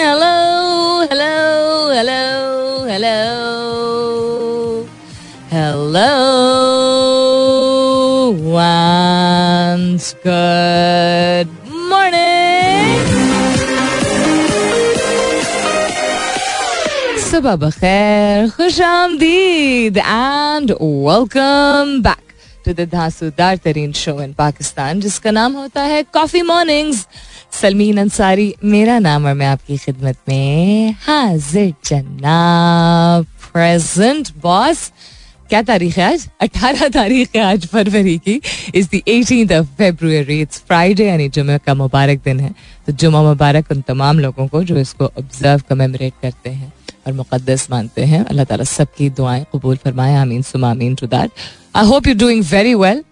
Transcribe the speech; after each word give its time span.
Hello, 0.00 1.04
hello, 1.10 1.36
hello, 1.92 2.24
hello. 2.88 3.20
Hello, 5.52 6.12
once 8.64 10.08
good 10.24 11.55
सुबह 17.46 17.66
बखैर 17.66 18.48
खुश 18.50 18.80
आमदीद 18.82 19.98
and 19.98 20.70
welcome 20.72 22.00
back 22.02 22.32
to 22.64 22.72
the 22.72 23.58
तरीन 23.64 23.92
शो 23.92 24.20
इन 24.22 24.32
पाकिस्तान 24.32 25.00
जिसका 25.00 25.30
नाम 25.30 25.52
होता 25.52 25.82
है 25.82 26.02
कॉफ़ी 26.02 26.42
मॉर्निंग्स 26.42 27.06
सलमीन 27.60 27.98
अंसारी, 27.98 28.54
मेरा 28.64 28.98
नाम 28.98 29.26
और 29.26 29.34
मैं 29.34 29.46
आपकी 29.46 29.76
खिदमत 29.76 30.16
में 30.28 30.94
हाजिर 31.02 31.72
जनाब 31.84 33.26
प्रेजेंट 33.52 34.30
बॉस 34.42 34.90
क्या 35.48 35.62
तारीख 35.62 35.98
है 35.98 36.12
आज? 36.12 36.28
18 36.42 36.88
तारीख 36.94 37.36
है 37.36 37.42
आज 37.42 37.66
फरवरी 37.66 38.16
की। 38.18 38.40
Is 38.74 38.88
the 38.94 39.00
18th 39.08 39.52
of 39.52 39.66
February 39.78 40.40
it's 40.40 40.62
Friday 40.68 41.06
यानी 41.06 41.28
जुमे 41.28 41.58
का 41.58 41.74
मुबारक 41.74 42.22
दिन 42.24 42.40
है। 42.40 42.50
तो 42.86 42.92
जुमा 42.92 43.22
मुबारक 43.22 43.70
उन 43.70 43.80
तमाम 43.88 44.18
लोगों 44.20 44.46
को 44.46 44.62
जो 44.64 44.78
इसको 44.78 45.04
ऑब्ज़र्व 45.04 45.62
कमेमोरेट 45.68 46.12
करते 46.22 46.50
हैं। 46.50 46.72
और 47.06 47.12
मुकदस 47.14 47.66
मानते 47.70 48.04
हैं। 48.04 48.24
अल्लाह 48.24 48.44
ताला 48.44 48.64
सबकी 48.66 49.10
दुआएँ 49.10 49.44
कबूल 49.52 49.76
फरमाए। 49.76 50.14
आमीन, 50.16 50.42
सुमा 50.44 50.70
आमीन 50.70 50.94
to 50.94 51.06
that 51.08 51.30
I 51.76 51.86
hope 51.86 52.06
you 52.06 52.14
doing 52.16 52.44
very 52.44 52.74
well 52.76 53.02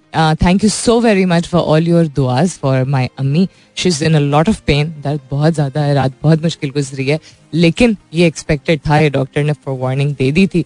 thank 0.42 0.64
you 0.64 0.70
so 0.70 0.98
very 1.00 1.24
much 1.26 1.46
for 1.48 1.60
all 1.60 1.88
your 1.88 2.06
दुआज 2.16 2.50
for 2.62 2.84
my 2.86 3.08
अम्मी 3.18 3.48
she 3.76 3.88
is 3.88 4.04
in 4.04 4.14
a 4.14 4.18
lot 4.20 4.48
of 4.48 4.60
pain 4.66 4.94
दर्द 5.04 5.20
बहुत 5.30 5.54
ज़्यादा 5.54 5.80
है। 5.80 5.94
रात 5.94 6.12
बहुत 6.22 6.42
मुश्किल 6.42 6.70
गुजरी 6.70 7.06
है। 7.06 7.18
लेकिन 7.54 7.96
ये 8.14 8.26
एक्सपेक्टेड 8.26 8.80
था। 8.88 8.98
ये 8.98 9.10
डॉक्टर 9.10 9.44
ने 9.44 9.52
फॉर 9.64 9.78
वार्निंग 9.78 10.14
दे 10.16 10.30
दी 10.32 10.46
थी। 10.46 10.64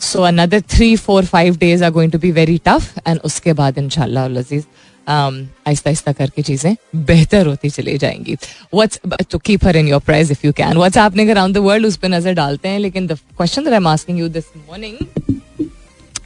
So 0.00 0.22
another 0.22 0.60
three 0.70 0.94
four 0.96 1.24
five 1.24 1.56
days 1.56 1.84
are 1.84 1.90
going 1.90 2.12
to 2.12 2.18
be 2.18 2.30
very 2.32 2.56
tough 2.66 2.98
and 3.06 3.20
उसके 3.24 3.52
बाद 3.52 3.78
इनशाला 3.78 4.26
लजीज 4.28 4.64
आहिस्ता 5.10 5.90
आहिस्ता 5.90 6.12
करके 6.12 6.42
चीज़ें 6.42 6.74
बेहतर 6.96 7.46
होती 7.46 7.70
चली 7.70 7.96
जाएँगी। 7.98 8.36
What's 8.74 9.00
to 9.30 9.38
keep 9.40 9.64
her 9.64 9.76
in 9.76 9.88
your 9.88 10.00
prayers 10.02 10.30
if 10.32 10.46
you 10.46 10.52
can 10.52 10.76
what's 10.76 10.98
happening 10.98 11.30
around 11.30 11.54
the 11.54 11.58
world 11.60 11.86
उस 11.86 11.96
पर 11.96 12.08
नज़र 12.08 12.32
डालते 12.34 12.68
हैं, 12.68 12.78
लेकिन 12.78 13.06
the 13.06 13.18
question 13.36 13.68
I 13.68 13.74
am 13.74 13.86
asking 13.88 14.18
you 14.18 14.28
this 14.28 14.44
morning 14.58 14.96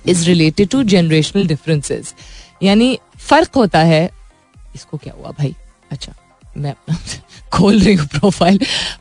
is 0.07 0.27
related 0.27 0.69
to 0.69 0.83
generational 0.85 1.47
differences 1.47 2.15
यानी 2.63 2.99
फ़र्क 3.21 3.55
होता 3.57 3.79
है, 3.81 4.09
इसको 4.75 4.97
क्या 4.97 5.15
हुआ 5.19 5.31
भाई? 5.39 5.55
अच्छा 5.91 6.15
मैं 6.57 6.75
खोल 7.55 7.79
रही 7.79 7.95
हूँ 7.95 8.07
प्रोफ़ाइल 8.09 8.59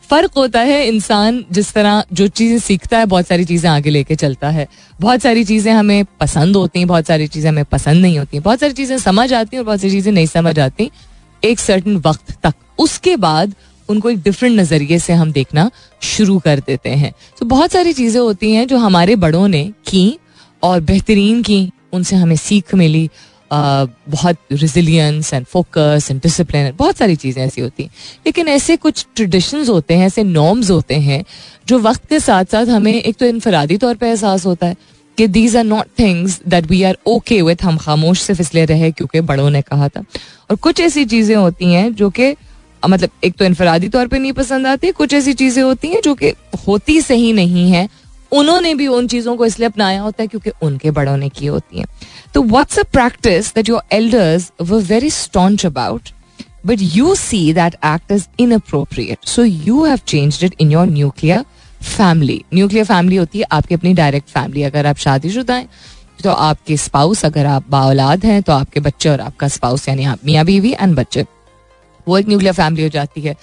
फ़र्क 0.09 0.31
होता 0.37 0.59
है 0.61 0.85
इंसान 0.87 1.43
जिस 1.51 1.71
तरह 1.73 2.03
जो 2.13 2.27
चीज़ें 2.29 2.59
सीखता 2.59 2.97
है, 2.97 3.05
बहुत 3.05 3.27
सारी 3.27 3.45
चीज़ें 3.45 3.69
आगे 3.69 3.89
लेके 3.89 4.15
चलता 4.15 4.49
है। 4.49 4.67
बहुत 4.99 5.21
सारी 5.21 5.43
चीज़ें 5.43 5.71
हमें 5.73 6.05
पसंद 6.19 6.55
होती 6.55 6.79
हैं, 6.79 6.87
बहुत 6.87 7.07
सारी 7.07 7.27
चीज़ें 7.27 7.49
हमें 7.49 7.65
पसंद 7.65 8.01
नहीं 8.01 8.17
होती 8.19 8.39
बहुत 8.39 8.59
सारी 8.59 8.73
चीज़ें 8.73 8.97
समझ 8.99 9.33
आती 9.33 9.55
हैं 9.55 9.59
और 9.59 9.65
बहुत 9.65 9.79
सारी 9.79 9.91
चीज़ें 9.91 10.11
नहीं 10.11 10.27
समझ 10.27 10.57
आती। 10.59 10.89
एक 11.43 11.59
सर्टन 11.59 11.95
वक्त 11.97 12.31
तक। 12.43 12.53
उसके 12.79 13.15
बाद 13.17 13.53
उनको 13.89 14.09
एक 14.09 14.21
डिफरेंट 14.23 14.59
नज़रिए 14.59 14.99
से 14.99 15.13
हम 15.13 15.31
देखना 15.31 15.69
शुरू 16.01 16.37
कर 16.39 16.59
देते 16.59 16.89
हैं। 16.89 17.13
तो 17.39 17.45
बहुत 17.45 17.71
सारी 17.71 17.93
चीज़ें 17.93 18.19
होती 18.21 18.53
हैं 18.53 18.67
जो 18.67 18.77
हमारे 18.77 19.15
बड़ों 19.15 19.47
ने 19.47 19.63
की 19.87 20.19
और 20.63 20.79
बेहतरीन 20.81 21.41
की, 21.43 21.69
उनसे 21.93 22.15
हमें 22.15 22.35
सीख 22.35 22.73
मिली। 22.75 23.09
बहुत 23.53 24.37
resilience 24.51 25.33
and 25.33 25.45
focus 25.45 26.07
and 26.11 26.21
discipline 26.21 26.71
बहुत 26.77 26.97
सारी 26.97 27.15
चीज़ें 27.15 27.43
ऐसी 27.43 27.61
होती 27.61 27.83
हैं। 27.83 27.89
लेकिन 28.25 28.47
ऐसे 28.47 28.75
कुछ 28.77 29.05
ट्रेडिशंस 29.15 29.69
होते 29.69 29.93
हैं, 29.93 30.05
ऐसे 30.07 30.23
नॉर्म्स 30.23 30.69
होते 30.71 30.95
हैं, 30.95 31.23
जो 31.67 31.79
वक्त 31.79 32.07
के 32.09 32.19
साथ 32.19 32.45
साथ 32.45 32.65
हमें 32.67 32.93
एक 32.93 33.15
तो 33.15 33.25
इनफरादी 33.25 33.77
तौर 33.77 33.95
पर 33.95 34.05
एहसास 34.05 34.45
होता 34.45 34.67
है 34.67 34.75
कि 35.17 35.27
these 35.27 35.55
are 35.57 35.63
not 35.63 35.87
things 35.99 36.39
that 36.47 36.65
we 36.65 36.81
are 36.83 36.97
okay 37.07 37.41
with 37.41 37.63
हम 37.63 37.77
खामोश 37.77 38.21
सिर्फ़ 38.21 38.41
इसलिए 38.41 38.65
रहे 38.65 38.91
क्योंकि 38.91 39.21
बड़ों 39.21 39.49
ने 39.49 39.61
कहा 39.61 39.89
था। 39.89 40.03
और 40.49 40.55
कुछ 40.57 40.79
ऐसी 40.79 41.05
चीज़ें 41.05 41.35
होती 41.35 41.73
हैं 41.73 41.93
जो 41.95 42.09
कि 42.09 42.35
मतलब 42.83 43.09
एक 43.23 43.35
तो 43.35 43.45
इनफरादी 43.45 43.89
तौर 43.89 44.07
पर 44.07 44.19
नहीं 44.19 44.33
पसंद 44.33 44.67
आती, 44.67 44.91
कुछ 44.91 45.13
ऐसी 45.13 45.33
चीज़ें 45.33 45.61
होती 45.63 45.87
हैं 45.87 46.01
जो 46.01 46.15
कि 46.15 46.33
होती 46.67 46.99
सही 47.01 47.31
नहीं 47.33 47.69
है। 47.71 47.87
उन्होंने 48.31 48.73
भी 48.75 48.87
उन 48.87 49.07
चीज़ों 49.07 49.35
को 49.37 49.45
इसलिए 49.45 49.67
अपनाया 49.67 50.01
होता 50.01 50.23
है 50.23 50.27
क्योंकि 50.27 50.51
उनके 50.61 50.91
बड़ों 50.91 51.15
ने 51.17 51.29
की 51.29 51.45
होती 51.45 51.79
हैं। 51.79 51.85
तो 52.33 52.43
what's 52.43 52.79
a 52.79 52.83
practice 52.83 53.53
that 53.55 53.69
your 53.69 53.81
elders 53.91 54.51
were 54.61 54.81
very 54.83 55.09
staunch 55.09 55.65
about 55.65 56.09
but 56.65 56.77
you 56.81 57.15
see 57.15 57.53
that 57.53 57.73
act 57.85 58.11
is 58.11 58.27
inappropriate 58.39 59.25
so 59.25 59.43
you 59.43 59.83
have 59.85 59.99
changed 60.07 60.43
it 60.43 60.55
in 60.59 60.71
your 60.71 60.87
nuclear 60.87 61.45
family 61.83 62.43
nuclear 62.53 62.85
family 62.85 63.15
होती 63.15 63.39
है 63.39 63.45
आपकी 63.51 63.75
अपनी 63.75 63.93
डायरेक्ट 63.93 64.29
फैमिली 64.29 64.63
अगर 64.63 64.85
आप 64.85 64.97
शादीशुदा 64.97 65.55
हैं 65.55 65.69
तो 66.23 66.31
आपके 66.31 66.77
स्पाउस 66.77 67.25
अगर 67.25 67.45
आप 67.45 67.65
बाउलाद 67.69 68.25
हैं 68.25 68.41
तो 68.43 68.53
आपके 68.53 68.79
बच्चे 68.79 69.09
और 69.09 69.21
आपका 69.21 69.47
स्पाउस 69.47 69.87
यानी 69.89 70.03
आप 70.03 70.19
मियाँ 70.25 70.45
बीवी 70.45 70.71
एंड 70.71 70.95
बच्चे। 70.95 71.25
वो 72.07 72.17
एक 72.17 72.27
न्यूक्लियर 72.27 72.53
फैमिली 72.53 72.83
हो 72.83 72.89
जाती 72.89 73.21
है। 73.21 73.35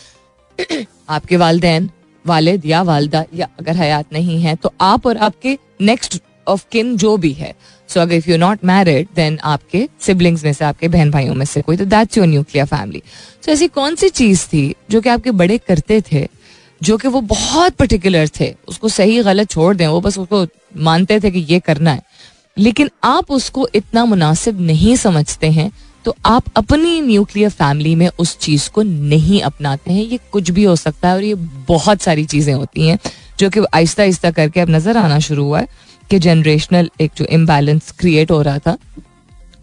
आपके 1.08 1.36
वालदेन, 1.36 1.90
वालिद 2.26 2.66
या 2.66 2.82
वालदा, 2.82 3.24
या 3.34 3.48
अगर 3.60 3.76
हयात 3.76 4.12
नहीं 4.12 4.40
है 4.42 4.54
तो 4.56 4.72
आप 4.80 5.06
और 5.06 5.16
आपके 5.16 5.58
नेक्स्ट 5.80 6.22
ऑफ़ 6.48 6.64
किन 6.72 6.96
जो 6.96 7.16
भी 7.16 7.32
है 7.32 7.54
सो 7.90 8.00
अगर 8.00 8.14
if 8.14 8.30
you 8.30 8.36
not 8.36 8.64
married 8.64 9.08
then 9.16 9.38
आपके 9.44 9.88
सिबलिंग्स 10.00 10.44
में 10.44 10.52
से, 10.52 10.64
आपके 10.64 10.88
बहन 10.88 11.10
भाइयों 11.10 11.34
में 11.34 11.44
से 11.46 11.62
कोई 11.62 11.76
तो 11.76 11.84
that's 11.86 12.18
your 12.18 12.26
nuclear 12.26 12.66
family 12.66 13.02
so 13.46 13.52
ऐसी 13.52 13.68
कौन 13.70 13.94
सी 13.94 14.08
चीज़ 14.10 14.46
थी 14.46 14.74
जो 14.90 15.00
कि 15.00 15.08
आपके 15.08 15.30
बड़े 15.32 15.58
करते 15.58 16.00
थे, 16.12 16.26
जो 16.80 16.96
कि 16.96 17.08
वो 17.08 17.20
बहुत 17.20 17.74
पर्टिकुलर 17.74 18.28
थे? 18.40 18.54
उसको 18.68 18.88
सही 18.88 19.22
गलत 19.22 19.50
छोड़ 19.50 19.74
दें, 19.76 19.86
वो 19.86 20.00
बस 20.00 20.18
उसको 20.18 20.46
मानते 20.78 21.20
थे 21.20 21.30
कि 21.30 21.46
ये 21.48 21.58
करना 21.60 21.92
है. 21.92 22.02
लेकिन 22.56 22.90
आप 23.04 23.30
उसको 23.30 23.68
इतना 23.74 24.04
मुनासिब 24.04 24.60
नहीं 24.60 24.96
समझते 24.96 25.50
हैं 25.50 25.70
तो 26.04 26.14
आप 26.26 26.44
अपनी 26.56 27.00
न्यूक्लियर 27.00 27.50
फैमिली 27.50 27.94
में 27.94 28.08
उस 28.18 28.36
चीज़ 28.38 28.68
को 28.70 28.82
नहीं 28.82 29.40
अपनाते 29.42 29.92
हैं. 29.92 30.04
ये 30.04 30.18
कुछ 30.32 30.50
भी 30.50 30.64
हो 30.64 30.76
सकता 30.76 31.08
है 31.08 31.14
और 31.14 31.22
ये 31.22 31.34
बहुत 31.68 32.02
सारी 32.02 32.24
चीज़ें 32.24 32.52
होती 32.54 32.86
हैं. 32.86 32.98
जो 33.40 33.50
कि 33.50 33.60
आहिस्ता 33.74 34.02
आहिस्ता 34.02 34.30
करके 34.30 34.60
अब 34.60 34.70
नज़र 34.70 34.96
आना 34.96 35.18
शुरू 35.20 35.44
हुआ 35.44 35.60
है 35.60 35.68
कि 36.10 36.18
जनरेशनल 36.18 36.90
एक 37.00 37.10
जो 37.16 37.24
इम्बेलेंस 37.30 37.90
क्रिएट 37.98 38.30
हो 38.30 38.40
रहा 38.42 38.58
था। 38.58 38.76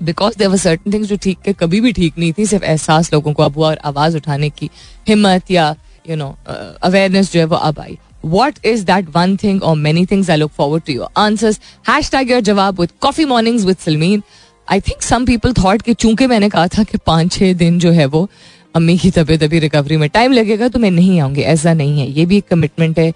Because 0.03 0.37
there 0.37 0.47
were 0.47 0.57
certain 0.57 0.93
things 0.93 1.07
जो 1.09 1.15
ठीक 1.17 1.37
के 1.45 1.53
कभी 1.53 1.81
भी 1.81 1.91
ठीक 1.91 2.17
नहीं 2.17 2.33
थी, 2.33 2.45
सिर्फ़ 2.45 2.65
एहसास 2.65 3.13
लोगों 3.13 3.33
को 3.33 3.43
अब 3.43 3.57
हुआ 3.57 3.67
और 3.67 3.79
आवाज़ 3.85 4.17
उठाने 4.17 4.49
की 4.49 4.69
हिम्मत 5.07 5.51
या 5.51 5.75
यू 6.09 6.15
नो 6.15 6.35
अवेयरनेस 6.47 7.31
जो 7.33 7.39
है 7.39 7.45
वो 7.45 7.55
अब 7.57 7.79
आई। 7.79 7.97
What 8.25 8.65
is 8.65 8.83
that 8.85 9.09
one 9.15 9.35
thing 9.37 9.63
और 9.63 9.75
many 9.77 10.05
things 10.05 10.29
I 10.29 10.37
look 10.37 10.51
forward 10.51 10.83
to 10.83 10.93
your 10.93 11.07
answers 11.17 11.59
hashtag 12.11 12.31
your 12.31 12.41
जवाब 12.41 12.79
with 12.79 12.89
coffee 13.01 13.25
mornings 13.25 13.65
with 13.65 13.77
Salmeen 13.77 14.23
I 14.67 14.79
think 14.81 15.01
some 15.01 15.25
people 15.25 15.53
thought 15.53 15.81
कि 15.81 15.93
चूँकि 15.93 16.27
मैंने 16.27 16.49
कहा 16.49 16.67
था 16.67 16.83
कि 16.83 16.97
पाँच 17.05 17.31
छः 17.31 17.53
दिन 17.53 17.79
जो 17.79 17.91
है 17.91 18.05
वो 18.05 18.27
अम्मी 18.75 18.97
की 18.97 19.09
तबीयत 19.11 19.43
अभी 19.43 19.59
रिकवरी 19.59 19.97
में 19.97 20.09
टाइम 20.09 20.31
लगेगा 20.33 20.67
तो 20.67 20.79
मैं 20.79 20.91
नहीं 20.91 21.19
आऊँगी, 21.21 21.41
ऐसा 21.41 21.73
नहीं 21.73 21.99
है। 21.99 22.07
ये 22.09 22.25
भी 22.25 22.37
एक 22.37 22.47
कमिटमेंट 22.47 22.99
है। 22.99 23.11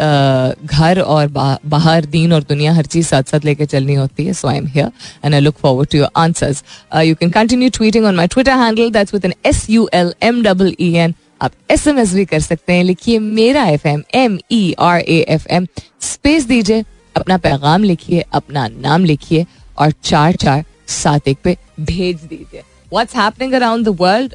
घर 0.00 1.00
और 1.00 1.26
बाहर 1.28 2.04
दीन 2.06 2.32
और 2.32 2.42
दुनिया 2.48 2.72
हर 2.72 2.86
चीज़ 2.86 3.06
साथ 3.06 3.30
साथ 3.30 3.44
लेके 3.44 3.66
चलनी 3.66 3.94
होती 3.94 4.26
है 4.26 4.32
so 4.32 4.48
I 4.48 4.56
am 4.56 4.66
here 4.74 4.90
and 5.24 5.34
I 5.34 5.40
look 5.40 5.54
forward 5.62 5.88
to 5.92 5.98
your 5.98 6.10
answers 6.16 6.62
you 7.04 7.14
can 7.14 7.30
continue 7.30 7.70
tweeting 7.76 8.04
on 8.06 8.16
my 8.16 8.26
Twitter 8.26 8.58
handle 8.58 8.90
that's 8.90 9.14
with 9.14 9.24
N 9.24 9.34
S 9.46 9.68
U 9.70 9.88
L 9.94 10.12
M 10.22 10.42
double 10.42 10.74
E 10.80 10.92
N 10.94 11.14
आप 11.42 11.52
एस 11.70 11.86
एम 11.86 11.98
एस 11.98 12.12
भी 12.14 12.24
कर 12.24 12.40
सकते 12.40 12.72
हैं, 12.72 12.84
लिखिए 12.84 13.18
मेरा 13.18 13.64
F 13.66 13.86
M 13.88 14.02
M 14.14 14.38
E 14.52 14.74
R 14.80 15.00
A 15.00 15.18
F 15.28 15.46
M 15.50 15.66
space 16.02 16.46
दीजिए, 16.46 16.84
अपना 17.16 17.36
पैगाम 17.38 17.84
लिखिए, 17.84 18.24
अपना 18.32 18.66
नाम 18.68 19.04
लिखिए 19.04 19.46
और 19.78 19.92
चार 20.04 20.36
चार 20.36 20.64
सात 20.88 21.28
एक 21.28 21.38
पे 21.44 21.56
भेज 21.80 22.16
दीजिए. 22.16 22.62
What's 22.92 23.14
happening 23.14 23.54
around 23.60 23.88
the 23.88 23.94
world? 24.02 24.34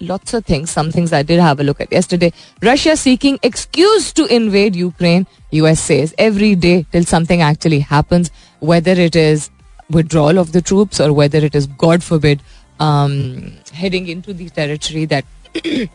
lots 0.00 0.34
of 0.34 0.44
things. 0.44 0.70
Some 0.70 0.90
things 0.92 1.12
I 1.12 1.22
did 1.22 1.40
have 1.40 1.60
a 1.60 1.64
look 1.64 1.80
at 1.80 1.90
yesterday. 1.92 2.32
Russia 2.62 2.96
seeking 2.96 3.38
excuse 3.42 4.12
to 4.14 4.26
invade 4.26 4.76
Ukraine. 4.76 5.26
US 5.50 5.80
says 5.80 6.14
every 6.18 6.54
day 6.54 6.86
till 6.92 7.04
something 7.04 7.42
actually 7.42 7.80
happens, 7.80 8.30
whether 8.60 8.92
it 8.92 9.16
is 9.16 9.50
withdrawal 9.90 10.38
of 10.38 10.52
the 10.52 10.60
troops 10.60 11.00
or 11.00 11.12
whether 11.12 11.38
it 11.38 11.54
is, 11.54 11.66
God 11.66 12.02
forbid, 12.02 12.42
um, 12.80 13.52
heading 13.72 14.08
into 14.08 14.32
the 14.32 14.48
territory 14.50 15.04
that 15.06 15.24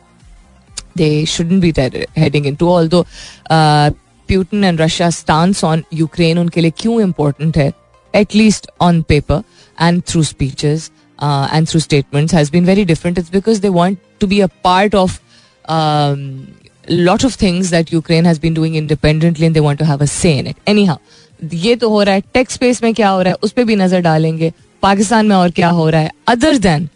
they 0.95 1.25
shouldn't 1.25 1.61
be 1.61 1.71
ter- 1.71 2.05
heading 2.15 2.45
into. 2.45 2.67
Although 2.67 3.05
uh, 3.49 3.91
Putin 4.27 4.63
and 4.63 4.79
Russia's 4.79 5.17
stance 5.17 5.63
on 5.63 5.85
Ukraine 5.91 6.37
उनके 6.37 6.61
लिए 6.61 6.71
क्यों 6.71 7.01
important 7.01 7.57
है, 7.57 7.73
at 8.13 8.33
least 8.33 8.67
on 8.79 9.03
paper 9.03 9.43
and 9.77 10.05
through 10.05 10.23
speeches. 10.23 10.89
Uh, 11.19 11.47
and 11.51 11.69
through 11.69 11.81
statements 11.81 12.33
has 12.33 12.49
been 12.49 12.65
very 12.65 12.83
different. 12.83 13.17
It's 13.17 13.29
because 13.29 13.59
they 13.59 13.69
want 13.69 13.99
to 14.19 14.27
be 14.27 14.41
a 14.41 14.47
part 14.47 14.95
of 14.95 15.19
um, 15.65 16.21
lot 16.89 17.23
of 17.23 17.35
things 17.35 17.69
that 17.69 17.91
Ukraine 17.91 18.25
has 18.25 18.39
been 18.39 18.55
doing 18.55 18.73
independently 18.75 19.45
and 19.45 19.55
they 19.55 19.61
want 19.61 19.77
to 19.79 19.85
have 19.85 20.01
a 20.01 20.07
say 20.07 20.37
in 20.37 20.47
it. 20.47 20.57
Anyhow, 20.67 20.97
ये 21.53 21.75
तो 21.75 21.89
हो 21.89 22.01
रहा 22.03 22.15
है 22.15 22.21
tech 22.33 22.51
space 22.51 22.81
में 22.83 22.93
क्या 22.93 23.09
हो 23.09 23.21
रहा 23.21 23.31
है 23.31 23.37
उस 23.43 23.51
पर 23.51 23.63
भी 23.63 23.75
नजर 23.75 24.01
डालेंगे 24.01 24.51
पाकिस्तान 24.81 25.25
में 25.25 25.35
और 25.35 25.51
क्या 25.51 25.69
हो 25.69 25.87
रहा 25.89 26.01
है 26.01 26.11
other 26.27 26.57
than 26.65 26.89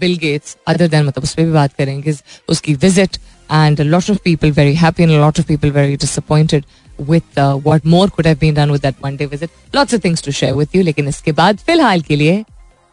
Bill 0.00 0.16
Gates 0.18 0.56
other 0.68 0.88
than 0.88 1.04
मतलब 1.06 1.24
उस 1.24 1.34
पर 1.34 1.44
भी 1.44 1.52
बात 1.52 1.72
करेंगे 1.78 2.14
उसकी 2.48 2.74
visit 2.84 3.16
and 3.52 3.80
lot 3.80 4.10
of 4.10 4.18
people 4.24 4.50
very 4.52 4.74
happy 4.74 5.02
and 5.02 5.12
lot 5.12 5.40
of 5.40 5.46
people 5.46 5.70
very 5.70 5.96
disappointed 5.96 6.64
with 7.08 7.38
uh, 7.38 7.56
what 7.56 7.84
more 7.84 8.08
could 8.08 8.26
have 8.26 8.38
been 8.40 8.54
done 8.54 8.70
with 8.70 8.82
that 8.82 8.98
one 9.02 9.14
day 9.16 9.26
visit. 9.26 9.50
Lots 9.72 9.94
of 9.94 10.02
things 10.02 10.22
to 10.22 10.32
share 10.38 10.54
with 10.54 10.74
you. 10.74 10.82
लेकिन 10.84 11.08
इसके 11.08 11.32
बाद 11.32 11.58
फिलहाल 11.66 12.00
के 12.08 12.16
लिए 12.16 12.44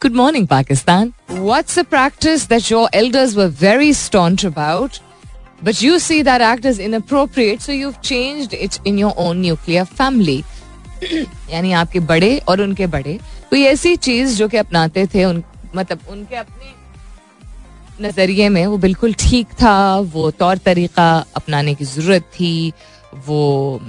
good 0.03 0.15
morning 0.17 0.47
Pakistan 0.49 1.13
what's 1.31 1.79
a 1.79 1.83
practice 1.91 2.49
that 2.49 2.71
your 2.71 2.89
elders 2.95 3.35
were 3.37 3.47
very 3.61 3.93
staunch 3.95 4.45
about 4.47 4.97
but 5.65 5.83
you 5.83 5.99
see 5.99 6.23
that 6.23 6.41
act 6.43 6.67
is 6.67 6.81
inappropriate 6.83 7.61
so 7.61 7.73
you 7.73 7.93
changed 8.05 8.55
it 8.55 8.79
in 8.87 8.99
your 8.99 9.13
own 9.19 9.41
nuclear 9.41 9.85
family 9.85 10.43
यानी 11.51 11.73
आपके 11.73 12.01
बड़े 12.01 12.37
और 12.49 12.61
उनके 12.61 12.87
बड़े। 12.87 13.19
कोई 13.51 13.63
ऐसी 13.65 13.95
चीज़ 13.97 14.37
जो 14.37 14.49
कि 14.49 14.57
अपनाते 14.57 15.07
थे, 15.15 15.25
उन 15.25 15.43
मतलब 15.77 15.99
उनके 16.11 16.37
अपने 16.37 18.07
नज़रिए 18.07 18.49
में 18.49 18.67
वो 18.67 18.77
बिल्कुल 18.79 19.15
ठीक 19.19 19.53
था, 19.63 19.99
वो 19.99 20.31
तौर 20.31 20.59
तरीका 20.59 21.25
अपनाने 21.37 21.75
की 21.75 21.85
ज़रूरत 21.85 22.23
थी, 22.35 22.73
वो 23.27 23.81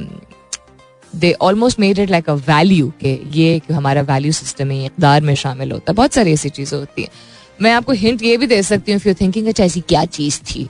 they 1.15 1.31
almost 1.41 1.79
made 1.79 1.99
it 1.99 2.09
like 2.09 2.29
a 2.29 2.33
value 2.47 2.91
के 3.01 3.19
ये 3.31 3.61
हमारा 3.71 4.01
वैल्यू 4.03 4.31
सिस्टम 4.31 4.71
है 4.71 4.85
इकदार 4.85 5.21
में 5.21 5.33
शामिल 5.35 5.71
होता 5.71 5.91
है। 5.91 5.95
बहुत 5.95 6.13
सारी 6.13 6.33
ऐसी 6.33 6.49
चीज़ें 6.49 6.77
होती 6.79 7.01
हैं। 7.01 7.09
मैं 7.61 7.71
आपको 7.71 7.91
हिंट 7.93 8.23
ये 8.23 8.37
भी 8.37 8.47
दे 8.47 8.61
सकती 8.63 8.91
हूँ 8.91 9.01
यू 9.07 9.13
थिंकिंग 9.13 9.47
अच्छा 9.47 9.63
ऐसी 9.63 9.81
क्या 9.81 10.05
चीज़ 10.07 10.39
थी। 10.45 10.67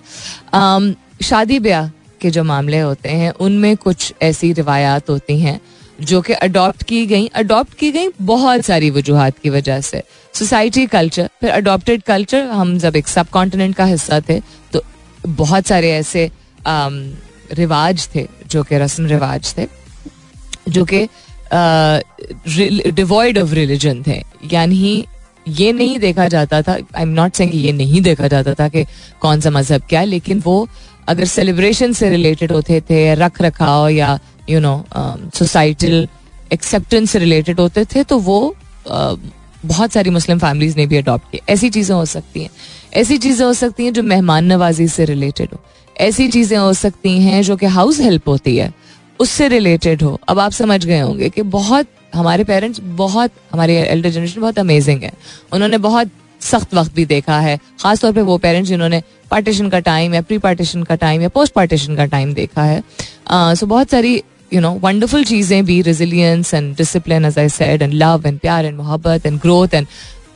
Um, 0.56 0.94
शादी 1.24 1.60
ब्याह 1.60 1.88
के 2.22 2.30
जो 2.30 2.44
मामले 2.44 2.80
होते 2.80 3.10
हैं 3.10 3.31
उनमें 3.31 3.75
कुछ 3.78 4.13
ऐसी 4.22 4.51
रिवायात 4.54 5.10
होती 5.10 5.40
हैं 5.40 5.60
जो 6.01 6.22
कि 6.22 6.34
अडॉप्ट 6.34 6.84
की 6.84 7.06
गई। 7.06 7.28
अडॉप्ट 7.36 7.74
की 7.74 7.92
गई 7.92 8.10
बहुत 8.22 8.66
सारी 8.66 8.89
वजूहत 8.89 9.38
की 9.44 9.50
वजह 9.50 9.81
से। 9.81 10.04
सोसाइटी 10.34 10.86
कल्चर 10.88 11.30
फिर 11.42 11.50
अडॉप्टेड 11.50 12.01
कल्चर 12.04 12.44
हम 12.44 12.78
जब 12.78 12.96
एक 12.96 13.07
सब 13.07 13.30
कॉन्टिनेंट 13.30 13.75
का 13.75 13.86
हिस्सा 13.86 14.19
थे 14.30 14.39
तो 14.74 14.81
बहुत 15.28 15.68
सारे 15.68 15.92
ऐसे 15.92 16.30
um, 16.68 17.00
रिवाज 17.54 18.07
थे 18.16 18.28
जो 18.48 18.63
कि 18.63 18.78
रस्म 18.78 19.06
रिवाज 19.06 19.54
थे। 19.57 19.68
जो 20.69 20.86
कि 20.86 21.07
डिवॉइड 22.92 23.38
ऑफ़ 23.38 23.54
रिलीजन 23.54 24.04
थे। 24.07 24.21
यानी 24.54 25.06
ये 25.48 25.71
नहीं 25.74 25.98
देखा 26.00 26.27
जाता 26.27 26.62
था 26.62 26.74
आई 26.74 27.01
एम 27.01 27.10
नॉट 27.10 27.33
सेइंग 27.33 27.56
ये 27.56 27.71
नहीं 27.71 28.01
देखा 28.01 28.27
जाता 28.27 28.54
था 28.54 28.68
कि 28.68 28.83
कौन 29.21 29.42
सा 29.42 29.50
मज़हब 29.50 29.81
क्या 29.89 30.00
है 30.00 30.06
लेकिन 30.06 30.42
वो 30.45 30.68
अगर 31.07 31.25
सेलिब्रेशन 31.25 31.94
से 31.94 32.10
रिलेटेड 32.10 32.51
होते 32.51 32.81
थे 32.81 33.13
रख 33.15 33.42
रखाव 33.42 33.88
या 33.89 34.19
यू 34.50 34.60
नो 34.60 34.83
सोसाइटल 35.36 36.07
एक्सेप्टेंस 36.54 37.12
से 37.12 37.19
रिलेटेड 37.19 37.60
होते 37.60 37.86
थे 37.86 38.04
तो 38.04 38.18
वो 38.19 38.56
uh, 38.88 39.18
बहुत 39.65 39.92
सारी 39.92 40.10
मुस्लिम 40.10 40.39
फैमिलीज़ 40.39 40.77
ने 40.77 40.86
भी 40.88 40.98
अडॉप्ट 40.98 41.31
किए। 41.31 41.42
ऐसी 41.50 41.69
चीज़ें 41.69 41.95
हो 41.95 42.06
सकती 42.06 42.42
हैं। 42.44 42.50
ऐसी 42.94 43.18
चीज़ें 43.18 43.45
हो 43.45 43.54
सकती 43.54 43.86
हैं 43.86 43.94
जो 43.94 44.04
मेहमान 44.04 44.45
नवाजी 44.45 44.88
से 44.88 45.06
रिलेटेड 45.06 45.50
हो। 45.54 45.60
ऐसी 45.95 46.27
चीज़ें 46.27 46.57
हो 46.57 46.74
सकती 46.74 47.19
हैं 47.21 47.42
जो 47.42 47.56
कि 47.57 47.65
हाउस 47.65 48.00
हेल्प 48.00 48.27
होती 48.30 48.56
है। 48.57 48.71
उससे 49.24 49.48
रिलेटेड 49.50 50.04
हो। 50.04 50.20
अब 50.30 50.40
आप 50.40 50.52
समझ 50.54 50.86
गए 50.86 51.00
होंगे 51.00 51.30
कि 51.30 51.42
बहुत 51.52 51.88
हमारे 52.14 52.44
पेरेंट्स 52.44 52.80
बहुत, 52.98 53.31
हमारे 53.52 53.80
एल्डर 53.81 54.10
जनरेशन 54.10 54.42
बहुत 54.42 54.60
अमेजिंग 54.60 55.04
है। 55.04 55.12
उन्होंने 55.54 55.78
बहुत 55.80 56.10
सख्त 56.42 56.74
वक्त 56.75 56.96
भी 56.96 57.06
देखा 57.06 57.40
है। 57.40 57.58
खासतौर 57.81 58.12
पे 58.14 58.22
वो 58.24 58.38
पेरेंट्स 58.40 58.70
जिन्होंने 58.70 59.02
पार्टीशन 59.31 59.70
का 59.70 59.80
टाइम 59.81 60.14
या 60.14 60.22
प्री 60.22 60.38
पार्टीशन 60.40 60.84
का 60.84 60.96
टाइम 60.98 61.22
या 61.22 61.30
पोस्ट 61.30 61.54
पार्टीशन 61.54 61.96
का 61.96 62.06
टाइम 62.08 62.34
देखा 62.34 62.64
है। 62.64 62.84
सो 63.56 63.66
बहुत 63.66 63.90
सारी 63.90 64.22
यू 64.54 64.62
नो 64.62 64.72
वंडरफुल 64.81 65.24
चीज़ें 65.25 65.64
भी 65.66 65.81
resilience 65.81 66.54
and 66.54 66.75
discipline 66.78 67.25
as 67.25 67.40
I 67.40 67.50
said 67.50 67.81
and 67.81 67.94
love 67.94 68.28
and 68.28 68.40
प्यार 68.40 68.66
एंड 68.66 68.78
मोहब्बत 68.78 69.25
एंड 69.25 69.40
ग्रोथ 69.42 69.74
एंड 69.74 69.88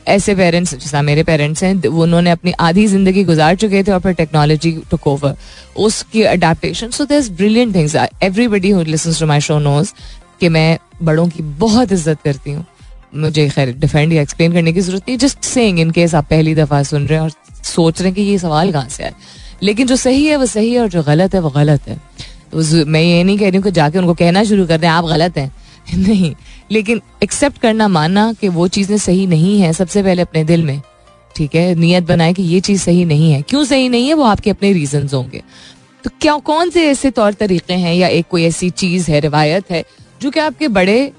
ऐसे 0.08 0.34
पेरेंट्स 0.34 0.74
जैसा 0.74 1.02
मेरे 1.02 1.22
पेरेंट्स 1.22 1.62
हैं 1.62 1.74
उन्होंने 1.86 2.30
अपनी 2.30 2.52
आधी 2.60 2.86
ज़िंदगी 2.86 3.24
गुजार 3.24 3.54
चुके 3.56 3.82
थे 3.82 3.92
और 3.92 4.00
फिर 4.00 4.12
टेक्नोलॉजी 4.14 4.72
टुक 4.90 5.06
ओवर 5.06 5.34
उसकी 5.78 6.22
adaptation 6.24 6.90
so 6.90 7.04
there 7.04 7.28
brilliant 7.36 7.74
things 7.74 7.96
everybody 7.96 8.70
who 8.70 8.82
to 8.84 9.26
my 9.26 9.40
show 9.40 9.58
knows 9.60 9.92
कि 10.40 10.48
मैं 10.48 10.78
बड़ों 11.02 11.28
की 11.28 11.42
बहुत 11.58 11.92
इज़्ज़त 11.92 12.18
करती 12.24 12.52
हूँ। 12.52 12.64
मुझे 13.16 13.48
खैर 13.48 13.72
डिफेंड 13.78 14.12
या 14.12 14.22
एक्सप्लेन 14.22 14.52
करने 14.52 14.72
की 14.72 14.80
ज़रूरत 14.80 15.08
नहीं 15.08 15.18
जस्ट 15.18 15.44
सेइंग 15.44 15.78
इन 15.80 15.90
केस 15.90 16.14
आप 16.14 16.26
पहली 16.30 16.54
दफ़ा 16.54 16.82
सुन 16.84 17.06
रहे 17.06 17.18
हैं 17.18 17.24
और 17.24 17.30
सोच 17.64 18.00
रहे 18.00 18.08
हैं 18.08 18.14
कि 18.14 18.22
ये 18.22 18.38
सवाल 18.38 18.72
कहाँ 18.72 18.88
से 18.88 19.04
है 19.04 19.12
लेकिन 19.62 19.86
जो 19.86 19.96
सही 19.96 20.24
है, 20.24 20.36
वो 20.36 20.46
सही 20.46 20.72
है 20.72 20.80
और 20.80 20.88
जो 20.88 21.02
गलत 21.02 21.34
है, 21.34 21.40
वो 21.40 21.50
गलत 21.50 21.88
है। 21.88 21.96
तो 22.52 22.84
मैं 22.86 23.00
ये 23.02 23.22
नहीं 23.24 23.38
कह 23.38 23.48
रही 23.48 23.56
हूँ 23.56 23.62
कि 23.64 23.70
जाके 23.70 23.98
उनको 23.98 24.14
कहना 24.14 24.42
शुरू 24.44 24.66
कर 24.66 24.78
दें, 24.78 24.86
आप 24.88 25.04
गलत 25.04 25.38
हैं। 25.38 25.50
नहीं, 25.94 26.34
लेकिन 26.70 27.00
एक्सेप्ट 27.22 27.58
करना, 27.58 27.88
मानना 27.88 28.32
कि 28.32 28.48
वो 28.48 28.68
चीज़ें 28.68 28.96
सही 28.98 29.26
नहीं 29.26 29.60
है 29.60 29.72
सबसे 29.72 30.02
पहले 30.02 30.22
अपने 30.22 30.44
दिल 30.44 30.62
में, 30.62 30.80
ठीक 31.36 31.54
है? 31.54 31.74
नियत 31.74 32.04
बनाए 32.04 32.32
कि 32.32 32.42
ये 32.42 32.60
चीज़ 32.60 32.82
सही 32.82 33.04
नहीं 33.04 33.32
है। 33.32 33.42
क्यों 33.42 33.64
सही 33.64 33.88
नहीं 33.88 34.08
है? 34.08 34.14
वो 34.14 34.24
आपके 34.24 34.50
अपने 34.50 34.72
रीजन 34.72 35.08
होंगे। 35.14 35.42
तो 36.04 36.10
क्या, 36.20 36.36
कौन 36.38 36.70
से 36.70 36.86
ऐसे 36.88 37.10
तौर 37.10 37.32
तरीके 37.32 37.74
हैं 37.74 37.94
या 37.94 38.08
एक 38.08 38.26
कोई 38.30 38.44
ऐसी 38.44 38.70
चीज़ 38.70 39.10
है, 39.10 39.20
रिवायत 39.20 39.70
है, 39.70 39.84
जो 40.22 40.30
कि 40.30 40.40
आपके 40.40 40.68
बड़े 40.68 41.12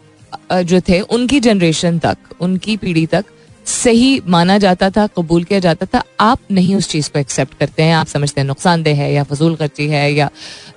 जो 0.52 0.82
थे, 0.82 1.00
उनकी 1.00 1.40
जनरेशन 1.40 2.00
तक, 2.00 2.18
उनकी 2.42 2.78
पीढ़ी 2.78 3.06
तक 3.06 3.26
सही 3.66 4.22
माना 4.28 4.58
जाता 4.58 4.90
था, 4.90 5.08
कबूल 5.08 5.44
किया 5.44 5.60
जाता 5.60 5.86
था? 5.86 6.04
आप 6.20 6.40
नहीं 6.52 6.76
उस 6.76 6.90
चीज़ 6.90 7.10
को 7.10 7.20
एक्सेप्ट 7.20 7.58
करते 7.60 7.84
हैं। 7.84 7.96
आप 7.96 8.08
समझते 8.08 8.42
हैं 8.42 8.48
नुकसानदेह 8.48 8.98
है 8.98 9.14
या 9.14 9.24
फजूल 9.24 9.56
खर्ची 9.56 9.88
है 9.88 10.14
या 10.14 10.30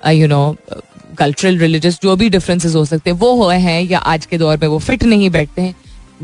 यू 0.09 0.27
नो 0.27 0.55
कल्चरल 1.17 1.57
रिलीजियस 1.59 1.99
जो 2.03 2.15
भी 2.15 2.29
डिफरेंसेस 2.29 2.75
हो 2.75 2.83
सकते 2.85 3.09
हैं, 3.09 3.17
वो 3.17 3.33
हुए 3.43 3.55
हैं 3.55 3.81
या 3.81 3.99
आज 3.99 4.25
के 4.25 4.37
दौर 4.37 4.57
में 4.61 4.67
वो 4.67 4.79
फिट 4.79 5.03
नहीं 5.03 5.29
बैठते 5.29 5.61
हैं 5.61 5.75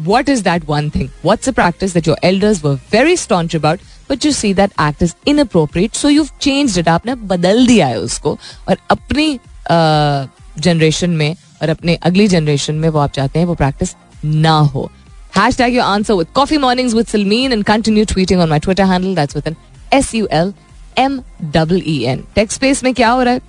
what 0.07 0.30
is 0.30 0.44
that 0.44 0.69
one 0.69 0.89
thing 0.89 1.09
what's 1.25 1.50
a 1.50 1.51
practice 1.51 1.94
that 1.94 2.07
your 2.07 2.18
elders 2.24 2.63
were 2.65 2.80
very 2.91 3.15
staunch 3.18 3.56
about 3.56 3.80
but 4.09 4.25
you 4.25 4.31
see 4.31 4.53
that 4.53 4.71
act 4.81 5.03
is 5.03 5.13
inappropriate 5.39 5.95
so 5.95 6.09
you 6.09 6.25
change 6.41 6.80
it 6.80 6.88
आपने 6.89 7.15
बदल 7.33 7.65
दिया 7.68 7.88
है 7.88 8.00
उसको, 8.00 8.38
और 8.69 8.77
अपनी 8.91 9.39
जनरेशन 9.71 11.09
में 11.09 11.35
और 11.62 11.69
अपने 11.69 11.95
अगली 12.03 12.27
जनरेशन 12.27 12.75
में 12.75 12.89
वो 12.89 13.00
आप 13.00 13.12
चाहते 13.12 13.39
हैं 13.39 13.45
वो 13.45 13.56
प्रैक्टिस 13.56 13.95
ना 14.25 14.57
हो 14.57 14.89
Hashtag 15.33 15.74
your 15.74 15.83
answer 15.85 16.15
with 16.18 16.30
Coffee 16.38 16.57
Mornings 16.62 16.94
with 16.97 17.09
Salmeen 17.09 17.51
and 17.56 17.65
continue 17.65 18.06
tweeting 18.12 18.39
on 18.44 18.50
my 18.50 18.57
Twitter 18.59 18.85
handle. 18.92 19.12
That's 19.13 19.35
with 19.38 19.50
an 19.50 19.57
S 19.92 20.07
U 20.13 20.27
L 20.38 20.53
M 20.97 21.18
E 21.50 21.81
E 21.92 21.97
N. 22.13 22.24
Text 22.38 22.59
space 22.59 22.83
में 22.83 22.94
क्या 22.94 23.09
हो 23.09 23.21
रहा 23.21 23.33
है 23.33 23.42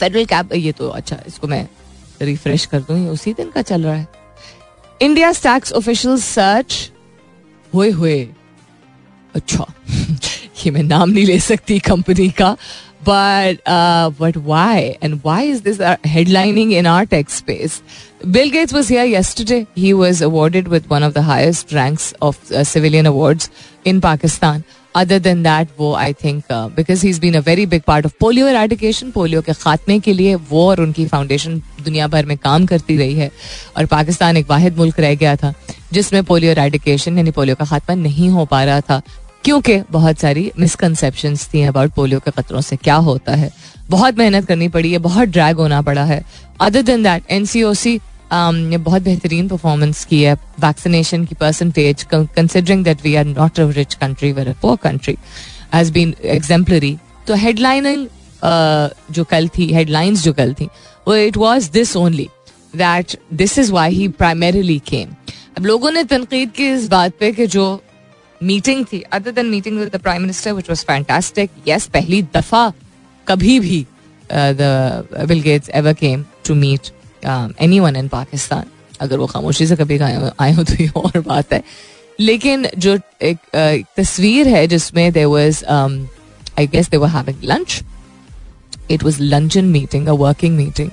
फेडरल 0.00 0.24
कैब 0.32 0.52
ये 0.54 0.72
तो 0.72 0.88
अच्छा 0.88 1.18
इसको 1.26 1.48
मैं 1.48 1.66
रिफ्रेश 2.22 2.66
कर 2.66 2.80
दूँ 2.88 3.06
उसी 3.08 3.32
दिन 3.34 3.50
का 3.50 3.62
चल 3.62 3.82
रहा 3.82 3.94
है 3.94 4.08
इंडिया 5.02 5.32
टैक्स 5.42 5.72
ऑफिशियल 5.72 6.16
सर्च 6.20 6.90
हुए 7.74 7.90
हुए 7.90 8.18
अच्छा 9.34 9.72
ये 10.64 10.70
मैं 10.70 10.82
नाम 10.82 11.10
नहीं 11.10 11.26
ले 11.26 11.38
सकती 11.40 11.78
कंपनी 11.78 12.28
का 12.40 12.56
But 13.02 13.66
uh, 13.66 14.10
but 14.10 14.36
why? 14.36 14.98
And 15.00 15.24
why 15.24 15.42
is 15.42 15.62
this 15.62 15.80
uh, 15.80 15.96
headlining 16.04 16.72
in 16.72 16.86
our 16.86 17.06
tech 17.06 17.30
space? 17.30 17.82
Bill 18.30 18.50
Gates 18.50 18.74
was 18.74 18.88
here 18.88 19.04
yesterday. 19.04 19.66
He 19.74 19.94
was 19.94 20.20
awarded 20.20 20.68
with 20.68 20.90
one 20.90 21.02
of 21.02 21.14
the 21.14 21.22
highest 21.22 21.72
ranks 21.72 22.12
of 22.20 22.38
uh, 22.52 22.62
civilian 22.62 23.06
awards 23.06 23.48
in 23.84 24.02
Pakistan. 24.02 24.64
Other 24.96 25.20
than 25.22 25.42
that 25.42 25.68
वो 25.78 25.92
I 25.94 26.12
think 26.12 26.42
uh, 26.50 26.68
because 26.76 27.02
he's 27.02 27.18
been 27.20 27.36
a 27.36 27.40
very 27.40 27.64
big 27.64 27.84
part 27.84 28.06
of 28.06 28.14
polio 28.22 28.46
eradication, 28.52 29.12
polio 29.12 29.44
के 29.44 29.52
खात्मे 29.52 29.98
के 30.00 30.12
लिए 30.12 30.34
वो 30.34 30.68
और 30.70 30.80
उनकी 30.80 31.06
foundation 31.06 31.56
दुनिया 31.84 32.08
भर 32.08 32.26
में 32.26 32.36
काम 32.38 32.66
करती 32.66 32.96
रही 32.96 33.14
है। 33.14 33.30
और 33.76 33.86
पाकिस्तान 33.86 34.36
एक 34.36 34.50
वाहिद 34.50 34.76
मुल्क 34.76 35.00
रह 35.00 35.14
गया 35.14 35.36
था 35.36 35.52
जिसमें 35.92 36.22
पोलियो 36.24 36.50
एराडिकेशन 36.50 37.18
यानी 37.18 37.30
पोलियो 37.30 37.56
का 37.56 37.64
खात्मा 37.64 37.94
नहीं 37.94 38.28
हो 38.30 38.44
पा 38.46 38.64
रहा 38.64 38.80
था 38.80 39.00
क्योंकि 39.44 39.80
बहुत 39.90 40.18
सारी 40.18 40.50
मिसकनसेप्शन 40.58 41.36
थी 41.36 41.62
अबाउट 41.62 41.92
पोलियो 41.92 42.20
के 42.20 42.30
खतरों 42.30 42.60
से 42.60 42.76
क्या 42.76 42.94
होता 42.94 43.34
है। 43.34 43.50
बहुत 43.90 44.18
मेहनत 44.18 44.46
करनी 44.46 44.68
पड़ी 44.68 44.92
है 44.92 44.98
बहुत 44.98 45.28
ड्रैग 45.28 45.56
होना 45.56 45.82
पड़ा 45.82 46.04
है। 46.04 46.24
अदर 46.60 46.82
देन 46.82 47.02
दैट 47.02 47.22
एनसीओसी 47.30 47.94
ने 47.94 48.09
बहुत 48.32 49.02
बेहतरीन 49.02 49.48
परफॉर्मेंस 49.48 50.04
की 50.04 50.22
है। 50.22 50.34
वैक्सीनेशन 50.60 51.24
की 51.24 51.34
percentage 51.34 52.02
considering 52.12 52.84
that 52.84 53.02
we 53.04 53.14
are 53.14 53.24
not 53.26 53.60
a 53.60 53.68
rich 53.76 53.94
country 53.94 54.32
were 54.32 54.48
a 54.48 54.54
poor 54.62 54.76
country 54.82 55.16
has 55.74 55.92
been 55.92 56.14
exemplary 56.24 56.96
तो 57.26 57.34
हेडलाइनिंग 57.36 58.06
जो 59.14 59.24
कल 59.30 59.48
थी 59.48 59.72
हेडलाइंस 59.74 60.22
जो 60.24 60.32
कल 60.32 60.54
थी, 60.60 60.68
वो 61.08 61.14
it 61.16 61.36
was 61.36 61.70
this 61.72 61.96
only 61.96 62.28
that 62.76 63.16
this 63.34 63.58
is 63.58 63.72
why 63.72 63.94
he 63.94 64.08
primarily 64.08 64.78
came 64.86 65.14
अब 65.58 65.66
लोगों 65.66 65.90
ने 65.90 66.04
तनकीद 66.04 66.50
की 66.50 66.68
इस 66.72 66.88
बात 66.88 67.12
पे 67.20 67.32
कि 67.32 67.46
जो 67.46 67.64
मीटिंग 68.40 68.84
थी 68.92 69.00
other 69.12 69.30
than 69.32 69.46
meeting 69.46 69.78
with 69.78 69.90
the 69.94 70.00
prime 70.02 70.22
minister 70.22 70.52
which 70.52 70.68
was 70.70 70.84
fantastic 70.86 71.50
yes 71.68 71.86
पहली 71.94 72.22
दफ़ा 72.34 72.72
कभी 73.26 73.58
भी 73.60 73.84
Bill 74.30 75.40
Gates 75.42 75.70
ever 75.74 75.92
came 75.94 76.24
to 76.46 76.54
meet 76.54 76.90
anyone 77.24 77.96
in 77.96 78.08
Pakistan 78.08 78.64
अगर 79.00 79.18
वो 79.18 79.26
खामोशी 79.26 79.66
से 79.66 79.76
कभी 79.76 79.98
आए 79.98 80.52
हो 80.52 80.64
तो 80.64 80.74
ये 80.74 80.88
और 80.96 81.20
बात 81.20 81.52
है। 81.52 81.62
लेकिन 82.20 82.66
जो 82.78 82.94
एक, 82.94 83.38
एक 83.54 83.86
तस्वीर 83.96 84.48
है 84.48 84.66
जिसमें 84.66 85.12
there 85.12 85.26
was 85.26 85.64
I 85.64 86.66
guess 86.66 86.88
they 86.90 86.96
were 86.96 87.08
having 87.08 87.44
lunch 87.44 87.80
it 88.90 89.04
was 89.04 89.22
luncheon 89.22 89.64
meeting 89.64 90.08
a 90.08 90.12
working 90.12 90.56
meeting 90.56 90.90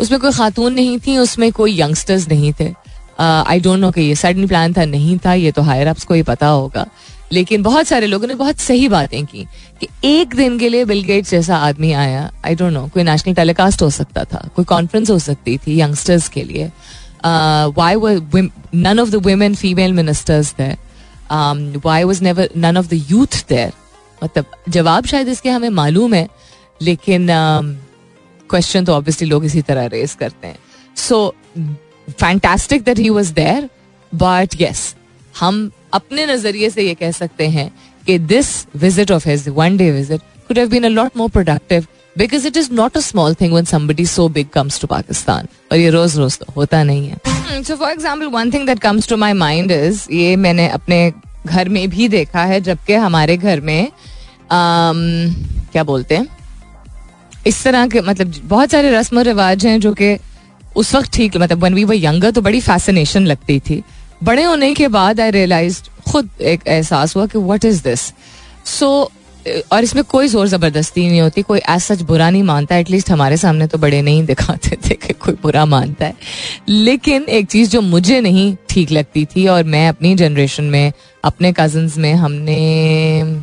उसमें 0.00 0.20
कोई 0.20 0.32
खातून 0.32 0.74
नहीं 0.74 0.98
थी 1.06 1.16
उसमें 1.18 1.50
कोई 1.52 1.80
यंगस्टर्स 1.80 2.28
नहीं 2.28 2.52
थे। 2.60 2.72
आई 3.20 3.60
डोंट 3.60 3.80
नो 3.80 3.90
कि 3.90 4.00
ये 4.00 4.14
सडन 4.14 4.46
प्लान 4.46 4.72
था 4.72 4.84
नहीं 4.84 5.18
था 5.24 5.34
ये 5.34 5.52
तो 5.52 5.62
हायर 5.62 5.86
अप्स 5.86 6.04
को 6.04 6.14
ही 6.14 6.22
पता 6.22 6.46
होगा। 6.46 6.86
लेकिन 7.32 7.62
बहुत 7.62 7.86
सारे 7.86 8.06
लोगों 8.06 8.26
ने 8.26 8.34
बहुत 8.34 8.58
सही 8.58 8.88
बातें 8.88 9.26
की 9.26 9.46
कि 9.80 9.88
एक 10.04 10.34
दिन 10.34 10.58
के 10.58 10.68
लिए 10.68 10.84
बिल 10.84 11.02
गेट्स 11.02 11.30
जैसा 11.30 11.56
आदमी 11.56 11.92
आया 11.92 12.30
आई 12.44 12.54
डोंट 12.54 12.72
नो 12.72 12.86
कोई 12.88 13.02
नेशनल 13.02 13.34
टेलीकास्ट 13.34 13.82
हो 13.82 13.90
सकता 13.90 14.24
था 14.24 14.48
कोई 14.56 14.64
कॉन्फ्रेंस 14.64 15.10
हो 15.10 15.18
सकती 15.18 15.58
थी 15.58 15.80
यंगस्टर्स 15.80 16.28
के 16.28 16.42
लिए। 16.42 16.70
Why 17.76 17.94
none 18.74 19.00
of 19.00 19.10
the 19.10 19.14
women 19.14 19.54
female 19.54 19.92
ministers 19.92 20.54
थे 20.58 20.70
why 21.84 22.04
was 22.04 22.22
never 22.24 22.50
none 22.56 22.76
of 22.76 22.86
the 22.86 23.04
youth 23.10 23.44
there 23.48 23.72
मतलब 24.24 24.44
जवाब 24.68 25.06
शायद 25.06 25.28
इसके 25.28 25.50
हमें 25.50 25.68
मालूम 25.68 26.14
है 26.14 26.28
लेकिन 26.82 27.26
क्वेश्चन 28.50 28.80
um, 28.80 28.86
तो 28.86 28.92
ऑब्वियसली 28.92 29.28
लोग 29.28 29.44
इसी 29.44 29.62
तरह 29.62 29.86
रेस 29.86 30.14
करते 30.14 30.46
हैं। 30.46 30.58
So 30.96 31.34
fantastic 32.10 32.82
that 32.82 32.98
he 32.98 33.08
was 33.10 33.32
there 33.32 33.68
but 34.14 34.60
yes 34.60 34.94
हम 35.40 35.70
अपने 35.92 36.26
नज़रिए 36.26 36.70
से 36.70 36.82
ये 36.82 36.94
कह 36.94 37.10
सकते 37.12 37.48
हैं 37.48 37.70
कि 38.06 38.18
this 38.18 38.48
visit 38.76 39.10
of 39.12 39.28
his 39.28 39.48
one 39.48 39.76
day 39.76 39.90
visit 39.92 40.20
could 40.48 40.58
have 40.58 40.68
been 40.68 40.84
a 40.84 40.88
lot 40.88 41.16
more 41.16 41.30
productive 41.30 41.86
because 42.16 42.46
it 42.46 42.56
is 42.56 42.72
not 42.72 42.96
a 42.96 43.00
small 43.00 43.34
thing 43.40 43.52
when 43.54 43.64
somebody 43.64 44.06
so 44.06 44.28
big 44.28 44.48
comes 44.54 44.80
to 44.80 44.86
Pakistan 44.86 45.48
और 45.72 45.78
ये 45.78 45.90
रोज 45.90 46.16
रोज 46.18 46.38
तो 46.38 46.52
होता 46.56 46.82
नहीं 46.84 47.08
है। 47.08 47.62
So 47.62 47.76
for 47.76 47.90
example 47.90 48.26
one 48.28 48.50
thing 48.52 48.66
that 48.66 48.78
comes 48.78 49.08
to 49.08 49.16
my 49.16 49.32
mind 49.34 49.70
is 49.72 50.06
ये 50.12 50.34
मैंने 50.36 50.68
अपने 50.70 51.12
घर 51.46 51.68
में 51.68 51.88
भी 51.90 52.08
देखा 52.08 52.44
है 52.44 52.60
जबकि 52.60 52.94
हमारे 52.94 53.36
घर 53.36 53.60
में 53.60 53.90
आम, 54.52 54.98
क्या 55.72 55.82
बोलते 55.84 56.16
हैं? 56.16 56.26
इस 57.46 57.62
तरह 57.64 57.86
के 57.88 58.00
मतलब 58.00 58.34
बहुत 58.44 58.70
सारे 58.70 58.90
रस्म 58.90 59.20
रिवाज 59.28 59.66
हैं 59.66 59.78
जो 59.80 59.92
कि 59.92 60.16
उस 60.76 60.94
वक्त 60.94 61.12
ठीक 61.12 61.36
मतलब 61.36 61.62
वन 61.62 61.74
वी 61.74 61.84
वो 61.84 61.92
यंगर 61.94 62.30
तो 62.30 62.40
बड़ी 62.40 62.60
फैसिनेशन 62.60 63.26
लगती 63.26 63.58
थी। 63.60 63.82
बड़े 64.22 64.42
होने 64.44 64.72
के 64.74 64.88
बाद 64.88 65.20
आई 65.20 65.30
रियलाइज़ 65.30 65.82
खुद 66.10 66.28
एक 66.40 66.66
एहसास 66.66 67.16
हुआ 67.16 67.26
कि 67.26 67.38
वट 67.38 67.64
इज़ 67.64 67.82
दिस 67.84 68.12
सो 68.70 68.88
और 69.72 69.84
इसमें 69.84 70.02
कोई 70.04 70.28
ज़ोर 70.28 70.46
ज़बरदस्ती 70.48 71.06
नहीं 71.08 71.20
होती, 71.20 71.42
कोई 71.42 71.58
ऐसा 71.58 71.94
सच 71.94 72.02
बुरा 72.02 72.28
नहीं 72.30 72.42
मानता 72.42 72.76
एटलीस्ट 72.76 73.10
हमारे 73.10 73.36
सामने 73.36 73.66
तो 73.66 73.78
बड़े 73.78 74.00
नहीं 74.02 74.24
दिखाते 74.26 74.76
थे 74.86 74.94
कि 74.96 75.12
कोई 75.14 75.34
बुरा 75.42 75.64
मानता 75.66 76.06
है। 76.06 76.14
लेकिन 76.68 77.24
एक 77.24 77.46
चीज़ 77.46 77.70
जो 77.70 77.80
मुझे 77.80 78.20
नहीं 78.20 78.54
ठीक 78.70 78.90
लगती 78.92 79.24
थी, 79.26 79.46
और 79.46 79.64
मैं 79.64 79.88
अपनी 79.88 80.14
जनरेशन 80.14 80.64
में, 80.64 80.92
अपने 81.24 81.52
कजन्स 81.52 81.96
में 81.98 82.12
हमने 82.14 83.42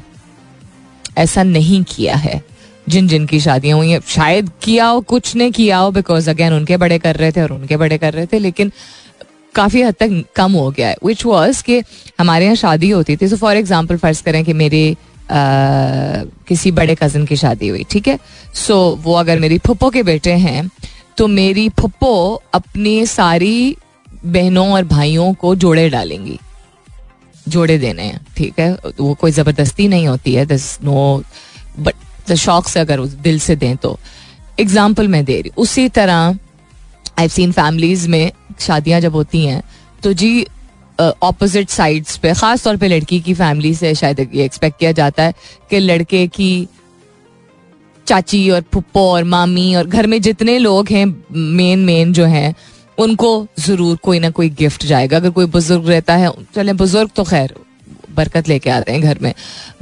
ऐसा 1.18 1.44
नहीं 1.44 1.84
किया 1.86 2.16
है। 2.16 2.42
जिन 2.90 3.08
जिन 3.08 3.26
की 3.26 3.40
शादियाँ 3.40 3.78
हुई 3.78 4.00
शायद 4.08 4.50
किया 4.64 4.86
हो, 4.86 5.00
कुछ 5.02 5.36
ने 5.36 5.50
किया 5.52 5.78
हो 5.78 5.92
बिकॉज़ 5.92 6.30
अगेन 6.30 6.54
उनके 6.54 6.78
बड़े 6.78 7.00
कर 7.00 7.16
रहे 7.16 7.32
थे 7.32 7.42
और 7.42 7.54
उनके 7.54 7.78
बड़े 7.78 7.98
कर 7.98 8.14
रहे 8.14 8.26
थे, 8.26 8.40
लेकिन 8.40 8.72
काफ़ी 9.56 9.82
हद 9.82 9.96
तक 10.00 10.24
कम 10.36 10.52
हो 10.54 10.70
गया 10.72 10.88
है 10.88 10.96
विच 11.06 11.26
वॉज़ 11.26 11.64
कि 11.64 11.82
हमारे 12.20 12.46
यहाँ 12.46 12.56
शादी 12.58 12.90
होती 12.90 13.16
थी। 13.18 13.28
सो 13.28 13.38
फॉर 13.38 13.58
एग्ज़ाम्पल 13.58 13.98
फ़र्ज़ 13.98 14.24
करें 14.24 14.44
कि 14.46 14.54
मेरे 14.56 14.96
किसी 15.30 16.72
बड़े 16.72 16.96
कज़न 16.96 17.26
की 17.26 17.36
शादी 17.36 17.68
हुई, 17.68 17.84
ठीक 17.84 18.08
है? 18.08 18.18
सो 18.56 18.76
वो 19.04 19.14
अगर 19.16 19.40
मेरी 19.40 19.58
फुप्पो 19.58 19.90
के 19.90 20.04
बेटे 20.04 20.34
हैं 20.40 20.70
तो 21.18 21.28
मेरी 21.30 21.68
फुप्पो 21.80 22.42
अपनी 22.54 23.06
सारी 23.08 23.76
बहनों 24.26 24.68
और 24.74 24.84
भाइयों 24.86 25.34
को 25.34 25.56
जोड़े 25.56 25.90
डालेंगी। 25.90 26.40
जोड़े 27.46 27.78
देने 27.78 28.04
हैं, 28.04 28.20
ठीक 28.38 28.60
है? 28.60 28.72
वो 29.00 29.14
कोई 29.14 29.32
ज़बरदस्ती 29.32 29.88
नहीं 29.88 30.08
होती 30.08 30.34
है 30.34 30.46
दिस 30.46 30.64
नो 30.84 31.24
बट 31.80 31.94
द 32.30 32.36
शौक 32.36 32.68
से 32.68 32.80
अगर 32.80 33.00
उस 33.00 33.10
दिल 33.22 33.40
से 33.40 33.56
दें 33.56 33.76
तो। 33.78 33.98
एग्ज़ाम्पल 34.60 35.08
मैं 35.08 35.24
दे 35.26 35.40
रही 35.42 35.52
उसी 35.58 35.88
तरह 35.90 36.38
आई 37.18 37.28
सीन 37.30 37.52
फैमिलीज़ 37.52 38.08
में 38.10 38.32
शादियाँ 38.60 39.00
जब 39.02 39.14
होती 39.14 39.46
हैं 39.46 39.62
तो 40.04 40.14
जी 40.14 40.46
ऑपोजिट 41.00 41.70
साइड्स 41.70 42.18
पे, 42.18 42.34
खास 42.34 42.64
तौर 42.64 42.78
पे 42.78 42.88
लड़की 42.88 43.20
की 43.20 43.34
फैमिली 43.34 43.74
से 43.76 43.94
शायद 43.96 44.20
ये 44.34 44.46
एक्सपेक्ट 44.46 44.80
किया 44.80 44.92
जाता 44.92 45.24
है 45.24 45.34
कि 45.70 45.80
लड़के 45.80 46.26
की 46.28 46.68
चाची 48.08 48.50
और 48.50 48.62
पुप्पो 48.74 49.02
और 49.12 49.24
मामी 49.26 49.74
और 49.76 49.88
घर 49.88 50.08
में 50.08 50.22
जितने 50.22 50.58
लोग 50.58 50.90
हैं 50.90 51.06
मेन 51.32 51.80
मेन 51.86 52.14
जो 52.14 52.26
हैं, 52.26 52.54
उनको 52.98 53.48
ज़रूर 53.60 53.98
कोई 54.04 54.20
ना 54.20 54.30
कोई 54.30 54.50
गिफ्ट 54.50 54.86
जाएगा। 54.86 55.18
अगर 55.18 55.30
कोई 55.30 55.46
बुज़ुर्ग 55.48 55.90
रहता 55.90 56.16
है, 56.16 56.32
चले 56.56 56.74
बुज़ुर्ग 56.74 57.10
तो 57.16 57.24
खैर 57.24 57.56
बरकत 58.16 58.48
लेके 58.50 58.70
आते 58.70 58.92
हैं 58.92 59.02
घर 59.02 59.20
में। 59.22 59.34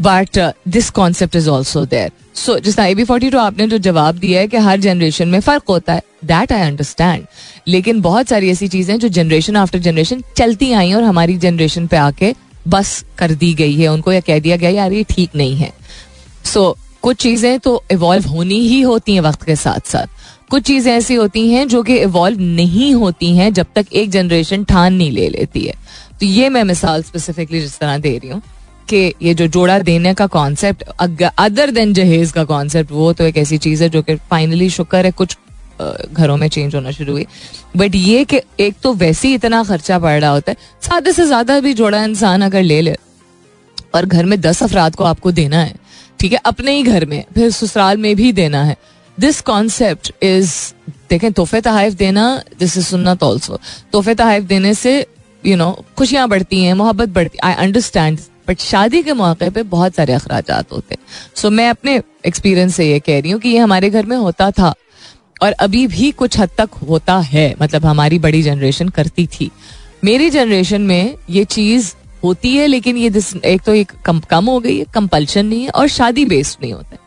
But 0.02 0.40
this 0.68 0.90
concept 0.92 1.36
is 1.36 1.50
also 1.50 1.86
there 1.86 2.12
so 2.36 2.58
जिस 2.60 2.80
ए 2.80 2.94
बी 2.96 3.04
फोर्टी 3.04 3.30
टू 3.30 3.38
आपने 3.38 3.68
जो 3.68 3.78
जवाब 3.80 4.16
दिया 4.16 4.40
है 4.42 4.48
कि 4.48 4.58
हर 4.60 4.80
जनरेशन 4.80 5.28
में 5.28 5.40
फ़र्क 5.40 5.64
होता 5.70 5.94
है 5.94 6.02
दैट 6.26 6.52
आई 6.52 6.62
अंडरस्टैंड 6.62 7.26
लेकिन 7.68 8.02
बहुत 8.02 8.28
सारी 8.28 8.50
ऐसी 8.52 8.68
चीज़ें 8.68 8.98
जो 9.00 9.08
जनरेशन 9.10 9.56
आफ्टर 9.58 9.80
जनरेशन 9.80 10.24
चलती 10.38 10.72
आई 10.72 10.94
और 10.94 11.04
हमारी 11.04 11.38
जनरेशन 11.38 11.88
पे 11.88 11.98
आके 11.98 12.34
बस 12.68 13.04
कर 13.18 13.32
दी 13.34 13.54
गई 13.54 13.76
है। 13.76 13.88
उनको 13.88 14.12
यह 14.12 14.20
कह 14.20 14.40
दिया 14.40 14.58
गया 14.58 14.70
यार 14.70 14.94
ये 14.94 15.04
ठीक 15.10 15.36
नहीं 15.36 15.56
है। 15.56 15.72
सो 16.46 16.70
so, 16.72 16.82
कुछ 17.02 17.18
चीज़ें 17.18 17.60
तो 17.60 17.84
इवॉल्व 17.92 18.28
होनी 18.28 18.60
ही 18.60 18.82
होती 18.82 19.14
हैं 19.14 19.22
वक्त 19.22 19.44
के 19.44 19.56
साथ 19.56 19.88
साथ 19.88 20.13
कुछ 20.54 20.64
चीज़ें 20.64 20.92
ऐसी 20.94 21.16
होती 21.16 21.48
हैं 21.50 21.68
जो 21.68 21.82
कि 21.84 21.96
इवॉल्व 21.98 22.40
नहीं 22.40 22.94
होती 22.96 23.30
हैं 23.38 23.52
जब 23.54 23.68
तक 23.76 23.86
एक 23.92 24.10
जनरेशन 24.10 24.64
ठान 24.64 24.94
नहीं 24.94 25.12
ले 25.12 25.30
लेती 25.30 25.62
है। 25.62 25.74
तो 26.20 26.26
ये 26.26 26.50
मैं 26.50 26.64
मिसाल 26.64 27.04
स्पेसिफिकली 27.04 27.62
जिस 27.62 27.78
तरह 27.80 27.98
दे 27.98 28.18
रही 28.18 28.30
हूँ 28.30 28.42
कि 28.88 29.14
ये 29.22 29.34
जो 29.34 29.48
जोड़ा 29.48 29.80
देने 29.82 30.14
का 30.14 30.28
कॉन्सेप्ट 30.28 30.84
अदर 31.40 31.72
देन 31.72 31.94
जहेज 31.94 32.32
का 32.32 32.44
कॉन्सेप्ट 32.46 32.92
वो 32.92 33.12
तो 33.14 33.24
एक 33.24 33.38
ऐसी 33.38 33.58
चीज़ 33.58 33.84
है 33.84 33.90
जो 33.90 34.02
कि 34.02 34.16
फाइनली 34.30 34.70
शुक्र 34.70 35.06
है, 35.06 35.12
कुछ 35.12 35.38
घरों 36.12 36.38
में 36.38 36.48
चेंज 36.50 36.76
होना 36.76 36.92
शुरू 36.92 37.14
हुई। 37.14 37.26
बट 37.78 37.96
ये 37.96 38.24
कि 38.26 38.42
एक 38.60 38.76
तो 38.84 38.94
वैसे 38.96 39.28
ही 39.28 39.34
इतना 39.34 39.64
खर्चा 39.64 40.00
पड़ 40.00 40.20
रहा 40.22 40.32
होता 40.32 40.52
है, 40.52 40.58
सादे 40.82 41.14
से 41.14 41.26
ज़्यादा 41.26 41.60
भी 41.60 41.74
जोड़ा 41.74 42.04
इंसान 42.04 42.42
अगर 42.42 42.64
ले 42.64 42.82
ले 42.82 42.96
और 43.96 44.06
घर 44.06 44.26
में 44.26 44.40
दस 44.42 44.64
अफराद 44.64 44.96
को 44.96 45.04
आपको 45.06 45.32
देना 45.34 45.60
है, 45.60 45.76
ठीक 46.20 46.34
है, 46.34 46.40
अपने 46.46 46.72
ही 46.72 46.84
घर 46.84 47.06
में, 47.06 47.24
फिर 47.34 47.52
ससुराल 47.52 47.98
में 47.98 48.16
भी 48.16 48.32
देना 48.34 48.64
है 48.64 48.78
दिस 49.20 49.42
कॉन्सेप्ट 49.42 50.12
इज़ 50.24 50.74
देखें 51.10 51.34
तोहफे 51.34 51.62
तहाइफ 51.62 51.94
देना 51.94 52.44
दिस 52.60 52.78
इज़ 52.78 52.86
सुन्नत 52.86 53.24
ऑल्सो 53.24 53.60
तोहफे 53.92 54.16
तहाइफ 54.16 54.44
देने 54.44 54.74
से 54.74 55.08
यू 55.46 55.56
नो 55.56 55.86
खुशियाँ 55.98 56.28
बढ़ती 56.30 56.64
हैं 56.64 56.74
मोहब्बत 56.74 57.10
बढ़ती 57.10 57.38
आई 57.44 57.54
अंडरस्टैंड 57.54 58.20
बट 58.48 58.60
शादी 58.60 59.04
के 59.04 59.14
मौके 59.14 59.50
पे 59.50 59.64
बहुत 59.64 59.96
सारे 59.96 60.14
अखराज 60.14 60.52
होते 60.72 60.96
हैं. 60.96 61.06
सो 61.36 61.48
so, 61.48 61.54
मैं 61.54 61.70
अपने 61.70 62.02
एक्सपीरियंस 62.26 62.76
से 62.76 62.92
ये 62.92 63.00
कह 63.00 63.20
रही 63.20 63.32
हूँ 63.32 63.42
कि 63.42 63.50
ये 63.50 63.58
हमारे 63.58 63.90
घर 63.90 64.06
में 64.06 64.18
होता 64.18 64.52
था. 64.52 64.74
और 65.42 65.52
अभी 65.52 65.88
भी 65.88 66.12
कुछ 66.12 66.40
हद 66.40 66.50
तक 66.58 66.70
होता 66.90 67.18
है. 67.20 67.56
मतलब 67.62 67.86
हमारी 67.86 68.20
बड़ी 68.20 68.42
जनरेशन 68.44 68.90
करती 68.90 69.28
थी. 69.28 69.52
मेरी 70.04 70.30
जनरेशन 70.30 70.82
में 70.82 71.16
ये 71.30 71.46
चीज़ 71.46 71.94
होती 72.24 72.56
है 72.56 72.68
लेकिन 72.68 72.98
ये 72.98 73.12
एक 73.46 73.62
तो 73.66 73.74
एक 73.74 73.92
कम 74.06 74.20
कम 74.20 74.46
हो 74.46 74.60
गई 74.60 74.78
है 74.78 74.86
कंपल्शन 74.94 75.46
नहीं 75.46 75.64
है 75.64 75.70
और 75.70 75.88
शादी 75.88 76.26
बेस्ड 76.26 76.58
नहीं 76.62 76.74
होता 76.74 76.90
है. 76.92 77.00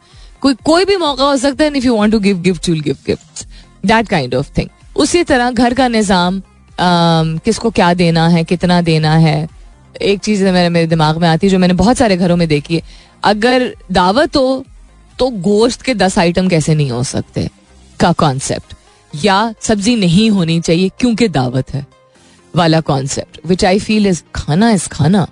कोई 0.46 0.54
कोई 0.64 0.84
भी 0.84 0.96
मौका 0.96 1.24
हो 1.24 1.36
सकता 1.36 1.64
है 1.64 1.76
if 1.76 1.84
you 1.84 1.94
want 1.96 2.12
to 2.12 2.18
give 2.20 2.40
gift 2.40 2.68
you 2.68 2.74
give 2.82 2.96
gift 3.06 3.46
that 3.86 4.08
kind 4.08 4.34
of 4.34 4.50
thing 4.58 4.68
उसी 4.96 5.22
तरह 5.24 5.50
घर 5.50 5.74
का 5.74 5.88
निज़ाम 5.88 6.40
किसको 6.78 7.70
क्या 7.70 7.92
देना 7.94 8.26
है, 8.28 8.42
कितना 8.44 8.80
देना 8.82 9.14
है, 9.16 9.48
एक 10.02 10.20
चीज़ 10.20 10.44
मेरे 10.44 10.68
मेरे 10.68 10.86
दिमाग 10.86 11.16
में 11.18 11.28
आती 11.28 11.46
है 11.46 11.50
जो 11.50 11.58
मैंने 11.58 11.74
बहुत 11.74 11.96
सारे 11.96 12.16
घरों 12.16 12.36
में 12.36 12.46
देखी 12.48 12.74
है। 12.74 12.82
अगर 13.24 13.72
दावत 13.92 14.36
हो 14.36 14.64
तो 15.18 15.28
गोश्त 15.42 15.82
के 15.82 15.94
दस 15.94 16.18
आइटम 16.18 16.48
कैसे 16.48 16.74
नहीं 16.74 16.90
हो 16.90 17.02
सकते? 17.04 17.48
का 18.00 18.12
कॉन्सेप्ट 18.14 18.74
या 19.14 19.54
सब्ज़ी 19.62 19.96
नहीं 19.96 20.28
होनी 20.30 20.60
चाहिए 20.60 20.90
क्योंकि 20.98 21.28
दावत 21.30 21.74
है, 21.74 21.86
वाला 22.54 22.80
concept 22.82 23.40
which 23.46 23.64
I 23.64 23.78
feel 23.80 24.06
is 24.06 24.22
खाना 24.34 24.70
इज़ 24.70 24.88
खाना. 24.88 25.26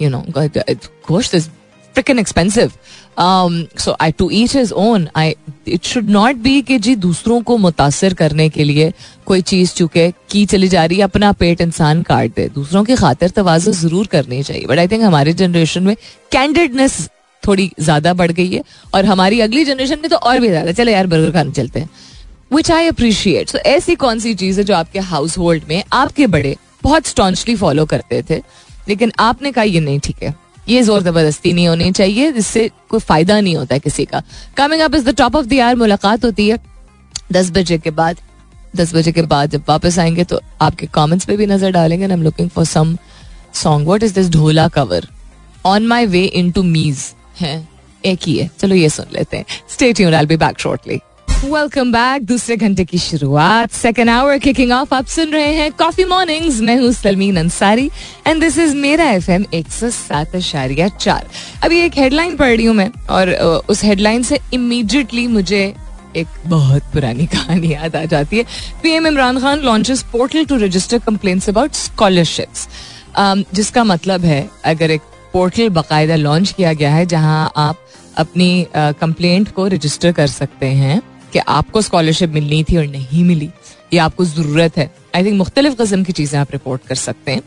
यू 0.00 0.10
नो 0.10 0.24
गोश्त 0.28 1.34
is 1.34 1.48
freaking 1.94 2.18
expensive 2.18 2.72
so 3.18 3.96
I 4.00 4.12
to 4.12 4.28
each 4.32 4.54
his 4.56 4.72
own 4.74 5.08
I 5.16 5.34
it 5.68 5.84
should 5.84 6.10
not 6.10 6.36
be 6.36 6.60
कि 6.62 6.78
जी 6.78 6.94
दूसरों 6.98 7.40
को 7.42 7.56
मुतासर 7.58 8.14
करने 8.14 8.48
के 8.48 8.64
लिए 8.64 8.92
कोई 9.26 9.42
चीज़ 9.42 9.74
चुके 9.74 10.10
की 10.30 10.44
चली 10.46 10.68
जा 10.68 10.84
रही 10.84 10.98
है, 10.98 11.04
अपना 11.04 11.32
पेट 11.34 11.60
इंसान 11.60 12.02
काट 12.02 12.34
दे। 12.36 12.48
दूसरों 12.54 12.84
की 12.84 12.96
खातिर 12.96 13.30
तोज़ो 13.30 13.72
ज़रूर 13.72 14.06
करनी 14.06 14.42
चाहिए। 14.42 14.66
बट 14.66 14.78
आई 14.78 14.88
थिंक 14.88 15.02
हमारे 15.02 15.32
जनरेशन 15.34 15.82
में 15.82 15.94
कैंडिडनेस 16.32 17.08
थोड़ी 17.42 17.70
ज़्यादा 17.80 18.12
बढ़ 18.14 18.32
गई 18.32 18.50
है 18.50 18.62
और 18.94 19.04
हमारी 19.04 19.40
अगली 19.40 19.64
जनरेशन 19.64 19.98
में 20.02 20.10
तो 20.10 20.16
और 20.18 20.38
भी 20.40 20.48
ज़्यादा। 20.48 20.72
चले 20.72 20.92
यार 20.92 21.06
बर्गर 21.06 21.30
खाने 21.32 21.52
चलते 21.52 21.80
हैं। 21.80 21.90
विच 22.52 22.70
आई 22.70 22.86
अप्रिशिएट 22.88 23.48
सो 23.48 23.58
ऐसी 23.58 23.94
कौन 23.96 24.18
सी 24.18 24.34
चीज़ 24.34 24.60
है 24.60 24.64
जो 24.64 24.74
आपके 24.74 24.98
हाउस 25.00 25.38
होल्ड 25.38 25.62
में, 25.68 25.82
आपके 25.92 26.26
बड़े 26.28 26.56
बहुत 26.82 27.06
स्टॉन्चली 27.06 27.54
फॉलो 27.56 27.84
करते 27.86 28.22
थे, 28.30 28.42
लेकिन 28.88 29.12
आपने 29.20 29.52
कहा 29.52 29.64
ये 29.64 29.80
नहीं 29.80 30.00
ठीक 30.00 30.22
है। 30.22 30.34
ये 30.68 30.82
ज़ोर 30.82 31.02
ज़बरदस्ती 31.02 31.52
नहीं 31.52 31.68
होनी 31.68 31.90
चाहिए, 31.92 32.32
जिससे 32.32 32.68
कोई 32.88 33.00
फ़ायदा 33.00 33.40
नहीं 33.40 33.56
होता 33.56 33.78
किसी 33.78 34.04
का। 34.04 34.22
Coming 34.56 34.82
up 34.82 34.94
is 34.94 35.04
the 35.04 35.14
top 35.16 35.36
of 35.36 35.46
the 35.46 35.52
year 35.52 35.76
मुलाकात 35.76 36.24
होती 36.24 36.48
है 36.48 36.58
दस 37.32 37.50
बजे 37.50 37.78
के 37.78 37.90
बाद। 37.92 38.20
दस 38.76 38.94
बजे 38.94 39.12
के 39.12 39.22
बाद 39.24 39.50
जब 39.50 39.64
वापस 39.68 39.98
आएँगे 39.98 40.24
तो 40.24 40.40
आपके 40.62 40.86
कमेंट्स 40.94 41.24
पे 41.26 41.36
भी 41.36 41.46
नज़र 41.46 41.70
डालेंगे 41.72 42.04
I 42.04 42.12
am 42.12 42.22
looking 42.22 42.48
for 42.50 42.64
some 42.66 42.96
song 43.54 43.86
what 43.86 44.02
is 44.02 44.14
this 44.14 44.30
Dhola 44.30 44.66
cover 44.68 45.06
on 45.66 45.86
my 45.86 46.06
way 46.06 46.24
in 46.24 46.50
to 46.50 46.62
मीज 46.62 47.04
है, 47.40 47.68
एक 48.04 48.20
ही 48.22 48.36
है। 48.38 48.50
चलो 48.60 48.74
ये 48.74 48.88
सुन 48.88 49.06
लेते 49.12 49.36
हैं। 49.36 49.44
Stay 49.70 49.92
tune 49.92 50.14
I 50.14 50.26
be 50.26 50.36
back 50.36 50.58
shortly 50.60 51.00
welcome 51.44 51.90
back 51.92 52.22
दूसरे 52.26 52.56
घंटे 52.56 52.84
की 52.84 52.98
शुरुआत. 52.98 53.70
सेकेंड 53.72 54.10
आवर 54.10 54.38
किकिंग 54.38 54.70
ऑफ़ 54.72 54.94
आप 54.94 55.06
सुन 55.06 55.30
रहे 55.30 55.52
हैं 55.54 55.70
कॉफ़ी 55.72 56.04
मॉर्निंग्स 56.04 56.60
मैं 56.60 56.76
हूँ 56.78 56.92
Salmeen 56.92 57.36
Ansari. 57.36 57.90
And 58.26 58.40
this 58.40 58.58
is 58.58 58.74
मेरा 58.76 59.10
एफ़ 59.10 59.30
एम 59.30 59.44
एक 59.54 59.68
सौ 59.72 59.90
सात 59.90 60.34
अशारिया 60.36 60.88
चार. 60.88 61.26
अभी 61.64 61.80
एक 61.80 61.98
हेडलाइन 61.98 62.36
पढ़ 62.36 62.56
रही 62.56 62.66
हूँ 62.66 62.74
मैं. 62.76 62.90
और 63.10 63.32
उस 63.68 63.84
हेडलाइन 63.84 64.22
से 64.22 64.38
इमीडिएटली 64.54 65.26
मुझे 65.26 65.62
एक 66.16 66.26
बहुत 66.46 66.82
पुरानी 66.92 67.26
कहानी 67.26 67.72
याद 67.72 67.96
आ 67.96 68.04
जाती 68.04 68.38
है. 68.38 68.44
PM 68.82 69.06
Imran 69.06 69.40
Khan 69.40 69.60
launches 69.60 70.02
portal 70.12 70.44
to 70.44 70.56
register 70.56 70.98
complaints 71.06 71.48
about 71.48 71.72
scholarships 71.74 72.68
जिसका 73.54 73.84
मतलब 73.84 74.24
है, 74.24 74.48
अगर 74.64 74.90
एक 74.90 75.00
पोर्टल 75.32 75.68
बाकायदा 75.70 76.16
लॉन्च 76.16 76.52
किया 76.52 76.72
गया 76.72 76.94
है 76.94 77.06
जहाँ 77.06 77.52
आप 77.56 77.88
अपनी 78.18 78.66
कंप्लेंट 78.74 79.48
को 79.52 79.66
रजिस्टर 79.66 80.12
कर 80.12 80.26
सकते 80.26 80.66
हैं 80.66 81.02
कि 81.34 81.40
आपको 81.40 81.80
स्कॉलरशिप 81.82 82.30
मिलनी 82.30 82.62
थी 82.64 82.76
और 82.76 82.86
नहीं 82.86 83.22
मिली, 83.24 83.48
या 83.94 84.04
आपको 84.04 84.24
ज़रूरत 84.24 84.76
है। 84.76 84.90
आई 85.14 85.24
थिंक 85.24 85.34
मुख्तलिफ़ 85.34 85.74
कस्म 85.74 86.04
की 86.04 86.12
चीज़ें 86.12 86.38
आप 86.40 86.52
रिपोर्ट 86.52 86.82
कर 86.86 86.94
सकते 86.94 87.32
हैं। 87.32 87.42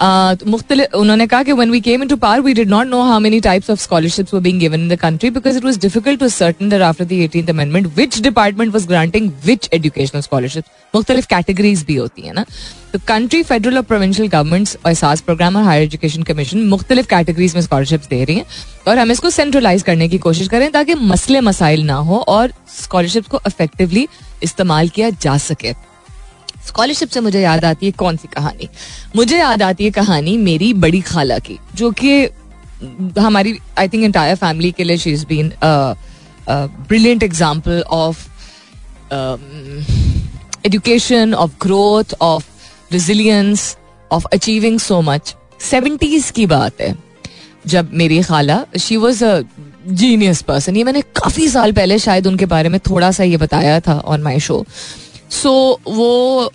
मुख्तलिफ़ 0.00 0.96
उन्होंने 0.96 1.26
कहा 1.26 1.42
कि 1.42 1.52
when 1.52 1.70
we 1.70 1.80
came 1.80 2.02
in 2.02 2.08
to 2.08 2.16
power 2.16 2.40
we 2.40 2.52
did 2.54 2.68
not 2.70 2.86
know 2.86 3.00
how 3.02 3.20
many 3.20 3.40
types 3.40 3.70
of 3.70 3.80
scholarships 3.80 4.34
were 4.34 4.40
being 4.40 4.60
given 4.60 4.80
in 4.80 4.88
the 4.88 4.96
country 5.00 5.30
because 5.30 5.56
it 5.56 5.64
was 5.64 5.78
difficult 5.78 6.20
to 6.20 6.28
certain 6.28 6.68
that 6.68 6.82
after 6.82 7.04
the 7.04 7.12
18th 7.12 7.50
amendment 7.50 7.86
which 7.96 8.20
department 8.22 8.72
was 8.74 8.86
granting 8.86 9.30
which 9.44 9.68
educational 9.74 10.20
scholarship 10.22 10.64
मुख्तलिफ़ 10.94 11.26
categories 11.26 11.84
भी 11.86 11.94
होती 11.96 12.22
है 12.22 12.32
ना। 12.32 12.44
तो 12.92 12.98
country 13.08 13.42
federal 13.42 13.76
और 13.76 13.82
provincial 13.84 14.28
governments 14.28 14.76
Ehsaas 14.86 15.20
programme 15.20 15.56
और 15.56 15.62
higher 15.64 15.82
education 15.82 16.22
commission 16.22 16.62
मुख्तलिफ़ 16.68 17.06
categories 17.06 17.54
में 17.54 17.62
स्कॉलरशिप 17.62 18.02
दे 18.10 18.22
रही 18.24 18.36
हैं 18.36 18.44
और 18.88 18.98
हम 18.98 19.10
इसको 19.10 19.30
सेंट्रलाइज 19.30 19.82
करने 19.82 20.08
की 20.08 20.18
कोशिश 20.18 20.48
करें 20.48 20.70
ताकि 20.72 20.94
मसले 20.94 21.40
मसाइल 21.40 21.84
ना 21.86 21.96
हो 22.08 22.24
और 22.28 22.52
स्कॉलरशिप 22.78 23.26
को 23.26 23.40
इफेक्टिवली 23.46 24.06
इस्तेमाल 24.42 24.88
किया 24.88 25.10
जा 25.22 25.36
सके। 25.38 25.72
स्कॉलरशिप 26.68 27.08
से 27.08 27.20
मुझे 27.20 27.40
याद 27.40 27.64
आती 27.64 27.86
है 27.86 27.92
कौन 27.98 28.16
सी 28.16 28.28
कहानी? 28.28 28.68
मुझे 29.16 29.38
याद 29.38 29.62
आती 29.62 29.84
है 29.84 29.90
कहानी 29.92 30.36
मेरी 30.38 30.72
बड़ी 30.76 31.00
खाला 31.02 31.38
की, 31.40 31.58
जो 31.74 31.90
कि 31.92 32.28
हमारी 33.18 33.58
आई 33.78 33.88
थिंक 33.88 34.04
एंटायर 34.04 34.36
फैमिली 34.36 34.70
के 34.72 34.84
लिए 34.84 34.96
she 34.96 35.12
is 35.12 35.24
been 35.26 35.52
brilliant 36.48 37.22
example 37.22 37.82
of 37.92 38.26
education 40.66 41.34
of 41.34 41.52
growth 41.62 42.14
of 42.22 42.46
resilience 42.92 43.76
of 44.10 44.26
achieving 44.32 44.78
so 44.80 45.00
much 45.02 45.34
seventies 45.60 46.30
की 46.30 46.46
बात 46.46 46.80
है, 46.80 46.94
जब 47.66 47.90
मेरी 47.92 48.22
खाला 48.22 48.64
she 48.80 48.96
was 48.96 49.24
a 49.24 49.40
genius 49.88 50.40
person 50.42 50.76
ये 50.76 50.84
मैंने 50.84 51.00
काफ़ी 51.16 51.48
साल 51.48 51.72
पहले 51.72 51.98
शायद 51.98 52.26
उनके 52.26 52.46
बारे 52.46 52.68
में 52.68 52.78
थोड़ा 52.80 53.10
सा 53.10 53.24
ये 53.24 53.36
बताया 53.36 53.78
था 53.80 53.98
ऑन 54.06 54.22
माई 54.22 54.40
शो 54.40 54.64
सो 55.30 55.80
वो 55.86 56.50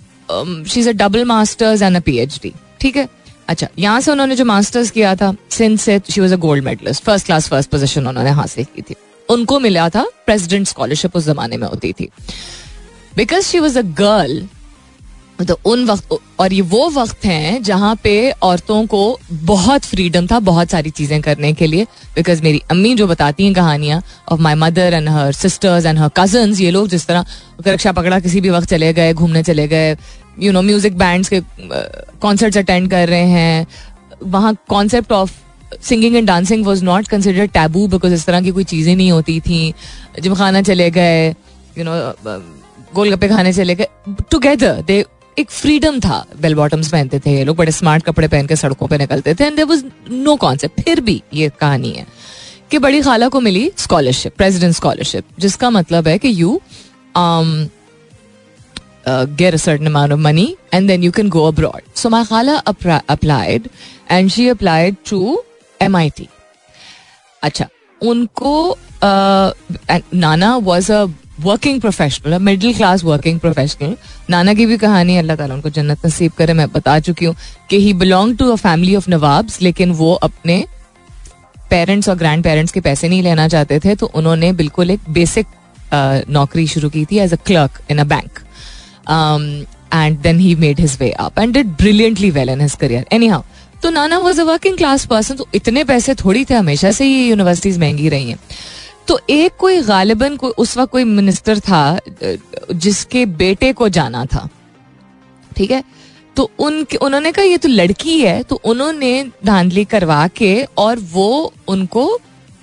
she 0.67 0.79
is 0.79 0.89
a 0.89 0.91
double 0.93 1.25
masters 1.25 1.81
and 1.81 1.95
a 1.97 1.99
PhD 1.99 2.53
ठीक 2.81 2.95
है? 2.97 3.07
अच्छा 3.47 3.67
यहाँ 3.79 4.01
से 4.01 4.11
उन्होंने 4.11 4.35
जो 4.35 4.45
मास्टर्स 4.45 4.91
किया 4.91 5.15
था 5.15 5.33
सिंस 5.51 5.81
से 5.81 5.99
she 6.11 6.21
was 6.21 6.33
a 6.33 6.37
gold 6.37 6.63
medalist 6.63 7.03
first 7.03 7.25
class 7.25 7.47
first 7.49 7.69
position 7.71 8.07
उन्होंने 8.07 8.29
हासिल 8.31 8.65
की 8.75 8.81
थी। 8.81 8.95
उनको 9.29 9.59
मिला 9.59 9.87
था 9.89 10.05
प्रेसिडेंट 10.25 10.67
स्कॉलरशिप 10.67 11.15
उस 11.15 11.25
जमाने 11.25 11.57
में 11.57 11.67
होती 11.67 11.91
थी। 11.93 12.09
Because 13.15 13.45
she 13.45 13.59
was 13.59 13.79
a 13.79 13.81
girl 13.99 14.41
तो 15.39 15.57
उन 15.65 15.83
वक्त 15.85 16.17
और 16.39 16.53
ये 16.53 16.61
वो 16.63 16.89
वक्त 16.91 17.25
हैं 17.25 17.61
जहाँ 17.63 17.95
पे 18.03 18.13
औरतों 18.43 18.85
को 18.87 19.19
बहुत 19.43 19.85
फ्रीडम 19.85 20.27
था 20.27 20.39
बहुत 20.41 20.69
सारी 20.69 20.89
चीज़ें 20.89 21.21
करने 21.21 21.51
के 21.53 21.67
लिए। 21.67 21.83
बिकॉज़ 22.15 22.43
मेरी 22.43 22.61
अम्मी 22.71 22.93
जो 22.95 23.07
बताती 23.07 23.45
हैं 23.45 23.53
कहानियाँ 23.53 24.01
of 24.31 24.41
my 24.41 24.55
mother 24.55 24.93
and 24.93 25.09
her 25.09 25.31
sisters 25.33 25.85
and 25.85 25.99
her 25.99 26.09
cousin 26.17 26.53
ये 26.55 26.71
लोग 26.71 26.87
जिस 26.87 27.07
तरह 27.07 27.25
रक्षा 27.67 27.91
पकड़ा 27.91 28.19
किसी 28.19 28.41
भी 28.41 28.49
वक्त 28.49 28.69
चले 28.69 28.93
गए, 28.93 29.13
घूमने 29.13 29.43
चले 29.43 29.67
गए 29.67 29.95
यू 30.39 30.51
नो 30.51 30.61
म्यूज़िक 30.61 30.97
बैंड्स 30.97 31.29
के 31.29 31.41
कॉन्सर्ट्स 32.21 32.57
अटेंड 32.57 32.89
कर 32.91 33.07
रहे 33.09 33.25
हैं। 33.27 33.67
वहाँ 34.23 34.55
concept 34.69 35.11
of 35.11 35.31
singing 35.81 36.15
and 36.15 36.27
dancing 36.27 36.65
was 36.65 36.83
not 36.85 37.07
consider 37.07 37.45
taboo 37.53 37.87
because 37.87 38.13
इस 38.13 38.25
तरह 38.25 38.41
की 38.41 38.51
कोई 38.51 38.63
चीज़ें 38.65 38.95
नहीं 38.95 39.11
होती 39.11 39.39
थी। 39.41 39.73
जिम 40.21 40.35
खाना 40.35 40.61
चले 40.61 40.89
गए 40.91 41.27
यू 41.77 41.83
नो 41.83 41.91
गोलगप्पे 42.95 43.27
खाने 43.27 43.53
चले 43.53 43.75
गए। 43.75 43.87
टुगेदर 44.31 44.81
दे 44.87 45.03
एक 45.39 45.49
फ्रीडम 45.51 45.99
था 45.99 46.25
बेल 46.41 46.55
बॉटम्स 46.55 46.91
पहनते 46.91 47.19
थे 47.25 47.35
ये 47.37 47.43
लोग 47.43 47.57
बड़े 47.57 47.71
स्मार्ट 47.71 48.03
कपड़े 48.05 48.27
पहन 48.27 48.47
के 48.47 48.55
सड़कों 48.55 48.87
पे 48.87 48.97
निकलते 48.97 49.33
थे 49.35 49.45
and 49.45 49.55
there 49.55 49.65
was 49.65 49.83
no 50.11 50.35
concept 50.45 50.81
फिर 50.83 51.01
भी 51.01 51.21
ये 51.33 51.51
कहानी 51.59 51.91
है 51.91 52.05
कि 52.71 52.77
बड़ी 52.79 53.01
खाला 53.01 53.27
को 53.29 53.39
मिली 53.41 53.71
स्कॉलरशिप 53.77 54.35
प्रेसिडेंट 54.37 54.73
स्कॉलरशिप 54.75 55.25
जिसका 55.39 55.69
मतलब 55.69 56.07
है 56.07 56.17
कि 56.17 56.33
you 56.41 56.59
get 59.39 59.53
a 59.53 59.57
certain 59.57 59.87
amount 59.87 60.13
of 60.13 60.19
money 60.19 60.55
and 60.71 60.89
then 60.89 61.01
you 61.03 61.11
can 61.11 61.29
go 61.29 61.47
abroad. 61.47 61.81
So 61.93 62.09
my 62.09 62.23
khala 62.23 62.61
applied 62.65 63.69
and 64.07 64.31
she 64.31 64.47
applied 64.47 65.03
to 65.05 65.39
MIT. 65.79 66.27
अच्छा 67.43 67.67
उनको 68.01 68.53
नाना 70.13 70.55
was 70.69 70.91
a 70.91 71.05
working 71.39 71.79
professional 71.81 72.37
middle 72.39 72.73
class 72.73 73.03
working 73.03 73.39
professional 73.39 73.95
नाना 74.29 74.53
की 74.53 74.65
भी 74.65 74.77
कहानी 74.77 75.17
अल्लाह 75.17 75.35
ताला 75.35 75.53
उनको 75.53 75.69
जन्नत 75.69 76.05
नसीब 76.05 76.31
करे, 76.37 76.53
मैं 76.53 76.67
बता 76.71 76.99
चुकी 76.99 77.25
हूँ 77.25 77.35
कि 77.69 77.79
he 77.79 77.93
belong 77.93 78.37
to 78.37 78.49
a 78.51 78.55
family 78.57 78.95
of 78.95 79.09
nawabs 79.09 79.61
लेकिन 79.61 79.91
वो 79.93 80.13
अपने 80.23 80.63
पेरेंट्स 81.69 82.09
और 82.09 82.15
ग्रैंड 82.15 82.43
पेरेंट्स 82.43 82.71
के 82.71 82.81
पैसे 82.81 83.09
नहीं 83.09 83.21
लेना 83.23 83.47
चाहते 83.47 83.79
थे 83.79 83.95
तो 83.95 84.11
उन्होंने 84.15 84.51
बिल्कुल 84.53 84.91
एक 84.91 85.09
बेसिक 85.09 85.47
नौकरी 86.29 86.67
शुरू 86.67 86.89
की 86.89 87.05
थी 87.11 87.19
as 87.19 87.33
a 87.33 87.37
clerk 87.45 87.81
in 87.91 87.99
a 87.99 88.03
bank 88.03 88.39
and 89.93 90.19
then 90.19 90.39
he 90.39 90.53
made 90.55 90.79
his 90.79 90.97
way 90.99 91.09
up 91.11 91.39
and 91.39 91.53
did 91.53 91.67
brilliantly 91.77 92.29
well 92.31 92.49
in 92.49 92.61
his 92.61 92.75
career 92.81 93.05
anyhow 93.27 93.41
तो 93.83 93.89
नाना 93.89 94.17
was 94.19 94.41
a 94.41 94.43
working 94.43 94.77
class 94.77 95.05
person 95.05 95.35
तो 95.35 95.47
इतने 95.55 95.83
पैसे 95.83 96.15
थोड़ी 96.15 96.45
थे, 96.45 96.53
हमेशा 96.53 96.91
से 96.91 97.05
ही 97.05 97.27
यूनिवर्सिटीज 97.27 97.79
महँगी 97.79 98.09
रही 98.09 98.29
हैं। 98.29 98.39
तो 99.07 99.19
एक 99.29 99.55
कोई 99.59 99.81
गालिबन, 99.81 100.35
कोई 100.37 100.51
उस 100.57 100.77
वक्त 100.77 100.91
कोई 100.91 101.03
मिनिस्टर 101.03 101.59
था 101.59 101.99
जिसके 102.73 103.25
बेटे 103.25 103.71
को 103.73 103.89
जाना 103.89 104.25
था, 104.25 104.47
ठीक 105.51 105.71
है? 105.71 105.83
तो 106.35 106.49
उन 106.59 106.85
उन्होंने 107.01 107.31
कहा, 107.31 107.45
ये 107.45 107.57
तो 107.57 107.69
लड़की 107.69 108.19
है। 108.19 108.41
तो 108.43 108.55
उन्होंने 108.65 109.23
धांधली 109.45 109.85
करवा 109.85 110.27
के 110.27 110.63
और 110.77 110.99
वो 111.11 111.53
उनको, 111.67 112.05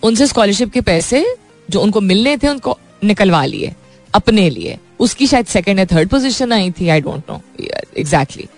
उनसे 0.02 0.26
स्कॉलरशिप 0.26 0.72
के 0.72 0.80
पैसे, 0.80 1.24
जो 1.68 1.80
उनको 1.80 2.00
मिलने 2.00 2.36
थे, 2.36 2.48
उनको 2.48 2.78
निकलवा 3.04 3.44
लिए, 3.44 3.74
अपने 4.14 4.48
लिए। 4.50 4.78
उसकी 5.00 5.26
शायद 5.26 5.46
सेकेंड 5.46 5.78
या 5.78 5.84
थर्ड 5.86 6.08
पोजिशन 6.08 6.52
आई 6.52 6.70
थी 6.70 6.88
I 6.88 7.00
don't 7.00 7.30
know 7.30 7.40
exactly 7.98 8.48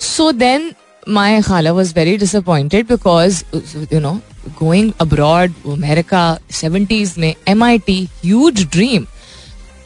so 0.00 0.30
then 0.32 0.72
my 1.08 1.40
खाला 1.42 1.72
was 1.72 1.94
very 1.96 2.16
disappointed 2.16 2.86
because 2.88 3.44
you 3.92 4.00
know 4.00 4.20
going 4.48 4.92
abroad 5.00 5.52
America 5.66 6.38
seventies 6.50 7.14
में 7.18 7.34
M 7.48 7.64
I 7.64 7.78
T 7.78 8.08
huge 8.24 8.64
dream 8.64 9.06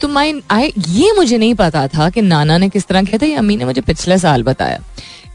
तो 0.01 0.07
माई 0.07 0.41
आई 0.51 0.73
ये 0.89 1.11
मुझे 1.11 1.37
नहीं 1.37 1.55
पता 1.55 1.87
था 1.87 2.09
कि 2.09 2.21
नाना 2.21 2.57
ने 2.57 2.69
किस 2.69 2.87
तरह 2.87 3.03
किया 3.03 3.17
था 3.17 3.25
ये 3.25 3.35
अम्मी 3.35 3.55
ने 3.55 3.65
मुझे 3.65 3.81
पिछले 3.81 4.17
साल 4.17 4.43
बताया 4.43 4.79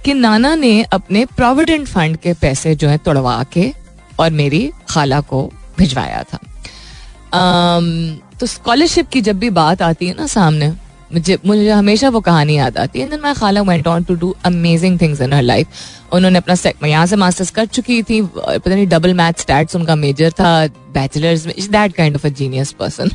कि 0.05 0.15
नाना 0.15 0.55
ने 0.55 0.83
अपने 0.83 1.25
प्रोविडेंट 1.25 1.87
फंड 1.87 2.17
के 2.17 2.33
पैसे 2.33 2.75
जो 2.75 2.89
है 2.89 2.99
तोड़वा 2.99 3.45
के 3.53 3.73
और 4.21 4.31
मेरी 4.31 4.71
खाला 4.89 5.21
को 5.21 5.53
भिजवाया 5.79 6.23
था। 6.23 6.39
Um, 7.27 7.85
तो 8.41 8.47
स्कॉलरशिप 8.47 9.09
की 9.09 9.21
जब 9.21 9.39
भी 9.39 9.51
बात 9.51 9.83
आती 9.83 10.07
है 10.07 10.15
ना 10.15 10.27
सामने 10.27 10.73
मुझे 11.13 11.39
मुझे 11.47 11.71
हमेशा 11.71 12.09
वो 12.09 12.21
कहानी 12.21 12.57
याद 12.57 12.79
आती 12.79 13.01
है। 13.01 13.19
मैं 13.21 13.35
खाला 13.35 13.63
went 13.63 13.87
on 13.89 14.05
to 14.05 14.15
do 14.15 14.35
amazing 14.45 15.01
things 15.01 15.21
in 15.21 15.33
her 15.33 15.43
life 15.43 15.67
उन्होंने 16.13 16.39
अपना 16.39 16.87
यहाँ 16.89 17.07
से 17.07 17.17
मास्टर्स 17.17 17.51
कर 17.51 17.67
चुकी 17.67 18.03
थी। 18.03 18.21
पता 18.23 18.71
नहीं 18.71 18.87
डबल 18.87 19.15
मैथ 19.15 19.41
स्टैट्स 19.41 19.77
उनका 19.77 19.97
मेजर 19.97 20.31
था। 20.31 20.67
बैचलर्स 20.95 21.47
में 21.47 21.53
is 21.59 21.71
that 21.71 21.95
kind 21.95 22.17
of 22.17 22.27
a 22.27 22.31
genius 22.31 22.73
person 22.73 23.11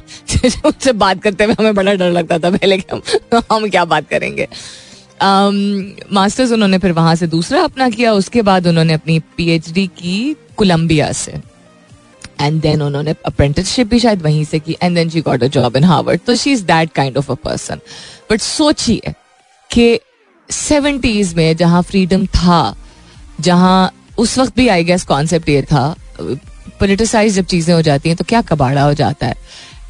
उनसे 0.66 0.92
बात 0.94 1.22
करते 1.24 1.44
हुए 1.44 1.56
हमें 1.60 1.76
बड़ा 1.76 1.94
डर 1.94 2.12
लगता 2.12 2.40
था 2.40 2.50
पहले 2.50 2.78
कि 2.78 2.86
हम 2.92 3.42
हम 3.52 3.70
क्या 3.70 3.86
बात 3.86 4.10
करेंगे। 4.10 4.48
मास्टर्स 5.22 6.48
um, 6.48 6.54
उन्होंने 6.54 6.78
फिर 6.78 6.92
वहाँ 6.92 7.16
से 7.16 7.28
दूसरा 7.28 7.62
अपना 7.64 7.90
किया। 7.90 8.14
उसके 8.14 8.42
बाद 8.42 8.68
उन्होंने 8.68 8.94
अपनी 8.94 9.20
पीएचडी 9.38 9.88
की 9.98 10.36
कोलंबिया 10.58 11.12
से। 11.12 11.51
एंड 12.42 12.62
देन 12.62 12.82
उन्होंने 12.82 13.16
अप्रेंटिसशिप 13.26 13.88
भी 13.88 14.00
शायद 14.00 14.22
वहीं 14.22 14.44
से 14.44 14.60
की 14.60 14.78
and 14.84 14.96
then 14.96 15.10
she 15.10 15.22
got 15.22 15.44
a 15.44 15.48
job 15.48 15.78
in 15.78 15.84
Harvard 15.84 16.22
तो 16.28 16.36
she 16.36 16.52
is 16.52 16.64
that 16.64 16.94
kind 16.94 17.18
of 17.18 17.32
a 17.32 17.36
person 17.36 17.80
but 18.32 18.42
सोचिए 18.42 19.14
कि 19.72 20.00
सेवेंटीज 20.50 21.34
में 21.34 21.56
जहाँ 21.56 21.82
फ्रीडम 21.82 22.26
था 22.26 22.76
जहाँ 23.40 23.92
उस 24.18 24.38
वक्त 24.38 24.56
भी 24.56 24.68
आई 24.68 24.84
गेस 24.84 25.04
कॉन्सेप्ट 25.04 25.50
ये 25.50 25.62
था 25.62 25.96
पोलिटिसाइज 26.80 27.34
जब 27.34 27.46
चीज़ें 27.46 27.74
हो 27.76 27.82
जाती 27.82 28.10
हैं 28.10 28.18
तो 28.18 28.24
क्या 28.24 28.42
कबाड़ा 28.42 28.84
हो 28.84 28.94
जाता 28.94 29.28
है? 29.28 29.36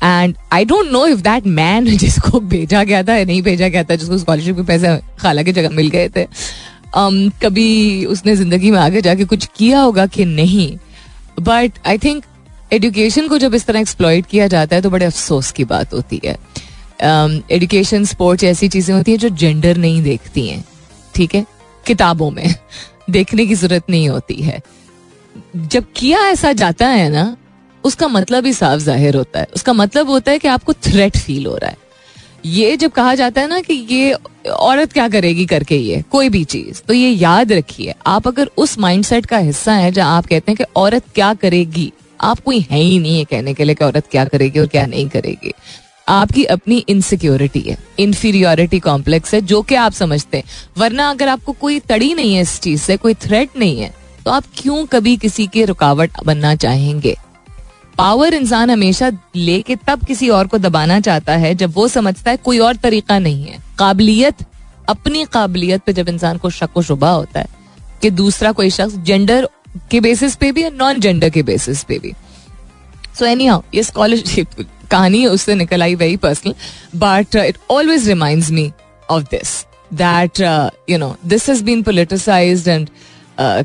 And 0.04 0.36
I 0.52 0.66
don't 0.66 0.92
know 0.92 1.06
if 1.08 1.20
that 1.20 1.48
man 1.48 1.86
जिसको 1.98 2.40
भेजा 2.40 2.84
गया 2.84 3.04
था 3.04 3.16
या 3.16 3.26
नहीं 3.26 3.42
भेजा 3.42 3.68
गया 3.68 3.84
था 3.84 3.96
जिसको 3.96 4.18
स्कॉलरशिप 4.18 4.56
के 4.56 4.64
पैसे 4.64 5.00
खाला 5.20 5.44
की 5.44 5.52
जगह 5.52 5.70
मिल 5.70 5.90
गए 5.90 6.10
थे 6.10 6.26
um, 6.98 7.32
कभी 7.44 8.06
उसने 8.06 8.36
ज़िंदगी 8.36 8.72
में 8.72 8.80
आगे 8.80 9.02
जाके 9.02 9.26
कुछ 9.26 9.48
किया 9.58 9.80
होगा 9.80 10.06
कि 10.06 10.26
नहीं? 10.26 10.78
बट 11.40 11.72
आई 11.86 11.98
थिंक 11.98 12.26
एजुकेशन 12.71 13.27
को 13.27 13.38
जब 13.38 13.55
इस 13.55 13.65
तरह 13.65 13.79
एक्सप्लॉइट 13.79 14.25
किया 14.25 14.47
जाता 14.47 14.75
है 14.75 14.81
तो 14.81 14.89
बड़े 14.89 15.05
अफसोस 15.05 15.51
की 15.51 15.63
बात 15.65 15.93
होती 15.93 16.21
है। 16.25 16.38
एजुकेशन 17.51 18.05
स्पोर्ट्स 18.05 18.43
ऐसी 18.43 18.67
चीज़ें 18.69 18.93
होती 18.95 19.12
हैं 19.12 19.19
जो 19.19 19.29
जेंडर 19.29 19.77
नहीं 19.77 20.01
देखती 20.03 20.47
हैं, 20.47 20.63
ठीक 21.15 21.36
है? 21.36 21.45
किताबों 21.86 22.29
में 22.31 22.55
देखने 23.10 23.45
की 23.45 23.55
ज़रूरत 23.55 23.89
नहीं 23.89 24.10
होती 24.10 24.36
है। 24.36 24.62
जब 25.55 25.86
किया 25.95 26.19
ऐसा 26.27 26.51
जाता 26.53 26.88
है 26.88 27.10
ना, 27.10 27.36
उसका 27.84 28.07
मतलब 28.07 28.45
ही 28.45 28.53
साफ़ 28.53 28.79
ज़ाहिर 28.79 29.15
होता 29.15 29.39
है। 29.39 29.47
उसका 29.55 29.73
मतलब 29.73 30.10
होता 30.10 30.31
है 30.31 30.39
कि 30.39 30.47
आपको 30.47 30.73
थ्रेट 30.73 31.17
फील 31.17 31.45
हो 31.45 31.55
रहा 31.57 31.69
है। 31.69 31.77
ये 32.47 32.75
जब 32.77 32.91
कहा 32.91 33.15
जाता 33.15 33.41
है 33.41 33.47
ना 33.47 33.60
कि 33.62 33.73
ये 33.73 34.13
औरत 34.49 34.93
क्या 34.93 35.07
करेगी 35.10 35.45
करके 35.45 35.75
ये, 35.77 36.01
कोई 36.01 36.29
भी 36.29 36.43
चीज़ 36.45 36.81
तो 36.81 36.93
ये 36.93 37.10
याद 37.10 37.51
रखिए, 37.51 37.93
आप 38.07 38.27
अगर 38.27 38.49
उस 38.57 38.77
माइंडसेट 38.79 39.25
का 39.25 39.38
हिस्सा 39.39 39.73
है 39.73 39.91
जहाँ 39.91 40.17
आप 40.17 40.25
कहते 40.25 40.51
हैं 40.51 40.57
कि 40.57 40.63
औरत 40.75 41.03
क्या 41.15 41.34
करेगी 41.34 41.91
आप 42.21 42.39
कोई 42.39 42.60
है 42.71 42.79
ही 42.79 42.97
नहीं 42.99 43.17
है 43.17 43.23
कहने 43.25 43.53
के 43.53 43.63
लिए 43.63 43.75
कि 43.75 43.86
औरत 43.86 44.07
क्या 44.12 44.25
करेगी 44.25 44.60
और 44.60 44.67
क्या 44.67 44.86
नहीं 44.86 45.07
करेगी। 45.10 45.53
आपकी 46.07 46.43
अपनी 46.45 46.77
इनसिक्योरिटी 46.89 47.60
है 47.60 47.77
इंफीरियोरिटी 47.99 48.79
कॉम्प्लेक्स 48.79 49.34
है, 49.34 49.41
जो 49.41 49.62
कि 49.62 49.75
आप 49.75 49.91
समझते 49.93 50.38
हैं। 50.38 50.43
वरना 50.77 51.10
अगर 51.10 51.27
आपको 51.27 51.51
कोई 51.51 51.79
तड़ी 51.79 52.13
नहीं 52.13 52.36
है 52.36 52.41
इस 52.41 52.60
चीज़ 52.60 52.81
से, 52.81 52.97
कोई 52.97 53.13
थ्रेट 53.15 53.57
नहीं 53.57 53.79
है 53.79 53.93
तो 54.25 54.31
आप 54.31 54.43
क्यों 54.57 54.86
कभी 54.86 55.15
किसी 55.17 55.47
के 55.47 55.65
रुकावट 55.65 56.23
बनना 56.25 56.55
चाहेंगे? 56.55 57.15
पावर 57.97 58.34
इंसान 58.34 58.69
हमेशा 58.69 59.12
लेके 59.36 59.75
तब 59.88 60.03
किसी 60.05 60.29
और 60.29 60.47
को 60.47 60.57
दबाना 60.57 60.99
चाहता 60.99 61.36
है 61.36 61.53
जब 61.55 61.73
वो 61.75 61.88
समझता 61.88 62.31
है 62.31 62.38
कोई 62.38 62.60
और 62.60 62.75
तरीका 62.75 63.19
नहीं 63.19 63.43
है। 63.43 63.57
काबिलियत, 63.79 64.43
अपनी 64.89 65.25
काबिलियत 65.25 65.81
पे 65.81 65.93
जब 65.93 66.10
इंसान 66.10 66.38
को 66.38 66.49
शक 66.49 66.77
व 66.77 66.81
शुबा 66.81 67.10
होता 67.10 67.39
है 67.39 67.47
कि 68.01 68.10
दूसरा 68.12 68.51
कोई 68.51 68.69
शख्स 68.69 68.95
जेंडर 68.97 69.47
के 69.91 69.99
बेसिस 70.01 70.36
पे 70.36 70.51
भी 70.51 70.63
या 70.63 70.69
नॉन 70.69 70.99
जेंडर 70.99 71.29
के 71.29 71.43
बेसिस 71.43 71.84
पे 71.84 71.99
भी. 71.99 72.13
सो 73.19 73.25
एनी 73.25 73.45
हाउ 73.45 73.62
ये 73.73 73.84
स्कॉलरशिप 73.84 74.65
कहानी 74.91 75.25
उससे 75.27 75.55
निकल 75.55 75.84
आई 75.84 75.95
very 75.95 76.17
personal 76.17 76.53
but 76.99 77.36
it 77.36 77.57
always 77.71 78.07
remind 78.07 78.43
me 78.51 78.71
of 79.10 79.23
this 79.31 79.55
that 79.93 80.39
you 80.89 80.97
know 80.97 81.15
this 81.25 81.49
has 81.49 81.63
been 81.63 81.84
politicised 81.84 82.67
and 82.67 82.89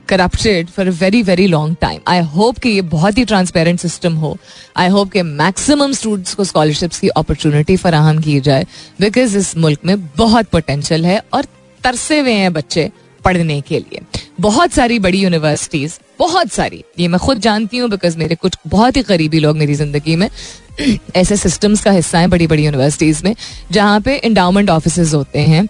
corrupted 0.08 0.68
for 0.70 0.86
a 0.86 0.90
very 1.00 1.22
very 1.22 1.46
long 1.46 1.76
time 1.80 2.00
I 2.08 2.20
hope 2.34 2.58
कि 2.58 2.68
ये 2.68 2.82
बहुत 2.92 3.18
ही 3.18 3.24
ट्रांसपेरेंट 3.24 3.80
सिस्टम 3.80 4.14
हो. 4.14 4.36
I 4.76 4.88
hope 4.88 5.10
कि 5.12 5.22
maximum 5.22 5.92
students 5.92 6.34
को 6.34 6.44
scholarships 6.44 7.00
की 7.00 7.08
opportunity 7.08 7.76
फराहम 7.76 8.18
की 8.22 8.38
जाए 8.40 8.66
बिकॉज़ 9.00 9.36
इस 9.38 9.56
मुल्क 9.56 9.84
में 9.84 9.96
बहुत 10.16 10.46
पोटेंशियल 10.52 11.06
है 11.06 11.20
और 11.34 11.46
तरसे 11.84 12.20
हुए 12.20 12.32
हैं 12.32 12.52
बच्चे 12.52 12.90
पढ़ने 13.26 13.60
के 13.60 13.78
लिए। 13.78 14.00
बहुत 14.40 14.72
सारी 14.72 14.98
बड़ी 14.98 15.18
यूनिवर्सिटीज 15.18 15.98
बहुत 16.18 16.52
सारी। 16.52 16.82
ये 16.98 17.08
मैं 17.08 17.18
खुद 17.20 17.38
जानती 17.40 17.78
हूँ 17.78 17.88
बिकॉज़ 17.90 18.18
मेरे 18.18 18.34
कुछ 18.34 18.56
बहुत 18.66 18.96
ही 18.96 19.02
करीबी 19.04 19.38
लोग 19.40 19.56
मेरी 19.56 19.74
ज़िंदगी 19.74 20.16
में 20.16 20.28
ऐसे 21.16 21.36
सिस्टम्स 21.36 21.84
का 21.84 21.90
हिस्सा 21.90 22.18
है 22.18 22.28
बड़ी 22.28 22.46
बड़ी 22.46 22.64
यूनिवर्सिटीज 22.64 23.22
में, 23.24 23.34
जहाँ 23.72 24.00
पे 24.00 24.16
इंडाउमेंट 24.16 24.70
ऑफ़िस 24.70 25.14
होते 25.14 25.40
हैं। 25.40 25.68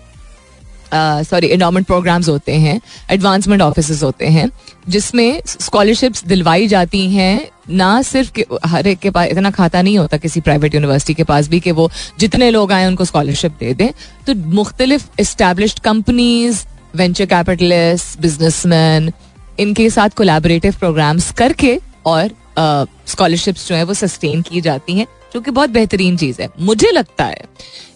सॉरी 1.24 1.46
इंडाउमेंट 1.46 1.86
प्रोग्राम्स 1.86 2.28
होते 2.28 2.52
हैं 2.54 2.80
एडवांसमेंट 3.10 3.62
ऑफ़िस 3.62 4.02
होते 4.02 4.26
हैं, 4.26 4.50
जिसमें 4.88 5.40
स्कॉलरशिप्स 5.46 6.24
दिलवाई 6.24 6.66
जाती 6.68 7.00
हैं। 7.10 7.48
ना 7.70 8.02
सिर्फ़ 8.02 8.40
हर 8.66 8.86
एक 8.86 8.98
के 8.98 9.10
पास, 9.10 9.28
इतना 9.28 9.50
खाता 9.50 9.82
नहीं 9.82 9.98
होता 9.98 10.16
किसी 10.16 10.40
प्राइवेट 10.40 10.74
यूनिवर्सिटी 10.74 11.14
के 11.14 11.24
पास 11.24 11.48
भी 11.48 11.60
कि 11.60 11.70
वो 11.72 11.90
जितने 12.18 12.50
लोग 12.50 12.72
आए 12.72 12.86
उनको 12.86 13.04
स्कॉलरशिप 13.04 13.56
दे 13.60 13.74
दें। 13.74 13.90
तो 14.26 14.34
मुख्तलिफ़ 14.54 15.04
establish 15.20 15.74
companies 15.84 16.64
venture 16.96 17.26
capitalist 17.26 18.20
businessman 18.20 19.12
इनके 19.60 19.88
साथ 19.90 20.16
कोलैबोरेटिव 20.16 20.74
प्रोग्राम्स 20.78 21.30
करके 21.32 21.78
और 22.06 22.30
स्कॉलरशिप्स 22.58 23.62
uh, 23.62 23.68
जो 23.68 23.74
है 23.74 23.84
वो 23.84 23.94
सस्टेन 23.94 24.42
की 24.42 24.60
जाती 24.60 24.94
हैं 24.94 25.06
जो 25.34 25.40
कि 25.40 25.50
बहुत 25.50 25.70
बेहतरीन 25.70 26.16
चीज़ 26.16 26.42
है। 26.42 26.48
मुझे 26.60 26.90
लगता 26.90 27.24
है 27.24 27.44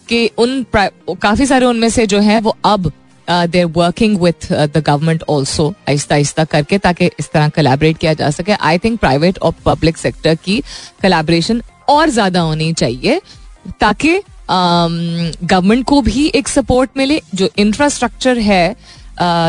कि 0.08 0.26
उन 0.38 0.64
काफ़ी 0.74 1.46
सारे 1.46 1.66
उनमें 1.66 1.88
से 1.88 2.06
जो 2.06 2.20
है 2.20 2.40
वो 2.40 2.56
अब 2.64 2.90
there 3.28 3.66
working 3.66 4.18
with 4.20 4.52
the 4.52 4.82
government 4.86 5.22
also 5.28 5.68
आहिस्ता 5.88 6.14
आहिस्ता 6.14 6.44
करके 6.44 6.78
ताकि 6.78 7.10
इस 7.20 7.30
तरह 7.32 7.48
कलेबरेट 7.48 7.98
किया 7.98 8.14
जा 8.14 8.30
सके। 8.30 8.52
आई 8.52 8.78
थिंक 8.78 8.98
प्राइवेट 9.00 9.38
और 9.38 9.54
पब्लिक 9.66 9.96
सेक्टर 9.96 10.34
की 10.34 10.60
कलेबरेशन 11.02 11.62
और 11.88 12.08
ज़्यादा 12.08 12.40
होनी 12.40 12.72
चाहिए 12.72 13.20
ताकि 13.80 14.20
गवर्नमेंट 14.50 15.80
um, 15.80 15.88
को 15.88 16.00
भी 16.02 16.26
एक 16.34 16.48
सपोर्ट 16.48 16.90
मिले 16.96 17.20
जो 17.34 17.48
इंफ्रास्ट्रक्चर 17.58 18.38
है 18.40 18.76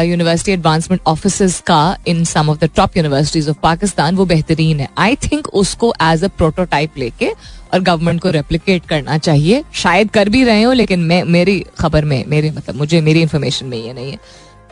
यूनिवर्सिटी 0.06 0.52
एडवांसमेंट 0.52 1.02
ऑफ़िस 1.08 1.60
का 1.68 1.98
in 2.08 2.24
some 2.26 2.50
of 2.50 2.58
the 2.60 2.70
top 2.76 2.98
universities 2.98 3.48
of 3.50 3.58
Pakistan 3.64 4.16
वो 4.16 4.26
बेहतरीन 4.26 4.80
है। 4.80 4.88
आई 4.98 5.16
थिंक 5.24 5.48
उसको 5.48 5.94
एज 6.04 6.24
अ 6.24 6.28
प्रोटोटाइप 6.38 6.98
लेके 6.98 7.30
और 7.74 7.80
गवर्नमेंट 7.80 8.22
को 8.22 8.30
रेप्लिकेट 8.32 8.86
करना 8.86 9.18
चाहिए। 9.18 9.64
शायद 9.74 10.10
कर 10.12 10.30
भी 10.30 10.44
रहे 10.44 10.64
हो 10.64 10.72
लेकिन 10.74 11.00
मैं 11.02 11.24
मेरी 11.26 11.60
खबर 11.80 12.06
में 12.06 12.24
मेरे 12.28 12.52
मतलब 12.52 12.76
मुझे 12.76 13.02
मेरी 13.02 13.22
इन्फॉर्मेशन 13.22 13.66
में 13.66 13.78
ये 13.78 13.94
नहीं 13.94 14.12
है। 14.12 14.20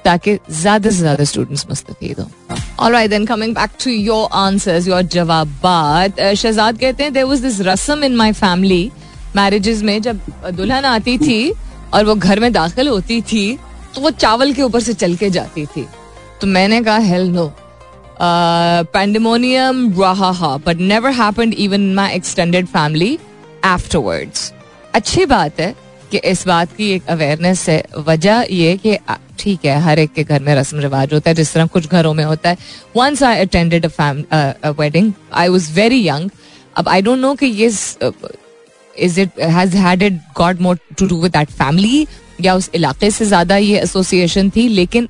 ताकि 0.06 0.38
ज़्यादा 0.52 0.89
से 0.89 0.98
ज़्यादा 0.98 1.24
स्टूडेंट्स 1.24 1.65
मुस्तफ़ 1.70 2.22
हो। 2.22 2.30
Alright 2.80 3.10
then 3.10 3.26
coming 3.26 3.56
back 3.56 3.70
to 3.84 3.92
your 3.92 4.28
answers 4.34 4.88
your 4.88 5.02
जवाबात। 5.15 6.20
Shahzad 6.20 6.80
कहते 6.80 7.04
हैं 7.04 7.13
देर 7.13 7.24
वॉज़ 7.24 7.42
दिस 7.44 7.62
रस्म 7.62 8.04
इन 8.04 8.15
माई 8.15 8.32
फैमिली 8.34 8.92
मैरिजेस 9.36 9.82
में 9.84 10.02
जब 10.02 10.20
दुल्हन 10.54 10.86
आती 10.86 11.18
थी 11.18 11.52
और 11.94 12.06
वो 12.06 12.15
घर 12.15 12.39
में 12.39 12.52
दाखिल 12.54 12.88
होती 12.88 13.22
थी 13.24 13.58
तो 13.96 14.02
वो 14.02 14.10
चावल 14.12 14.54
के 14.54 14.62
ऊपर 14.62 14.80
से 14.80 14.94
चल 14.94 15.15
के 15.15 15.30
जाती 15.30 15.65
थी। 15.65 15.86
तो 16.42 16.48
मैंने 16.48 16.82
कहा 16.84 16.98
हेल 16.98 17.28
नो 17.30 17.52
पेंडेमोनियम 18.94 19.92
रहा 19.94 20.56
but 20.65 20.78
never 20.78 21.12
happened 21.13 21.54
even 21.56 21.94
my 21.96 22.15
extended 22.15 22.65
family 22.68 23.18
afterwards 23.65 24.52
अच्छी 24.94 25.26
बात 25.26 25.60
है 25.60 25.74
कि 26.12 26.18
इस 26.26 26.46
बात 26.48 26.76
की 26.76 26.89
एक 26.92 27.08
अवेयरनेस 27.10 27.68
है। 27.70 27.84
वजह 27.98 28.46
ये 28.52 28.78
कि 28.78 28.98
ठीक 29.39 29.65
है, 29.65 29.80
हर 29.82 30.00
एक 30.00 30.13
के 30.13 30.24
घर 30.24 30.42
में 30.44 30.54
रस्म 30.56 30.80
रिवाज 30.80 31.13
होता 31.13 31.30
है, 31.30 31.36
जिस 31.36 31.54
तरह 31.54 31.65
कुछ 31.65 31.88
घरों 31.88 32.13
में 32.13 32.24
होता 32.24 32.50
है। 32.50 32.58
Once 32.96 33.24
I 33.24 33.39
attended 33.39 33.86
wedding 34.80 35.12
I 35.34 35.48
was 35.48 35.72
very 35.74 36.08
young 36.08 36.30
अब 36.78 36.89
आई 36.89 37.02
डोंट 37.02 37.20
नो 37.20 37.34
कि 37.36 37.46
ये 37.46 37.70
is 39.00 39.20
it 39.22 39.40
has 39.42 39.76
had 39.78 40.04
it 40.04 40.20
got 40.38 40.62
more 40.62 40.80
to 40.98 41.06
do 41.08 41.22
with 41.22 41.32
that 41.32 41.50
family 41.52 42.06
या 42.42 42.54
उस 42.56 42.70
इलाके 42.76 43.12
से 43.12 43.26
ज़्यादा 43.26 43.58
ये 43.58 43.80
एसोसिएशन 43.80 44.50
थी? 44.50 44.68
लेकिन 44.70 45.08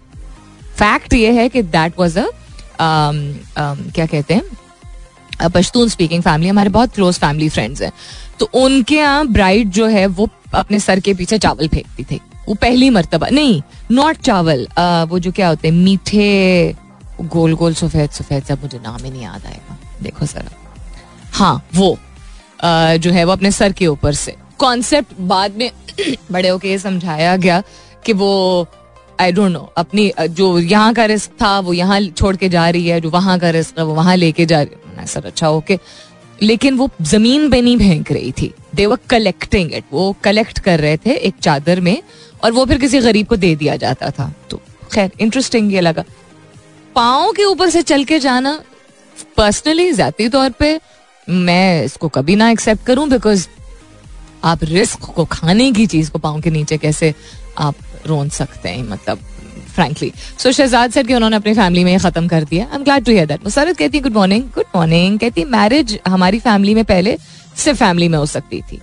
फैक्ट 0.76 1.14
ये 1.14 1.32
है 1.32 1.48
कि 1.50 1.62
दैट 1.64 2.00
वॉज़ 2.00 2.20
अ 2.20 2.26
क्या 2.80 4.06
कहते 4.06 4.34
हैं? 4.34 5.50
पश्तून 5.54 5.90
स्पीकिंग 5.90 6.24
फैमिली 6.24 6.50
हमारे 6.50 6.70
बहुत 6.70 6.94
क्लोज 6.94 7.20
फैमिली 7.20 7.50
फ्रेंड्स 7.50 7.82
हैं। 7.82 7.92
तो 8.40 8.50
उनके 8.56 8.96
यहाँ 8.96 9.28
ब्राइड 9.28 9.70
जो 9.72 9.86
है 9.88 10.06
वो 10.08 10.30
अपने 10.56 10.80
सर 10.80 11.00
के 11.00 11.14
पीछे 11.14 11.38
चावल 11.38 11.68
फेंकती 11.68 12.04
थी। 12.04 12.20
वो 12.48 12.54
पहली 12.56 12.90
मरतबा 12.90 13.28
नहीं 13.30 13.62
नॉट 13.92 14.18
चावल 14.18 14.68
आ, 14.78 15.04
वो 15.04 15.20
जो 15.20 15.32
क्या 15.32 15.48
होते 15.48 15.68
हैं 15.68 15.76
मीठे 15.76 16.76
गोल 17.22 17.54
गोल 17.56 17.74
सफ़ेद 17.74 18.10
सफ़ेद 18.12 18.44
सब 18.44 18.62
मुझे 18.64 18.80
नाम 18.80 19.04
ही 19.04 19.10
नहीं 19.12 19.24
याद 19.24 19.46
आएगा। 19.46 19.78
देखो 20.04 20.26
सर 20.26 20.50
हाँ 21.34 21.62
वो। 21.76 21.98
जो 22.64 23.12
है 23.12 23.24
वो 23.24 23.32
अपने 23.32 23.52
सर 23.52 23.74
के 23.74 23.88
ऊपर 23.88 24.14
से। 24.14 24.36
कॉन्सेप्ट 24.60 25.20
बाद 25.22 25.56
में 25.58 25.72
बड़े 26.32 26.50
होके 26.50 26.78
समझाया 26.80 27.36
गया 27.38 27.62
कि 28.06 28.14
वो 28.14 28.68
आई 29.22 29.32
डोंट 29.32 29.52
नो 29.52 29.60
अपनी 29.78 30.12
जो 30.20 30.58
यहाँ 30.60 30.94
का 30.94 31.06
रिस्क 31.06 31.32
था, 31.42 31.60
वो 31.60 31.74
यहाँ 31.74 32.02
छोड़ 32.02 32.36
के 32.36 32.50
जा 32.50 32.70
रही 32.70 32.88
है, 32.88 33.00
जो 33.02 33.10
वहाँ 33.10 33.38
का 33.40 33.50
रिस्क 33.50 33.80
है, 33.80 33.86
वो 33.86 33.94
वहाँ 33.94 34.16
लेके 34.16 34.46
जा 34.46 34.62
रही 34.62 34.98
है। 34.98 35.06
सर 35.06 35.26
अच्छा 35.26 35.50
ओके 35.50 35.80
लेकिन 36.42 36.78
वो 36.78 36.90
ज़मीन 37.02 37.50
पे 37.52 37.62
नहीं 37.62 37.78
फेंक 37.78 38.12
रही 38.12 38.32
थी। 38.32 38.54
दे 38.76 38.86
वर 38.86 38.98
कलेक्टिंग 39.10 39.74
इट 39.74 39.84
वो 39.94 40.16
कलेक्ट 40.24 40.60
कर 40.60 40.80
रहे 40.80 40.98
थे 40.98 41.14
एक 41.14 41.36
चादर 41.42 41.82
में 41.82 42.02
और 42.44 42.52
वो 42.52 42.66
फिर 42.66 42.78
किसी 42.80 43.00
गरीब 43.00 43.28
को 43.28 43.36
दे 43.36 43.56
दिया 43.56 43.76
जाता 43.76 44.10
था। 44.10 44.32
तो 44.50 44.62
खैर 44.94 45.12
इंटरेस्टिंग 45.22 45.74
ये 45.74 45.82
लगा। 45.82 46.04
पाओ 46.96 47.32
के 47.32 47.44
ऊपर 47.46 47.70
से 47.70 47.82
चल 47.82 48.04
के 48.04 48.20
जाना 48.20 48.60
पर्सनली 49.38 49.92
जाती 49.94 50.30
तौर 50.30 50.50
पे 50.50 50.80
मैं 51.30 51.84
इसको 51.86 52.08
कभी 52.10 52.36
ना 52.36 52.50
एक्सेप्ट 52.50 52.86
करूँ 52.86 53.08
बिकॉज़ 53.10 53.48
आप 54.44 54.64
रिस्क 54.64 55.00
को 55.16 55.26
खाने 55.26 55.72
की 55.72 55.86
चीज़ 55.88 56.12
को 56.12 56.20
पाओ 56.20 56.40
के 56.42 56.50
नीचे 56.50 56.78
कैसे 56.78 57.14
आप 57.58 57.76
रोन 58.08 58.30
सकते 58.30 58.70
हैं 58.70 58.84
मतलब 58.90 59.18
फ्रेंकली 59.76 60.12
सो 60.40 60.52
शहजाद 60.52 60.92
सर 60.92 61.08
कि 61.08 61.14
उन्होंने 61.14 61.36
अपनी 61.36 61.54
फैमिली 61.54 61.84
में 61.84 61.98
खत्म 62.00 62.28
कर 62.28 62.44
दिया। 62.44 62.66
I 62.66 62.76
am 62.76 62.84
glad 62.84 63.06
to 63.06 63.12
hear 63.12 63.26
that 63.28 63.44
Musarrat 63.44 63.78
कहती 63.78 63.98
है 63.98 64.04
गुड 64.04 64.14
मॉर्निंग 64.14 64.44
गुड 64.56 64.66
मॉर्निंग 64.76 65.20
कहती 65.20 65.44
मैरिज 65.48 65.98
हमारी 66.08 66.40
फैमिली 66.40 66.74
में 66.76 66.84
पहले 66.86 67.18
सिर्फ़ 67.58 67.80
फैमिली 67.80 68.08
में 68.08 68.18
हो 68.18 68.26
सकती 68.26 68.62
थी 68.62 68.80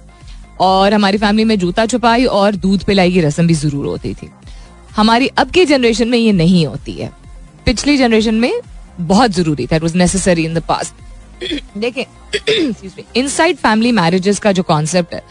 और 0.61 0.95
हमारी 0.95 1.19
फैमिली 1.19 1.45
में 1.45 1.59
जूता 1.59 1.87
छुपाई 1.87 2.25
और 2.25 2.57
दूध 2.57 2.85
पिलाई 2.85 3.13
की 3.13 3.21
रस्म 3.21 3.47
भी 3.47 3.55
ज़रूर 3.55 3.87
होती 3.87 4.15
थी। 4.15 4.31
हमारी 4.97 5.27
अब 5.39 5.51
की 5.51 5.65
जनरेशन 5.65 6.09
में 6.09 6.19
ये 6.19 6.33
नहीं 6.33 6.67
होती 6.67 6.93
है। 6.93 7.11
पिछली 7.67 7.97
जनरेशन 7.99 8.35
में 8.35 8.53
बहुत 9.01 9.31
ज़रूरी 9.31 9.67
था। 9.67 9.77
It 9.77 9.83
was 9.83 9.97
necessary 9.99 10.45
in 10.45 10.55
the 10.55 10.63
past 10.69 10.95
देखें 11.79 12.05
इनसाइड 13.17 13.57
फैमिली 13.57 13.93
मैरिजेस 13.93 14.39
का 14.39 14.53
जो 14.53 14.63
कॉन्सेप्ट 14.65 15.15
है, 15.15 15.23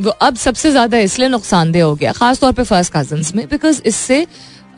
वो 0.00 0.10
अब 0.10 0.36
सबसे 0.36 0.70
ज़्यादा 0.70 0.98
इसलिए 0.98 1.28
नुकसानदेह 1.28 1.84
हो 1.84 1.94
गया, 1.94 2.12
खासतौर 2.12 2.52
पर 2.52 2.64
फ़र्स्ट 2.64 2.92
कज़न 2.92 3.22
में 3.36 3.46
बिकॉज़ 3.48 3.82
इससे 3.86 4.26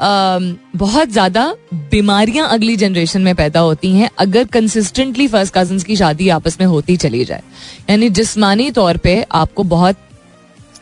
बहुत 0.02 1.08
ज़्यादा 1.08 1.44
बीमारियाँ 1.90 2.48
अगली 2.48 2.76
जनरेशन 2.76 3.22
में 3.22 3.34
पैदा 3.34 3.60
होती 3.60 3.92
हैं, 3.92 4.10
अगर 4.18 4.44
कंसिस्टेंटली 4.48 5.26
फ़र्स्ट 5.28 5.54
कज़न 5.54 5.78
की 5.80 5.96
शादी 5.96 6.28
आपस 6.30 6.56
में 6.60 6.66
होती 6.66 6.96
चली 6.96 7.24
जाए। 7.24 7.42
यानी 7.90 8.08
जिस्मानी 8.10 8.70
तौर 8.70 8.96
पे 8.96 9.22
आपको 9.32 9.64
बहुत 9.64 9.96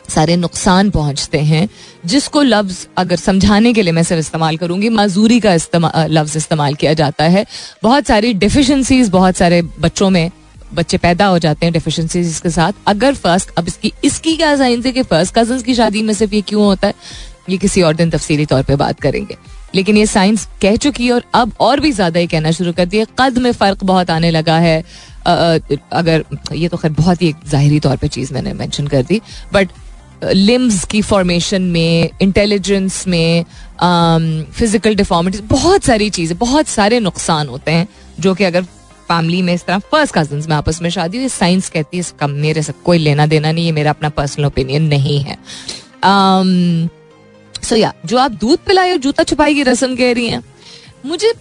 सारे 0.09 0.35
नुकसान 0.37 0.89
पहुँचते 0.89 1.39
हैं, 1.41 1.67
जिसको 2.05 2.41
लफ्ज 2.41 2.75
अगर 2.97 3.15
समझाने 3.17 3.73
के 3.73 3.81
लिए 3.81 3.93
मैं 3.93 4.03
सिर्फ़ 4.03 4.19
इस्तेमाल 4.19 4.57
करूँगी, 4.57 4.89
माजूरी 4.91 5.39
का 5.39 5.55
लफ्ज 6.07 6.37
इस्तेमाल 6.37 6.75
किया 6.75 6.93
जाता 6.95 7.23
है। 7.25 7.45
बहुत 7.83 8.07
सारी 8.07 8.33
डिफिशंसीज 8.35 9.09
बहुत 9.09 9.37
सारे 9.37 9.61
बच्चों 9.61 10.09
में 10.09 10.29
बच्चे 10.73 10.97
पैदा 10.97 11.25
हो 11.25 11.37
जाते 11.39 11.65
हैं 11.65 11.73
डिफिशंसीज 11.73 12.39
के 12.39 12.49
साथ। 12.49 12.73
अगर 12.87 13.13
फ़र्स्ट 13.15 13.49
अब 13.57 13.67
इसकी 13.67 13.93
इसकी 14.03 14.35
क्या 14.37 14.55
साइंस 14.55 14.85
है 14.85 14.91
कि 14.91 15.03
फ़र्स्ट 15.03 15.35
कज़न 15.35 15.61
की 15.61 15.75
शादी 15.75 16.01
में 16.03 16.13
सिर्फ़ 16.13 16.35
ये 16.35 16.41
क्यों 16.41 16.63
होता 16.63 16.87
है? 16.87 16.93
ये 17.49 17.57
किसी 17.57 17.81
और 17.81 17.95
दिन 17.95 18.09
तफसीली 18.09 18.45
तौर 18.45 18.63
पर 18.63 18.75
बात 18.77 18.99
करेंगे। 18.99 19.37
लेकिन 19.75 19.97
ये 19.97 20.05
साइंस 20.05 20.47
कह 20.61 20.75
चुकी 20.75 21.05
है 21.05 21.11
और 21.13 21.23
अब 21.35 21.51
और 21.59 21.79
भी 21.79 21.91
ज़्यादा 21.91 22.19
ये 22.19 22.27
कहना 22.27 22.51
शुरू 22.51 22.73
कर 22.73 22.85
दिया। 22.85 23.05
कद 23.19 23.37
में 23.37 23.51
फ़र्क 23.51 23.83
बहुत 23.83 24.09
आने 24.09 24.31
लगा 24.31 24.57
है। 24.59 24.79
अगर, 25.27 26.23
ये 26.53 26.67
तो 26.67 26.77
खैर 26.77 26.91
बहुत 26.91 27.21
ही 27.21 27.33
जाहिरी 27.47 27.79
तौर 27.79 27.97
पे 27.97 28.07
चीज़ 28.07 28.33
मैंने 28.33 28.53
मेंशन 28.53 28.87
कर 28.87 29.03
दी। 29.03 29.21
बट 29.53 29.69
लिम्स 30.23 30.83
की 30.85 31.01
फॉर्मेशन 31.01 31.61
में 31.61 32.09
इंटेलिजेंस 32.21 33.07
में 33.07 33.45
फ़िज़िकल 34.53 34.95
डिफॉर्मिटीज 34.95 35.41
बहुत 35.49 35.83
सारी 35.83 36.09
चीज़ें, 36.09 36.37
बहुत 36.37 36.67
सारे 36.67 36.99
नुकसान 36.99 37.47
होते 37.47 37.71
हैं, 37.71 37.87
जो 38.19 38.33
कि 38.35 38.43
अगर 38.43 38.63
फैमिली 39.09 39.41
में 39.41 39.53
इस 39.53 39.65
तरह 39.65 39.79
फ़र्स्ट 39.91 40.13
कज़न 40.15 40.43
में 40.49 40.55
आपस 40.55 40.81
में 40.81 40.89
शादी 40.89 41.17
हुई 41.17 41.27
साइंस 41.29 41.69
कहती 41.69 41.97
है 41.97 42.01
इसका 42.01 42.27
मेरे 42.27 42.61
से 42.61 42.73
कोई 42.85 42.97
लेना 42.97 43.25
देना 43.25 43.51
नहीं 43.51 43.65
है 43.65 43.71
मेरा 43.71 43.89
अपना 43.89 44.09
पर्सनल 44.09 44.45
ओपिनियन 44.45 44.87
नहीं 44.87 45.19
है। 45.19 45.37
सो 47.63 47.75
या 47.75 47.93
जो 48.05 48.17
आप 48.17 48.31
दूध 48.31 48.59
पिलाए 48.65 48.97
जूता 48.97 49.23
छुपाई 49.23 49.53
की 49.55 49.63
रस्म 49.63 49.95
कह 49.95 50.11
रही 50.13 50.27
हैं। 50.27 50.43
मुझे 51.05 51.33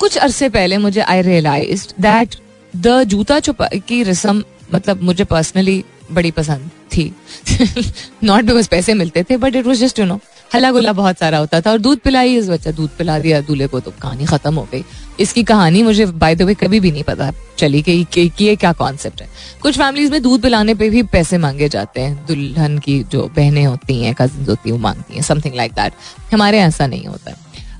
कुछ 0.00 0.16
अरसे 0.16 0.48
पहले 0.48 0.78
मुझे 0.78 1.00
आई 1.00 1.22
रियलाइज़ 1.22 1.86
दैट 2.00 2.34
द 2.74 3.02
जूता 3.04 3.38
छुपाई 3.40 3.78
की 3.88 4.02
रस्म 4.02 4.42
मतलब 4.74 5.02
मुझे 5.02 5.24
पर्सनली 5.24 5.84
बड़ी 6.12 6.30
पसंद 6.30 6.70
थी। 6.96 7.12
नॉट 8.24 8.44
बिकॉज़ 8.44 8.68
पैसे 8.68 8.94
मिलते 8.94 9.22
थे 9.22 9.36
but 9.36 9.56
it 9.56 9.66
was 9.66 9.80
just 9.80 9.98
you 9.98 10.04
know 10.04 10.20
हल्ला 10.54 10.70
गुल्ला 10.72 10.92
बहुत 10.92 11.18
सारा 11.18 11.38
होता 11.38 11.60
था 11.60 11.70
और 11.70 11.78
दूध 11.78 11.98
पिलाई 11.98 12.36
इस 12.36 12.48
बच्चा 12.48 12.70
दूध 12.70 12.90
पिला 12.90 13.18
दिया 13.18 13.40
दूल्हे 13.40 13.66
को 13.66 13.80
तो 13.80 13.90
कहानी 14.02 14.24
खत्म 14.24 14.54
हो 14.54 14.68
गई। 14.72 14.84
इसकी 15.20 15.42
कहानी 15.42 15.82
मुझे 15.82 16.06
बाय 16.06 16.34
द 16.34 16.42
वे 16.42 16.54
कभी 16.54 16.80
भी 16.80 16.90
नहीं 16.92 17.02
पता 17.02 17.30
चली 17.58 17.82
कि 17.82 18.30
ये 18.40 18.56
क्या 18.56 18.72
कॉन्सेप्ट 18.72 19.22
है। 19.22 19.28
कुछ 19.62 19.78
फैमिलीज़ 19.78 20.12
में 20.12 20.22
दूध 20.22 20.42
पिलाने 20.42 20.74
पे 20.74 20.90
भी 20.90 21.02
पैसे 21.02 21.38
मांगे 21.38 21.68
जाते 21.68 22.00
हैं। 22.00 22.26
दुल्हन 22.26 22.78
की 22.78 23.02
जो 23.04 23.26
बहनें 23.36 23.64
होती 23.64 24.00
हैं 24.02 24.14
कजिन 24.14 24.46
होती 24.48 24.68
हैं 24.68 24.76
वो 24.76 24.82
मांगती 24.82 25.14
हैं 25.14 25.22
समथिंग 25.22 25.54
लाइक 25.54 25.72
दैट 25.72 25.92
हमारे 26.34 26.58
ऐसा 26.58 26.86
नहीं 26.86 27.06
होता। 27.06 27.32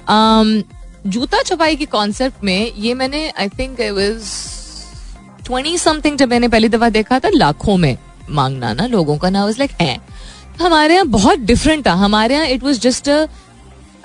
Um, 0.05 0.63
जूता 1.07 1.43
छपाई 1.43 1.77
के 1.77 1.85
कॉन्सेप्ट 1.85 2.45
में 2.45 2.73
ये 2.79 2.95
मैंने 2.95 3.29
आई 3.31 3.49
थिंक 3.49 3.77
ट्वेंटी 5.45 5.79
समथिंग 5.79 6.17
जब 6.17 6.29
मैंने 6.29 6.49
पहली 6.49 6.69
दफ़ा 6.69 6.89
देखा 6.89 7.19
था 7.19 7.29
लाखों 7.29 7.77
में। 7.77 7.97
मांगना 8.31 8.73
ना 8.73 8.87
लोगों 8.87 9.17
का 9.19 9.31
ना 9.31 9.47
लाइक 9.49 9.71
है। 9.81 9.99
हमारे 10.61 10.95
यहाँ 10.95 11.07
बहुत 11.09 11.39
डिफरेंट 11.41 11.87
था। 11.87 11.93
हमारे 11.95 12.35
यहाँ 12.35 12.47
it 12.49 12.63
was 12.63 12.81
just 12.81 13.11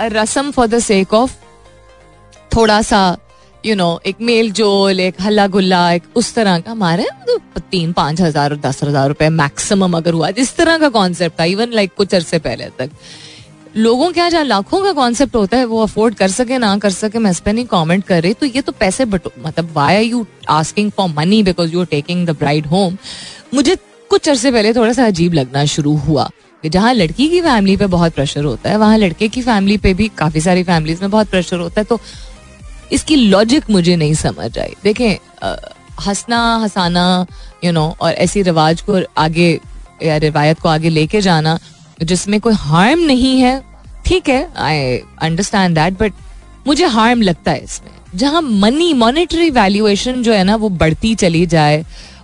rasam 0.04 0.52
for 0.52 0.68
the 0.68 0.80
sake 0.82 1.14
of 1.14 1.36
थोड़ा 2.52 2.82
सा 2.82 3.18
यू 3.64 3.76
नो 3.76 4.00
एक 4.06 4.22
मेल 4.22 4.52
जोल, 4.52 5.00
एक 5.00 5.22
हल्ला 5.22 5.46
गुल्ला, 5.48 5.92
एक 5.92 6.04
उस 6.16 6.34
तरह 6.36 6.60
का। 6.60 6.72
हमारे 6.72 7.06
तो 7.28 7.38
तीन, 7.62 7.92
पाँच 7.94 8.22
हज़ार, 8.22 8.56
दस 8.58 8.84
हज़ार 8.84 9.08
रुपए 9.08 9.30
मैक्सिमम 9.32 9.98
अगर 9.98 10.14
हुआ 10.14 10.30
इस 10.38 10.56
तरह 10.58 10.78
का 10.78 10.90
कॉन्सेप्ट 10.90 11.40
था 11.40 11.44
इवन 11.46 11.72
लाइक 11.72 11.94
कुछ 11.98 12.16
अरसे 12.16 12.40
पहले 12.40 12.70
तक। 12.80 12.90
लोगों 13.78 14.12
के 14.12 14.20
यहाँ 14.20 14.44
लाखों 14.44 14.82
का 14.84 14.92
कॉन्सेप्ट 14.94 15.36
होता 15.36 15.58
है, 15.58 15.66
वो 15.66 15.82
अफोर्ड 15.84 16.16
कर 16.16 16.28
सके, 16.30 16.58
ना 16.58 16.78
कर 16.78 16.90
सके, 16.92 17.20
मैं 17.20 17.32
इस 17.32 17.40
पर 17.40 17.54
नहीं 17.54 17.66
कॉमेंट 17.68 18.04
कर 18.04 18.22
रही। 18.24 18.34
तो 18.34 18.46
ये 18.46 18.62
तो 18.62 18.72
पैसे 18.72 19.06
बटो 19.06 19.32
मतलब 19.40 19.72
why 19.74 19.96
are 19.96 20.04
you 20.04 20.26
asking 20.50 20.92
for 20.92 21.10
money 21.10 21.42
because 21.44 21.74
you 21.74 21.80
are 21.80 21.86
taking 21.92 22.26
the 22.28 22.36
bride 22.40 22.68
home 22.68 22.98
मुझे 23.54 23.76
कुछ 24.10 24.30
अरसे 24.30 24.52
पहले 24.52 24.74
थोड़ा 24.74 24.94
सा 24.94 25.06
अजीब 25.06 25.34
लगना 25.34 25.66
शुरू 25.68 25.96
हुआ 25.98 26.30
जहाँ 26.64 26.94
लड़की 26.94 27.28
की 27.30 27.42
फैमिली 27.42 27.76
पे 27.78 27.86
बहुत 27.88 28.14
प्रेशर 28.14 28.44
होता 28.44 28.70
है, 28.70 28.78
वहाँ 28.78 28.98
लड़के 28.98 29.28
की 29.28 29.42
फैमिली 29.42 29.78
पे 29.78 29.94
भी 29.94 30.08
काफ़ी 30.18 30.42
सारी 30.42 30.64
फैमिलीज़ 30.64 31.02
में 31.02 31.12
बहुत 31.12 31.30
प्रेशर 31.30 31.60
होता 31.60 31.82
है 31.82 31.86
तो 31.86 32.00
इसकी 32.92 33.16
लॉजिक 33.16 33.70
मुझे 33.70 33.96
नहीं 33.96 34.14
समझ 34.16 34.58
आई। 34.60 34.74
देखें 34.84 35.18
हंसना, 36.02 36.56
हंसाना 36.56 37.26
यू 37.64 37.72
नो 37.72 37.86
और 38.02 38.12
ऐसी 38.14 38.42
रिवाज 38.42 38.82
को 38.82 39.00
आगे 39.18 39.60
या 40.04 40.18
रिवायत 40.18 40.60
को 40.60 40.70
आगे 40.70 40.90
लेके 40.90 41.22
जाना 41.22 41.58
जिसमें 42.02 42.40
कोई 42.42 42.54
हार्म 42.56 43.00
नहीं 43.02 43.40
है, 43.42 43.62
ठीक 44.06 44.30
है 44.30 44.48
आई 44.58 44.98
अंडरस्टैंड 45.22 45.76
दैट 45.76 46.00
बट 46.00 46.14
मुझे 46.68 46.86
हार्म 46.88 47.22
लगता 47.22 47.52
है 47.52 47.64
इसमें। 47.64 47.92
जहाँ 48.16 48.42
मनी 48.42 48.94
मॉनेटरी 48.96 49.50
वैल्यूएशन 49.52 50.22
जो 50.24 50.34
है 50.34 50.44
ना, 50.44 50.56
वो 50.56 50.70
बढ़ती 50.70 51.16
चली 51.16 51.46
जाए 51.48 51.84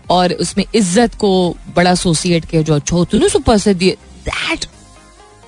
और 0.10 0.34
उसमें 0.36 0.66
इज़्ज़त 0.76 1.16
को 1.16 1.56
बड़ा 1.76 1.92
एसोसिएट 1.92 2.46
किया 2.46 2.62
जो 2.62 2.74
अच्छा 2.76 3.04
तूने 3.12 3.30
सुपर 3.30 3.58
से 3.58 3.74
दिए। 3.74 3.98
दैट 4.26 4.66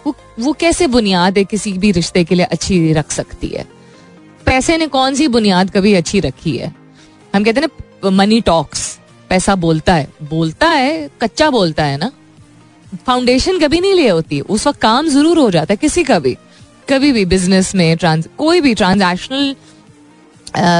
वो 0.05 0.15
वो 0.39 0.53
कैसे 0.55 0.87
बुनियाद 0.87 1.37
है 1.37 1.43
किसी 1.45 1.73
भी 1.73 1.91
रिश्ते 1.91 2.23
के 2.23 2.35
लिए 2.35 2.45
अच्छी 2.47 2.93
रख 2.93 3.11
सकती 3.11 3.47
है? 3.47 3.65
पैसे 4.45 4.77
ने 4.77 4.87
कौन 4.87 5.15
सी 5.15 5.27
बुनियाद 5.27 5.71
कभी 5.71 5.93
अच्छी 5.93 6.19
रखी 6.19 6.57
है? 6.57 6.73
हम 7.33 7.43
कहते 7.43 7.61
हैं 7.61 7.67
ना 8.03 8.09
मनी 8.11 8.39
टॉक्स 8.41 8.97
पैसा 9.29 9.55
बोलता 9.57 9.93
है। 9.93 10.07
बोलता 10.23 10.67
है, 10.69 11.09
कच्चा 11.21 11.49
बोलता 11.49 11.83
है 11.83 11.97
ना? 11.97 12.11
फाउंडेशन 12.97 13.59
कभी 13.59 13.79
नहीं 13.79 13.93
ले 13.93 14.07
होती, 14.09 14.39
उस 14.41 14.67
वक्त 14.67 14.79
काम 14.81 15.07
ज़रूर 15.09 15.39
हो 15.39 15.49
जाता 15.51 15.73
है, 15.73 15.77
किसी 15.77 16.03
का 16.03 16.19
भी। 16.19 16.35
कभी 16.89 17.11
भी 17.11 17.25
बिज़नेस 17.25 17.73
में 17.75 17.97
ट्रांस 17.97 18.27
कोई 18.37 18.61
भी 18.61 18.73
ट्रांजैक्शनल 18.75 19.55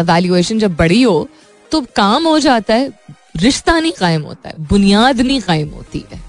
वैल्यूएशन 0.06 0.60
जब 0.60 0.76
बड़ी 0.76 1.02
हो 1.02 1.28
तो 1.72 1.82
काम 1.96 2.28
हो 2.28 2.38
जाता 2.40 2.74
है 2.74 2.90
रिश्ता 3.38 3.80
नहीं 3.80 3.92
कायम 3.92 4.22
होता 4.24 4.50
है, 4.50 4.56
बुनियाद 4.70 5.22
नहीं 5.22 5.42
कायम 5.42 5.70
होती 5.70 6.04
है। 6.12 6.22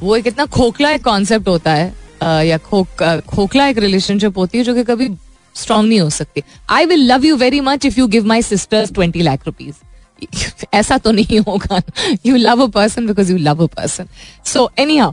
वो 0.00 0.16
एक 0.16 0.26
इतना 0.26 0.44
खोखला 0.48 0.90
एक 0.90 1.04
कॉन्सेप्ट 1.04 1.48
होता 1.48 1.72
है 1.72 2.46
या 2.46 2.58
खोख 2.60 3.02
खोखला 3.28 3.66
एक 3.68 3.78
रिलेशनशिप 3.78 4.38
होती 4.38 4.58
है 4.58 4.64
जो 4.64 4.74
कि 4.74 4.84
कभी 4.84 5.08
स्ट्रांग 5.54 5.88
नहीं 5.88 6.00
हो 6.00 6.10
सकती। 6.10 6.42
I 6.70 6.86
will 6.86 7.06
love 7.12 7.24
you 7.24 7.36
very 7.36 7.60
much 7.60 7.84
if 7.86 7.98
you 7.98 8.06
give 8.08 8.26
my 8.26 8.42
sisters 8.42 8.92
twenty 8.92 9.22
lakh 9.22 9.46
rupees 9.46 9.74
ऐसा 10.74 10.98
तो 10.98 11.12
नहीं 11.12 11.38
होगा 11.40 11.80
you 12.26 12.36
love 12.36 12.62
a 12.62 12.66
person 12.70 13.06
because 13.06 13.32
you 13.32 13.38
love 13.38 13.62
a 13.64 13.66
person 13.76 14.06
so 14.52 14.70
anyhow 14.96 15.12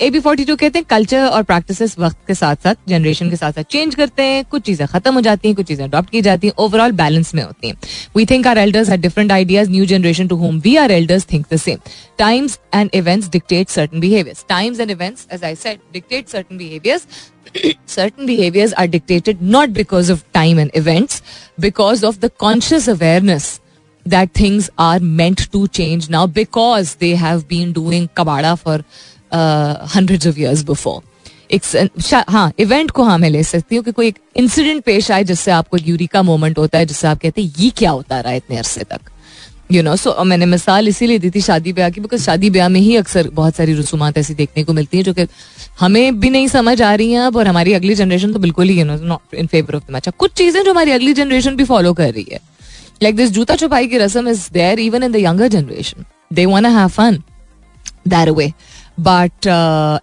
A 0.00 0.08
B 0.10 0.20
forty 0.20 0.44
two 0.44 0.56
कहते 0.56 0.78
हैं 0.78 0.86
कल्चर 0.90 1.24
और 1.24 1.42
प्रैक्टिस 1.42 1.98
वक्त 1.98 2.16
के 2.26 2.34
साथ 2.34 2.56
साथ 2.56 2.74
जनरेशन 2.88 3.30
के 3.30 3.36
साथ 3.36 3.52
साथ 3.52 3.64
चेंज 3.70 3.94
करते 3.94 4.22
हैं। 4.22 4.44
कुछ 4.44 4.62
चीज़ें 4.62 4.86
खत्म 4.88 5.14
हो 5.14 5.20
जाती 5.20 5.48
हैं, 5.48 5.54
कुछ 5.56 5.66
चीज़ें 5.66 5.84
अडॉप्ट 5.84 6.10
की 6.10 6.20
जाती 6.22 6.46
हैं। 6.46 6.54
ओवरऑल 6.58 6.92
बैलेंस 6.92 7.34
में 7.34 7.42
होती 7.42 7.68
हैं। 7.68 7.76
We 8.16 8.26
think 8.26 8.46
are 8.46 8.58
elders 8.58 8.90
have 8.90 9.00
different 9.00 9.32
ideas 9.32 9.70
new 9.70 9.86
generation 9.86 10.28
to 10.28 10.36
whom 10.36 10.58
we 10.60 10.76
are 10.76 10.90
elders 10.90 11.26
think 11.32 11.46
the 11.52 11.56
same 11.56 11.78
times 12.18 12.58
and 12.74 12.90
events 12.94 13.28
dictate 13.30 13.68
certain 13.68 14.00
behaviours 14.00 14.44
times 14.48 14.80
and 14.80 14.90
events 14.90 15.26
as 15.32 15.44
I 15.44 15.54
said 15.54 15.78
dictate 15.92 16.28
certain 16.28 16.58
behaviours 16.58 17.06
certain 17.86 18.26
behaviors 18.26 18.72
are 18.82 18.86
dictated 18.92 19.40
not 19.42 19.72
because 19.78 20.10
of 20.10 20.20
time 20.32 20.58
and 20.58 20.70
events, 20.74 21.20
because 21.60 22.04
of 22.04 22.20
the 22.20 22.30
conscious 22.44 22.86
awareness 22.88 23.60
that 24.06 24.32
things 24.32 24.70
are 24.78 25.00
meant 25.00 25.50
to 25.52 25.68
change 25.68 26.10
now 26.10 26.26
because 26.26 26.96
they 26.96 27.14
have 27.14 27.48
been 27.48 27.72
doing 27.72 28.08
kabada 28.10 28.58
for 28.58 28.84
uh, 29.32 29.86
hundreds 29.86 30.26
of 30.26 30.38
years 30.38 30.62
before. 30.64 31.02
एक 31.50 31.62
हाँ 32.28 32.52
event 32.58 32.90
को 32.90 33.02
हाँ 33.02 33.16
मैं 33.18 33.30
ले 33.30 33.42
सकती 33.44 33.76
हूँ 33.76 33.84
कि 33.84 33.92
कोई 33.92 34.08
एक 34.08 34.18
इंसिडेंट 34.36 34.82
पेश 34.84 35.10
आए 35.10 35.24
जिससे 35.24 35.50
आपको 35.50 35.78
यूरिका 35.78 36.22
मोमेंट 36.22 36.58
होता 36.58 36.78
है 36.78 36.86
जिससे 36.86 37.08
आप 37.08 37.18
कहते 37.20 37.42
हैं 37.42 37.52
ये 37.58 37.70
क्या 37.70 37.90
होता 37.90 38.20
रहा 38.20 38.30
है 38.30 38.36
इतने 38.36 38.56
अरसे 38.58 38.84
तक 38.84 39.10
यू 39.72 39.82
नो 39.82 39.94
सो 39.96 40.24
मैंने 40.24 40.46
मिसाल 40.46 40.88
इसीलिए 40.88 41.18
दी 41.18 41.30
थी 41.30 41.40
शादी 41.40 41.72
ब्याह 41.72 41.90
की 41.90 42.00
बिकॉज़ 42.00 42.22
शादी 42.22 42.50
ब्याह 42.50 42.68
में 42.68 42.80
ही 42.80 42.96
अक्सर 42.96 43.28
बहुत 43.32 43.54
सारी 43.54 43.74
रसूमात 43.74 44.18
ऐसी 44.18 44.34
देखने 44.34 44.64
को 44.64 44.72
मिलती 44.72 44.96
हैं 44.96 45.04
जो 45.04 45.12
कि 45.14 45.26
हमें 45.80 46.20
भी 46.20 46.30
नहीं 46.30 46.48
समझ 46.48 46.80
आ 46.82 46.94
रही 46.94 47.12
हैं 47.12 47.20
अब 47.20 47.36
और 47.36 47.48
हमारी 47.48 47.72
अगली 47.72 47.94
जनरेशन 47.94 48.32
तो 48.32 48.38
बिल्कुल 48.38 48.68
ही 48.68 48.78
you 48.78 48.84
know 48.84 48.96
not 49.04 49.34
in 49.34 49.46
favour 49.46 49.76
of 49.76 49.84
the 49.88 49.92
match 49.92 50.08
कुछ 50.18 50.32
चीज़ें 50.32 50.62
जो 50.62 50.70
हमारी 50.70 50.92
अगली 50.92 51.12
जनरेशन 51.14 51.56
भी 51.56 51.64
फॉलो 51.64 51.92
कर 51.92 52.12
रही 52.12 52.26
है 52.32 52.40
लाइक 53.02 53.16
दिस 53.16 53.30
जूता 53.30 53.56
छुपाई 53.56 53.86
की 53.86 53.98
रसम 53.98 54.28
is 54.28 54.48
there 54.52 54.80
even 54.80 55.02
in 55.02 55.12
the 55.12 55.16
younger 55.16 55.48
generation 55.48 56.04
they 56.32 56.46
want 56.46 56.66
have 56.66 56.88
fun 56.90 57.22
their 58.08 58.30
way 58.30 58.52
but 59.00 59.46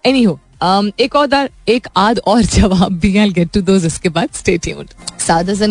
anyhow 0.22 0.38
Um, 0.62 0.90
एक 1.00 1.14
और 1.16 1.48
एक 1.68 1.86
आद 1.96 2.18
और 2.28 2.42
जवाब 2.44 2.98
भी 3.00 3.16
आई 3.18 3.30
गेट 3.30 3.50
टू 3.52 3.76
इसके 3.76 4.08
बाद 4.08 4.28
स्टे 4.34 4.56
ट्यून्ड 4.58 4.90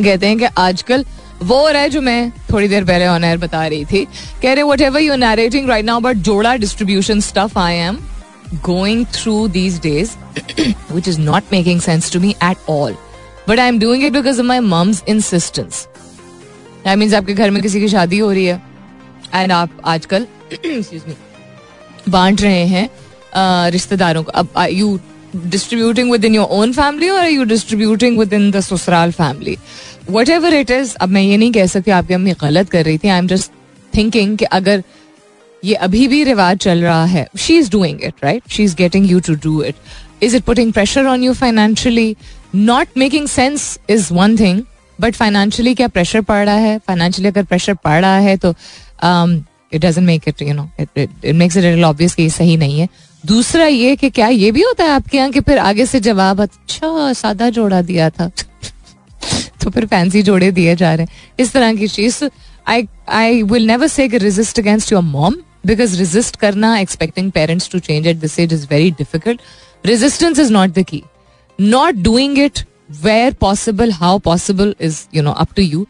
कहते 0.03 0.27
हैं 0.27 0.37
कि 0.37 0.45
आजकल 0.57 1.03
वो 1.43 1.55
और 1.55 1.75
है 1.75 1.89
जो 1.89 2.01
मैं 2.01 2.31
थोड़ी 2.51 2.67
देर 2.67 2.85
पहले 2.85 3.07
ऑन 3.07 3.23
एयर 3.23 3.37
बता 3.37 3.65
रही 3.67 3.85
थी 3.85 4.03
कह 4.41 4.53
रहे 4.53 4.63
whatever 4.81 5.01
you 5.01 5.15
narrating 5.15 5.69
right 5.69 5.85
now 5.85 5.99
but 5.99 6.17
जोड़ा 6.27 6.55
distribution 6.55 7.19
stuff 7.19 7.57
I 7.59 7.75
am 7.75 7.97
going 8.65 9.05
through 9.13 9.47
these 9.47 9.79
days 9.81 10.15
which 10.93 11.07
is 11.07 11.19
not 11.19 11.53
making 11.53 11.81
sense 11.81 12.11
to 12.13 12.19
me 12.19 12.35
at 12.43 12.69
all 12.69 12.95
but 13.49 13.59
I 13.59 13.67
am 13.67 13.79
doing 13.79 14.03
it 14.03 14.13
because 14.13 14.39
of 14.39 14.47
my 14.47 14.59
mum's 14.69 15.03
insistence 15.09 15.87
I 16.89 16.95
mean 16.95 17.13
आपके 17.15 17.33
घर 17.33 17.51
में 17.51 17.61
किसी 17.63 17.79
की 17.79 17.87
शादी 17.87 18.17
हो 18.19 18.31
रही 18.31 18.45
है। 18.45 18.61
एंड 19.35 19.51
आप 19.51 19.81
आजकल 19.85 20.25
बांट 22.09 22.41
रहे 22.41 22.65
हैं 22.67 22.89
रिश्तेदारों 23.71 24.23
को। 24.23 24.31
अब 24.31 24.67
you 24.71 24.99
distributing 25.35 26.11
within 26.25 26.35
your 26.35 26.47
own 26.51 26.71
family 26.73 27.09
और 27.09 27.27
you 27.27 27.43
distributing 27.43 28.17
within 28.33 28.49
the 28.51 28.59
sasural 28.59 29.11
family 29.11 29.57
whatever 30.29 30.53
it 30.53 30.71
is 30.71 30.95
अब 30.95 31.09
मैं 31.09 31.21
ये 31.21 31.37
नहीं 31.37 31.51
कह 31.51 31.65
सकती 31.65 31.91
आपकी 31.91 32.13
अम्मी 32.13 32.33
गलत 32.41 32.69
कर 32.69 32.85
रही 32.85 32.97
थी। 32.97 33.07
आई 33.07 33.17
एम 33.17 33.27
जस्ट 33.27 33.51
थिंकिंग 33.93 34.37
कि 34.37 34.45
अगर 34.45 34.83
ये 35.63 35.73
अभी 35.75 36.07
भी 36.07 36.23
रिवाज 36.23 36.57
चल 36.57 36.81
रहा 36.83 37.05
है 37.05 37.27
she 37.37 37.57
is 37.57 37.71
doing 37.71 38.03
it 38.03 38.23
right 38.23 38.49
she 38.51 38.63
is 38.63 38.75
getting 38.75 39.09
you 39.11 39.19
to 39.19 39.35
do 39.43 39.61
it 39.63 39.75
is 40.23 40.35
it 40.35 40.43
putting 40.43 40.73
pressure 40.73 41.05
on 41.05 41.23
you 41.23 41.33
financially 41.33 42.15
not 42.55 42.97
making 42.97 43.27
sense 43.27 43.77
is 43.89 44.13
one 44.13 44.37
thing 44.39 44.61
but 45.01 45.15
financially 45.15 45.73
क्या 45.75 45.87
प्रेशर 45.87 46.21
पड़ 46.21 46.45
रहा 46.45 46.55
है? 46.55 46.77
फाइनेंशियली 46.77 47.29
अगर 47.29 47.43
प्रेशर 47.43 47.73
पड़ 47.73 48.01
रहा 48.01 48.17
है 48.17 48.37
तो 48.37 48.53
it 49.73 49.81
doesn't 49.81 50.05
make 50.07 50.27
it 50.27 50.41
you 50.41 50.53
know 50.53 50.69
it 50.79 51.09
makes 51.35 51.57
it 51.57 51.83
obvious 51.83 52.15
कि 52.15 52.23
ये 52.23 52.29
सही 52.29 52.57
नहीं 52.57 52.79
है। 52.79 52.87
दूसरा 53.25 53.65
ये 53.65 53.95
कि 53.95 54.09
क्या 54.09 54.27
ये 54.27 54.51
भी 54.51 54.61
होता 54.61 54.83
है 54.83 54.89
आपके 54.89 55.17
यहाँ 55.17 55.31
कि 55.31 55.39
फिर 55.39 55.57
आगे 55.57 55.85
से 55.85 55.99
जवाब 55.99 56.41
अच्छा 56.41 57.13
सादा 57.13 57.49
जोड़ा 57.49 57.81
दिया 57.81 58.09
था। 58.09 58.29
तो 59.63 59.69
फिर 59.69 59.85
फैंसी 59.85 60.21
जोड़े 60.23 60.51
दिए 60.51 60.75
जा 60.75 60.93
रहे 60.93 61.05
हैं। 61.05 61.33
इस 61.39 61.51
तरह 61.53 61.73
की 61.75 61.87
चीज़। 61.87 62.23
I 62.67 62.87
I 63.09 63.43
will 63.43 63.67
never 63.67 63.87
say 63.87 64.07
resist 64.07 64.59
against 64.59 64.91
your 64.91 65.01
mom 65.01 65.35
because 65.65 65.97
resist 65.97 66.35
करना 66.35 66.77
expecting 66.79 67.31
parents 67.31 67.69
to 67.69 67.79
change 67.79 68.07
at 68.07 68.17
this 68.17 68.39
age 68.39 68.53
is 68.53 68.67
very 68.69 68.91
difficult 68.91 69.41
resistance 69.85 70.39
is 70.39 70.51
not 70.53 70.69
the 70.69 70.83
key 70.83 71.03
not 71.61 71.95
doing 71.95 72.39
it 72.39 72.59
where 72.89 73.33
possible 73.41 73.91
how 73.91 74.19
possible 74.19 74.73
is 74.81 75.05
you 75.15 75.23
know 75.23 75.31
up 75.33 75.53
to 75.55 75.61
you 75.61 75.85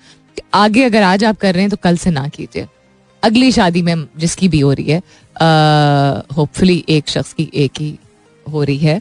आगे 0.54 0.84
अगर 0.84 1.04
आज 1.04 1.24
आप 1.24 1.38
कर 1.38 1.54
रहे 1.54 1.64
हैं 1.64 1.70
तो 1.72 1.78
कल 1.84 1.98
से 1.98 2.10
ना 2.12 2.28
कीजिए। 2.28 2.68
अगली 3.24 3.52
शादी 3.52 3.82
में 3.82 4.06
जिसकी 4.18 4.48
भी 4.48 4.60
हो 4.60 4.72
रही 4.74 4.86
है 4.86 5.02
होपफुली 6.36 6.84
एक 6.90 7.10
शख्स 7.10 7.34
की 7.34 7.50
एक 7.56 7.72
ही 7.80 7.98
हो 8.46 8.64
रही 8.64 8.78
है। 8.78 8.96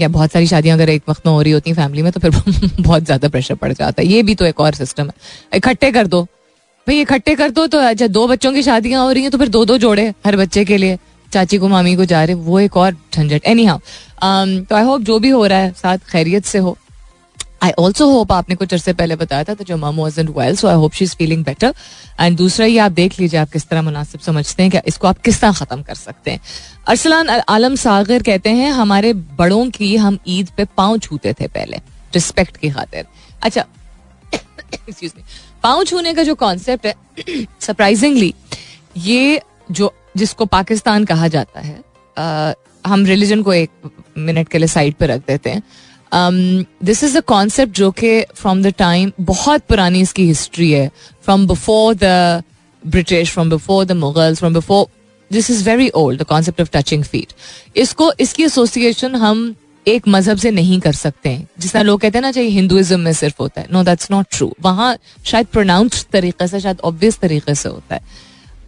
या 0.00 0.08
बहुत 0.08 0.32
सारी 0.32 0.46
शादियाँ 0.46 0.76
अगर 0.76 0.88
एक 0.88 1.02
वक्त 1.08 1.26
में 1.26 1.32
हो 1.32 1.42
रही 1.42 1.52
होती 1.52 1.70
हैं 1.70 1.76
फैमिली 1.76 2.02
में 2.02 2.10
तो 2.12 2.20
फिर 2.20 2.30
बहुत 2.80 3.04
ज़्यादा 3.04 3.28
प्रेशर 3.28 3.54
पड़ 3.54 3.72
जाता 3.72 4.02
है। 4.02 4.08
ये 4.08 4.22
भी 4.22 4.34
तो 4.34 4.44
एक 4.44 4.60
और 4.60 4.74
सिस्टम 4.74 5.06
है। 5.06 5.56
इकट्ठे 5.56 5.90
कर 5.92 6.06
दो। 6.06 6.22
भाई, 6.22 7.00
इकट्ठे 7.00 7.34
कर 7.36 7.50
दो 7.50 7.66
तो 7.66 7.78
अच्छा 7.80 8.06
दो 8.08 8.26
बच्चों 8.28 8.52
की 8.52 8.62
शादियाँ 8.62 9.02
हो 9.04 9.10
रही 9.12 9.22
हैं 9.22 9.30
तो 9.30 9.38
फिर 9.38 9.48
दो 9.48 9.64
दो 9.64 9.78
जोड़े 9.78 10.08
हर 10.26 10.36
बच्चे 10.36 10.64
के 10.64 10.76
लिए। 10.76 10.98
चाची 11.28 11.58
को, 11.58 11.68
मामी 11.68 11.94
को 11.96 12.04
जा 12.04 12.22
रहे 12.24 12.34
वो 12.36 12.60
एक 12.60 12.76
और 12.76 12.96
झंझट। 13.14 13.46
एनी 13.46 13.64
हाउ 13.64 13.78
तो 14.64 14.76
आई 14.76 14.84
होप 14.84 15.00
जो 15.02 15.18
भी 15.18 15.28
हो 15.30 15.44
रहा 15.46 15.58
है, 15.58 15.72
साथ 15.72 15.98
खैरियत 16.10 16.44
से 16.44 16.58
हो। 16.58 16.76
आई 17.62 17.70
ऑल्सो 17.78 18.06
होप 18.10 18.32
आपने 18.32 18.54
कुछ 18.56 18.72
अर्से 18.72 18.92
पहले 18.92 19.16
बताया 19.16 19.44
था 19.44 19.54
जो 19.60 19.76
mum 19.76 19.96
was 19.96 20.20
and 20.20 20.28
well 20.36 20.56
so 20.56 20.68
I 20.68 20.74
hope 20.74 20.92
she 20.92 21.04
is 21.04 21.14
feeling 21.16 21.44
better 21.44 21.74
and 22.20 22.36
दूसरा 22.36 22.66
ये 22.66 22.78
आप 22.78 22.92
देख 22.92 23.18
लीजिए 23.20 23.40
आप 23.40 23.50
किस 23.50 23.68
तरह 23.68 23.82
मुनासिब 23.82 24.20
समझते 24.20 24.62
हैं 24.62 24.72
कि 24.72 24.78
इसको 24.86 25.08
आप 25.08 25.18
किस 25.18 25.40
तरह 25.40 25.52
ख़त्म 25.52 25.82
कर 25.82 25.94
सकते 25.94 26.30
हैं। 26.30 26.40
अरसलान 26.88 27.28
आलम 27.28 27.74
सागर 27.76 28.22
कहते 28.22 28.50
हैं 28.50 28.70
हमारे 28.72 29.12
बड़ों 29.14 29.68
की 29.70 29.94
हम 29.96 30.18
ईद 30.28 30.48
पे 30.56 30.64
पाँव 30.76 30.98
छूते 30.98 31.32
थे 31.32 31.46
पहले। 31.48 31.80
रिस्पेक्ट 32.14 32.56
की 32.56 32.70
खातिर। 32.70 33.06
अच्छा 33.42 33.64
एक्सक्यूज 34.32 35.12
मी 35.16 35.22
पाँव 35.62 35.84
छूने 35.84 36.14
का 36.14 36.22
जो 36.22 36.34
कॉन्सेप्ट 36.34 36.86
है 36.86 36.94
सरप्राइजिंगली 37.60 38.34
ये 38.96 39.40
जो 39.70 39.92
जिसको 40.16 40.44
पाकिस्तान 40.46 41.04
कहा 41.04 41.28
जाता 41.28 41.60
है 41.60 41.78
आ, 42.16 42.52
हम 42.84 43.04
रिलीजन 43.06 43.42
को 43.42 43.52
एक 43.52 43.70
मिनट 44.18 44.48
के 44.48 44.58
लिए 44.58 44.68
साइड 44.68 44.94
पे 44.94 45.06
रख 45.06 45.20
देते 45.26 45.50
हैं। 45.50 45.62
दिस 46.12 47.02
इज़ 47.04 47.16
अ 47.18 47.20
कॉन्सेप्ट 47.26 47.74
जो 47.74 47.90
कि 47.92 48.20
फ्रॉम 48.34 48.62
द 48.62 48.72
टाइम 48.78 49.12
बहुत 49.20 49.62
पुरानी 49.68 50.00
इसकी 50.00 50.26
हिस्ट्री 50.26 50.70
है. 50.72 50.90
From 51.24 51.46
before 51.46 51.94
the 51.94 52.42
British 52.82 53.32
from 53.32 53.50
before 53.50 53.84
the 53.84 53.92
Mughals 53.96 54.38
from 54.38 54.54
before 54.54 54.86
this 55.30 55.50
is 55.50 55.68
very 55.68 55.88
old 55.96 56.20
the 56.20 56.24
concept 56.26 56.60
of 56.60 56.68
touching 56.72 57.04
feet 57.04 57.32
इसको, 57.76 58.12
इसकी 58.20 58.44
एसोसिएशन 58.44 59.14
हम 59.16 59.54
एक 59.86 60.08
मज़हब 60.08 60.36
से 60.38 60.50
नहीं 60.50 60.80
कर 60.80 60.92
सकते 60.92 61.28
हैं। 61.28 61.48
जिस 61.60 61.72
तरह 61.72 61.82
लोग 61.82 62.00
कहते 62.00 62.18
हैं 62.18 62.22
ना 62.22 62.30
चाहिए 62.32 62.50
हिंदुइज्म 62.50 63.00
में 63.00 63.12
सिर्फ़ 63.12 63.36
होता 63.40 63.60
है। 63.60 63.66
नो 63.72 63.82
दैट्स 63.84 64.10
नॉट 64.10 64.26
ट्रू 64.32 64.52
वहाँ 64.62 64.96
शायद 65.24 65.46
प्रोनाउंस 65.46 66.06
तरीके 66.12 66.46
से, 66.48 66.60
शायद 66.60 66.80
ऑब्वियस 66.84 67.18
तरीके 67.18 67.54
से 67.54 67.68
होता 67.68 67.94
है। 67.94 68.00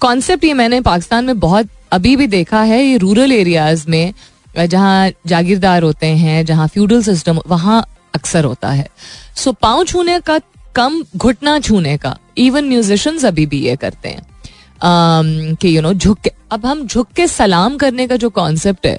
कॉन्सेप्ट 0.01 0.45
ये 0.45 0.55
मैंने 0.55 0.81
पाकिस्तान 0.81 1.25
में 1.25 1.39
बहुत 1.41 1.69
अभी 1.93 2.15
भी 2.17 2.27
देखा 2.27 2.63
है, 2.63 2.83
ये 2.85 2.97
रूरल 2.97 3.33
एरियाज़ 3.33 3.85
में 3.89 4.13
जहाँ 4.57 5.11
जागीरदार 5.27 5.83
होते 5.83 6.07
हैं 6.07 6.45
जहाँ 6.47 6.67
फ्यूडल 6.69 7.03
सिस्टम 7.03 7.41
वहाँ 7.47 7.85
अक्सर 8.15 8.45
होता 8.45 8.71
है। 8.71 8.89
सो 9.37 9.51
so, 9.51 9.57
पाँव 9.59 9.85
छूने 9.85 10.19
का 10.21 10.39
कम 10.75 11.03
घुटना 11.17 11.59
छूने 11.61 11.97
का 11.99 12.17
इवन 12.39 12.69
म्यूजिशियंस 12.69 13.25
अभी 13.25 13.47
भी 13.47 13.59
ये 13.61 13.77
करते 13.77 14.09
हैं। 14.09 14.21
um, 14.21 15.61
कि 15.61 15.77
यू 15.77 15.83
नो 15.83 15.93
झुक 15.95 16.19
के 16.19 16.31
अब 16.53 16.67
हम 16.67 16.87
झुक 16.87 17.09
के 17.17 17.27
सलाम 17.29 17.77
करने 17.77 18.07
का 18.07 18.17
जो 18.17 18.31
कॉन्सेप्ट 18.31 18.87
है 18.87 18.99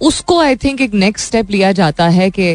उसको 0.00 0.38
आई 0.40 0.56
थिंक 0.56 0.80
एक 0.80 0.94
नेक्स्ट 0.94 1.26
स्टेप 1.26 1.50
लिया 1.50 1.72
जाता 1.72 2.08
है 2.08 2.30
कि 2.30 2.52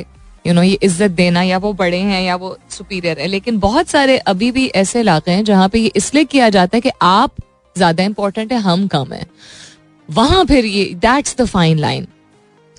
यू 0.47 0.54
नो 0.54 0.62
ये 0.62 0.77
इज़्ज़त 0.84 1.12
देना 1.12 1.41
या 1.43 1.58
वो 1.58 1.71
बड़े 1.73 1.99
हैं 1.99 2.21
या 2.21 2.36
वो 2.36 2.58
सुपीरियर 2.69 3.19
है। 3.19 3.27
लेकिन 3.27 3.60
बहुत 3.60 3.88
सारे 3.88 4.17
अभी 4.19 4.51
भी 4.51 4.65
ऐसे 4.75 4.99
इलाके 4.99 5.32
हैं 5.32 5.43
जहाँ 5.43 5.67
पे 5.69 5.80
ये 5.80 5.91
इसलिए 5.95 6.23
किया 6.25 6.49
जाता 6.49 6.77
है 6.77 6.82
कि 6.82 6.91
आप 7.01 7.36
ज़्यादा 7.75 8.04
इंपॉर्टेंट 8.04 8.51
है 8.54 8.60
हम 8.60 8.88
कम 8.88 9.13
है। 9.13 9.25
वहाँ 10.10 10.43
फिर 10.45 10.65
ये 10.65 10.84
दैट्स 10.95 11.36
द 11.38 11.45
फाइन 11.45 11.80
लाइन 11.80 12.08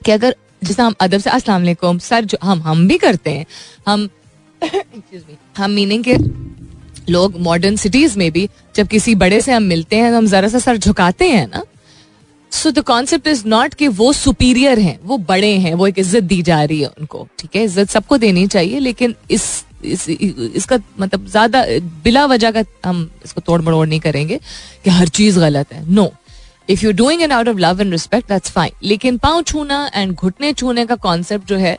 कि 0.03 0.13
अगर 0.13 0.35
जैसे 0.63 0.83
हम 0.83 0.95
अदब 1.01 1.21
से 1.21 1.31
वालेकुम 1.49 1.99
सर 2.01 2.25
जो 2.25 2.39
हम 2.43 2.63
हम 2.63 2.87
भी 2.89 2.99
करते 2.99 3.31
हैं। 3.31 3.47
हम 3.89 4.09
हम 5.57 5.71
मीनिंग 5.71 6.05
के 6.05 6.17
लोग 7.13 7.39
मॉडर्न 7.41 7.77
सिटीज़ 7.77 8.19
में 8.19 8.31
भी 8.33 8.49
जब 8.77 8.89
किसी 8.89 9.15
बड़े 9.17 9.41
से 9.41 9.53
हम 9.53 9.63
मिलते 9.63 9.97
हैं 9.97 10.11
तो 10.11 10.17
हम 10.17 10.27
जरा 10.27 10.49
सा 10.49 10.59
सर 10.59 10.77
झुकाते 10.77 11.29
हैं 11.29 11.47
ना। 11.49 11.63
So 12.53 12.71
the 12.71 12.79
concept 12.87 13.27
is 13.27 13.43
not 13.47 13.75
कि 13.75 13.89
वो 13.91 14.13
सुपीरियर 14.13 14.79
हैं 14.79 14.99
वो 15.05 15.19
बड़े 15.29 15.51
हैं 15.59 15.75
वो 15.75 15.87
एक 15.87 15.99
इज़्ज़त 15.99 16.23
दी 16.25 16.41
जा 16.43 16.63
रही 16.63 16.81
है 16.81 16.89
उनको 16.89 17.27
ठीक 17.39 17.57
है? 17.57 17.65
इज़्ज़त 17.65 17.91
सबको 17.91 18.19
देनी 18.19 18.47
चाहिए 18.47 18.79
लेकिन 18.79 19.15
इस, 19.31 19.65
इस 19.85 20.09
इसका 20.09 20.79
मतलब 21.01 21.27
ज़्यादा 21.27 21.65
बिला 22.05 22.25
वजह 22.27 22.51
का 22.51 22.65
हम 22.85 23.09
इसको 23.25 23.41
तोड़ 23.41 23.61
मड़ोड़ 23.63 23.87
नहीं 23.89 24.01
करेंगे 24.01 24.41
कि 24.85 24.91
हर 24.91 25.09
चीज़ 25.11 25.39
गलत 25.41 25.73
है। 25.73 25.85
No 25.91 26.03
no. 26.03 26.11
If 26.73 26.85
you 26.85 26.93
doing 26.93 27.23
it 27.23 27.33
out 27.33 27.49
of 27.49 27.59
love 27.59 27.81
and 27.81 27.93
respect 27.93 28.29
that's 28.29 28.51
fine 28.51 28.73
लेकिन 28.83 29.19
पाँव 29.19 29.43
छूना 29.43 29.91
एंड 29.95 30.15
घुटने 30.15 30.53
छूने 30.53 30.87
का 30.87 30.97
कॉन्सेप्ट 30.97 31.49
जो 31.49 31.57
है 31.57 31.79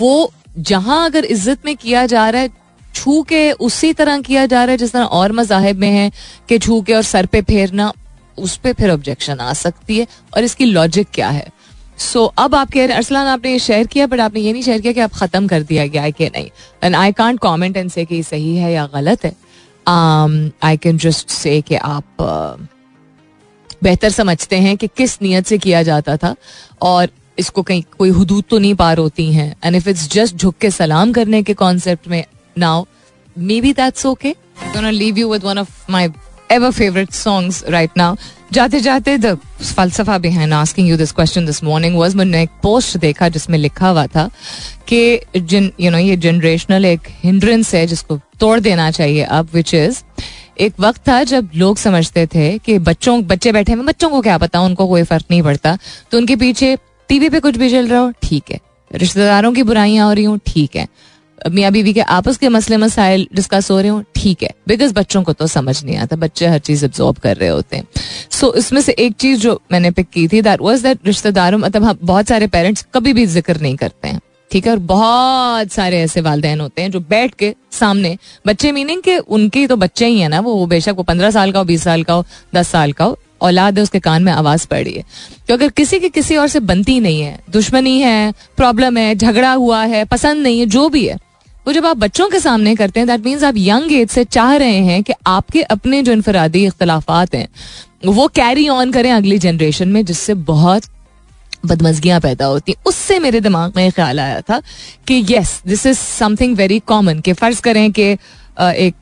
वो 0.00 0.32
जहाँ 0.58 1.04
अगर 1.06 1.24
इज़्ज़त 1.24 1.64
में 1.66 1.76
किया 1.76 2.06
जा 2.06 2.28
रहा 2.30 2.42
है 2.42 2.62
छू 2.94 3.22
के 3.22 3.50
उसी 3.52 3.92
तरह 3.92 4.20
किया 4.20 4.44
जा 4.46 4.64
रहा 4.64 4.72
है 4.72 4.78
जिस 4.78 4.92
तरह 4.92 5.04
और 5.04 5.32
मजाहब 5.32 5.76
में 5.76 5.90
है 5.90 6.10
कि 6.48 6.58
छू 6.58 6.80
के 6.82 6.94
और 6.94 7.02
सर 7.02 7.26
पे 7.26 7.40
फेरना 7.42 7.92
उस 8.38 8.56
पर 8.56 8.72
फिर 8.72 8.90
ऑब्जेक्शन 8.90 9.40
आ 9.40 9.52
सकती 9.52 9.98
है। 9.98 10.06
और 10.36 10.44
इसकी 10.44 10.64
लॉजिक 10.64 11.08
क्या 11.14 11.28
है? 11.28 11.46
सो 11.98 12.24
so, 12.26 12.32
अब 12.38 12.54
आप 12.54 12.70
कह 12.72 12.86
रहे 12.86 12.96
अरसलान 12.96 13.26
आपने 13.26 13.52
ये 13.52 13.58
शेयर 13.58 13.86
किया 13.86 14.06
बट 14.06 14.20
आपने 14.20 14.40
ये 14.40 14.52
नहीं 14.52 14.62
शेयर 14.62 14.80
किया 14.80 14.92
कि 14.92 15.00
आप 15.00 15.12
खत्म 15.14 15.46
कर 15.48 15.62
दिया 15.62 15.86
गया 15.86 16.02
है 16.02 16.12
कि 16.12 16.26
नहीं। 16.26 16.48
And 16.84 16.96
I 16.96 17.12
can't 17.12 17.40
comment 17.40 17.76
and 17.76 17.90
say 17.90 18.04
कि 18.04 18.22
सही 18.22 18.56
है 18.56 18.72
या 18.72 18.86
गलत 18.94 19.24
है। 19.24 19.34
आई 19.88 20.76
कैन 20.76 20.98
जस्ट 20.98 21.30
से 21.30 21.60
कि 21.60 21.74
आप 21.76 22.04
uh, 22.20 22.73
बेहतर 23.84 24.10
समझते 24.10 24.56
हैं 24.58 24.76
कि 24.76 24.88
किस 24.96 25.18
नीयत 25.22 25.46
से 25.46 25.58
किया 25.58 25.82
जाता 25.82 26.16
था 26.16 26.34
और 26.82 27.08
इसको 27.38 27.62
कहीं 27.62 27.82
कोई 27.98 28.10
हदूद 28.10 28.44
तो 28.50 28.58
नहीं 28.58 28.74
पार 28.74 28.98
होती 28.98 29.32
हैं। 29.32 29.54
एंड 29.64 29.76
इफ़ 29.76 29.88
इट्स 29.88 30.10
जस्ट 30.12 30.36
झुक 30.36 30.54
के 30.60 30.70
सलाम 30.70 31.12
करने 31.12 31.42
के 31.42 31.54
कॉन्सेप्ट 31.54 32.08
में 32.08 32.24
now 32.56 32.84
maybe 33.60 33.72
that's 33.72 34.06
okay 34.06 34.34
leave 34.76 35.18
you 35.18 35.32
with 35.32 35.44
one 35.44 35.58
of 35.58 35.90
my 35.90 36.08
ever 36.52 36.70
favourite 36.70 37.10
songs 37.12 37.64
right 37.70 37.90
now 37.96 38.16
जाते 38.52 38.80
जाते 38.80 39.16
the 39.18 39.34
फलसफा 39.76 40.18
behind 40.18 40.52
asking 40.54 40.88
you 40.88 40.96
this 40.96 41.12
question 41.12 41.46
this 41.46 41.62
morning 41.64 41.96
was 41.98 42.14
मैंने 42.14 42.42
एक 42.42 42.50
पोस्ट 42.62 42.96
देखा 42.98 43.28
जिसमें 43.28 43.58
लिखा 43.58 43.88
हुआ 43.88 44.06
था 44.06 44.28
कि 44.88 45.20
जिन 45.36 45.70
यू 45.80 45.90
नो 45.90 45.98
ये 45.98 46.16
जनरेशनल 46.26 46.84
एक 46.84 47.08
हिंड्रेंस 47.24 47.74
है 47.74 47.86
जिसको 47.86 48.18
तोड़ 48.40 48.58
देना 48.60 48.90
चाहिए 48.90 49.22
अब 49.38 49.48
विच 49.54 49.74
इज़ 49.74 50.02
एक 50.60 50.74
वक्त 50.80 51.00
था 51.08 51.22
जब 51.24 51.48
लोग 51.54 51.76
समझते 51.78 52.26
थे 52.26 52.46
कि 52.58 52.78
बच्चों 52.80 53.22
बच्चे 53.26 53.52
बैठे 53.52 53.72
हैं 53.72 53.86
बच्चों 53.86 54.10
को 54.10 54.20
क्या 54.20 54.36
पता 54.38 54.60
उनको 54.60 54.86
कोई 54.88 55.02
फ़र्क 55.02 55.24
नहीं 55.30 55.42
पड़ता। 55.42 55.76
तो 56.10 56.18
उनके 56.18 56.36
पीछे 56.36 56.76
टीवी 57.10 57.28
पे 57.28 57.40
कुछ 57.40 57.56
भी 57.56 57.70
चल 57.70 57.88
रहा 57.88 58.00
हो 58.00 58.12
ठीक 58.22 58.50
है। 58.50 58.60
रिश्तेदारों 58.90 59.52
की 59.52 59.62
बुराइयाँ 59.62 60.06
हो 60.06 60.12
रही 60.12 60.24
हूँ 60.24 60.38
ठीक 60.46 60.76
है। 60.76 60.86
मियाँ 61.38 61.70
बीवी 61.72 61.92
के 61.92 62.00
आपस 62.00 62.36
के 62.36 62.48
मसले 62.48 62.76
मसाइल 62.76 63.26
डिस्कस 63.34 63.70
हो 63.70 63.80
रहे 63.80 63.88
हो 63.88 64.02
ठीक 64.16 64.42
है। 64.42 64.50
बिकॉज़ 64.68 64.92
बच्चों 64.94 65.22
को 65.22 65.32
तो 65.32 65.46
समझ 65.46 65.82
नहीं 65.84 65.96
आता 65.96 66.16
बच्चे 66.16 66.46
हर 66.46 66.58
चीज़ 66.58 66.84
एब्जॉर्ब 66.84 67.18
कर 67.18 67.36
रहे 67.36 67.48
होते 67.48 67.76
हैं। 67.76 67.84
सो 68.30 68.46
so, 68.46 68.56
इसमें 68.56 68.80
से 68.80 68.92
एक 68.92 69.14
चीज़ 69.14 69.40
जो 69.40 69.60
मैंने 69.72 69.90
पिक 69.90 70.08
की 70.10 70.26
थी 70.28 70.42
दैट 70.42 70.60
वाज 70.60 70.82
दैट 70.82 71.06
रिश्तेदारों 71.06 71.58
मतलब 71.58 71.98
बहुत 72.02 72.28
सारे 72.28 72.46
पेरेंट्स 72.46 72.86
कभी 72.94 73.12
भी 73.12 73.26
ज़िक्र 73.26 73.60
नहीं 73.60 73.76
करते 73.76 74.08
हैं। 74.08 74.20
ठीक 74.50 74.66
है? 74.66 74.72
और 74.72 74.78
बहुत 74.78 75.72
सारे 75.72 76.00
ऐसे 76.00 76.20
वालदेन 76.20 76.60
होते 76.60 76.82
हैं 76.82 76.90
जो 76.90 77.00
बैठ 77.00 77.34
के 77.34 77.54
सामने, 77.72 78.16
बच्चे 78.46 78.72
मीनिंग 78.72 79.02
के 79.02 79.18
उनके 79.18 79.66
तो 79.66 79.76
बच्चे 79.76 80.06
ही 80.06 80.20
है 80.20 80.28
ना, 80.28 80.40
वो 80.40 80.66
बेशक 80.66 80.94
वो 80.96 81.02
पंद्रह 81.02 81.30
साल 81.30 81.52
का 81.52 81.58
हो, 81.58 81.64
बीस 81.64 81.84
साल 81.84 82.02
का 82.02 82.14
हो, 82.14 82.24
दस 82.54 82.68
साल 82.68 82.92
का 82.92 83.04
हो, 83.04 83.18
औलाद 83.42 83.78
है, 83.78 83.82
उसके 83.82 84.00
कान 84.00 84.22
में 84.22 84.32
आवाज़ 84.32 84.66
पड़ 84.66 84.82
रही 84.84 84.94
है। 84.94 85.04
तो 85.48 85.54
अगर 85.54 85.68
किसी 85.68 86.00
की 86.00 86.08
किसी 86.08 86.36
और 86.36 86.48
से 86.48 86.60
बनती 86.60 87.00
नहीं 87.00 87.20
है, 87.20 87.38
दुश्मनी 87.50 87.98
है 88.00 88.32
प्रॉब्लम 88.56 88.96
है, 88.96 89.14
झगड़ा 89.14 89.52
हुआ 89.52 89.82
है, 89.84 90.04
पसंद 90.04 90.42
नहीं 90.42 90.60
है, 90.60 90.66
जो 90.66 90.88
भी 90.88 91.06
है, 91.06 91.18
वो 91.66 91.72
जब 91.72 91.86
आप 91.86 91.96
बच्चों 91.96 92.28
के 92.28 92.40
सामने 92.40 92.74
करते 92.76 93.00
हैं 93.00 93.06
दैट 93.06 93.24
मीन्स 93.24 93.44
आप 93.44 93.54
यंग 93.56 93.92
एज 93.92 94.08
से 94.08 94.24
चाह 94.24 94.56
रहे 94.56 94.78
हैं 94.78 95.02
कि 95.02 95.12
आपके 95.26 95.62
अपने 95.62 96.02
जो 96.02 96.12
इनफरादी 96.12 96.64
इख्तलाफात 96.66 97.34
हैं, 97.34 97.48
वो 98.06 98.26
कैरी 98.28 98.68
ऑन 98.68 98.90
करें 98.92 99.12
अगली 99.12 99.38
जनरेशन 99.38 99.88
में, 99.88 100.04
जिससे 100.04 100.34
बहुत 100.34 100.82
बदमजगियाँ 101.64 102.20
पैदा 102.20 102.46
होती 102.46 102.74
उससे 102.86 103.18
मेरे 103.18 103.40
दिमाग 103.40 103.72
में 103.76 103.90
ख्याल 103.92 104.20
आया 104.20 104.40
था 104.40 104.60
कि 105.06 105.14
yes 105.28 105.60
this 105.66 105.86
is 105.86 105.98
something 105.98 106.56
very 106.56 106.78
common 106.86 107.20
कि 107.20 107.32
फ़र्ज़ 107.32 107.60
करें 107.62 107.90
कि 107.92 108.10
एक 108.58 108.94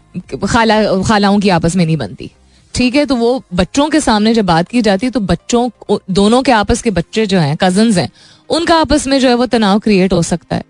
खाला, 0.44 1.02
खालाओं 1.02 1.38
की 1.40 1.48
आपस 1.50 1.76
में 1.76 1.84
नहीं 1.86 1.96
बनती। 1.96 2.30
ठीक 2.74 2.94
है 2.94 3.04
तो 3.06 3.16
वो 3.16 3.42
बच्चों 3.54 3.88
के 3.90 4.00
सामने 4.00 4.34
जब 4.34 4.44
बात 4.46 4.68
की 4.68 4.82
जाती 4.82 5.06
है 5.06 5.12
तो 5.12 5.20
बच्चों 5.22 5.68
दोनों 6.10 6.42
के 6.42 6.52
आपस 6.52 6.82
के 6.82 6.90
बच्चे 6.92 7.26
जो 7.26 7.38
हैं 7.38 7.56
कज़न 7.56 7.92
हैं, 7.92 8.08
उनका 8.50 8.76
आपस 8.76 9.06
में 9.06 9.18
जो 9.20 9.28
है 9.28 9.34
वो 9.34 9.46
तनाव 9.46 9.78
क्रिएट 9.78 10.12
हो 10.12 10.22
सकता 10.24 10.56
है। 10.56 10.64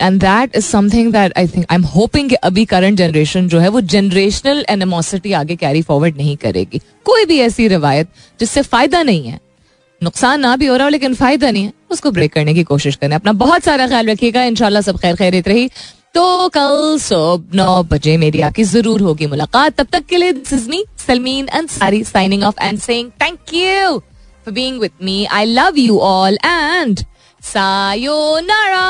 And 0.00 0.20
that 0.20 0.56
is 0.56 0.64
something 0.66 1.12
that 1.12 1.32
I 1.38 1.48
think 1.48 1.66
I 1.70 1.76
am 1.76 1.84
hoping 1.86 2.32
अभी 2.34 2.64
करंट 2.64 2.98
जनरेशन 2.98 3.48
जो 3.48 3.58
है, 3.58 3.68
वो 3.68 3.80
जनरेशनल 3.82 4.64
एनिमोसिटी 4.70 5.32
आगे 5.34 5.56
कैरी 5.56 5.82
फॉरवर्ड 5.82 6.16
नहीं 6.16 6.36
करेगी। 6.36 6.80
कोई 7.04 7.24
भी 7.24 7.38
ऐसी 7.40 7.68
रिवायत 7.68 8.08
जिससे 8.40 8.62
फ़ायदा 8.62 9.02
नहीं 9.02 9.26
है 9.26 9.40
नुकसान 10.02 10.40
ना 10.40 10.56
भी 10.56 10.66
हो 10.66 10.76
रहा 10.76 10.84
हो, 10.84 10.90
लेकिन 10.90 11.14
फ़ायदा 11.14 11.50
नहीं 11.50 11.64
है। 11.64 11.72
उसको 11.90 12.10
ब्रेक 12.10 12.32
करने 12.32 12.54
की 12.54 12.62
कोशिश 12.62 12.96
करें। 12.96 13.14
अपना 13.16 13.32
बहुत 13.32 13.62
सारा 13.62 13.88
ख्याल 13.88 14.06
रखिएगा। 14.06 14.42
इनशाला 14.42 14.80
सब 14.80 14.98
खैर 14.98 15.16
खैरित 15.16 15.48
रही। 15.48 15.68
तो 16.14 16.48
कल 16.48 16.98
सुबह 16.98 17.56
नौ 17.56 17.82
बजे 17.82 18.16
मेरी 18.16 18.40
आपकी 18.40 18.64
ज़रूर 18.64 19.00
होगी 19.00 19.26
मुलाकात। 19.26 19.80
तब 19.80 19.86
तक 19.92 20.06
के 20.06 20.16
लिए 20.16 20.32
this 20.32 20.52
is 20.52 20.68
me 20.70 20.84
Salmeen 21.06 21.46
Ansari 21.46 22.04
signing 22.04 22.42
off 22.42 22.62
and 22.62 22.78
saying 22.78 23.10
thank 23.22 23.54
you 23.54 23.98
for 23.98 24.54
being 24.54 24.80
with 24.80 24.90
me 25.02 25.24
I 25.24 25.44
love 25.44 25.78
you 25.78 25.98
all 25.98 26.38
and 26.44 27.04
sayonara! 27.42 28.86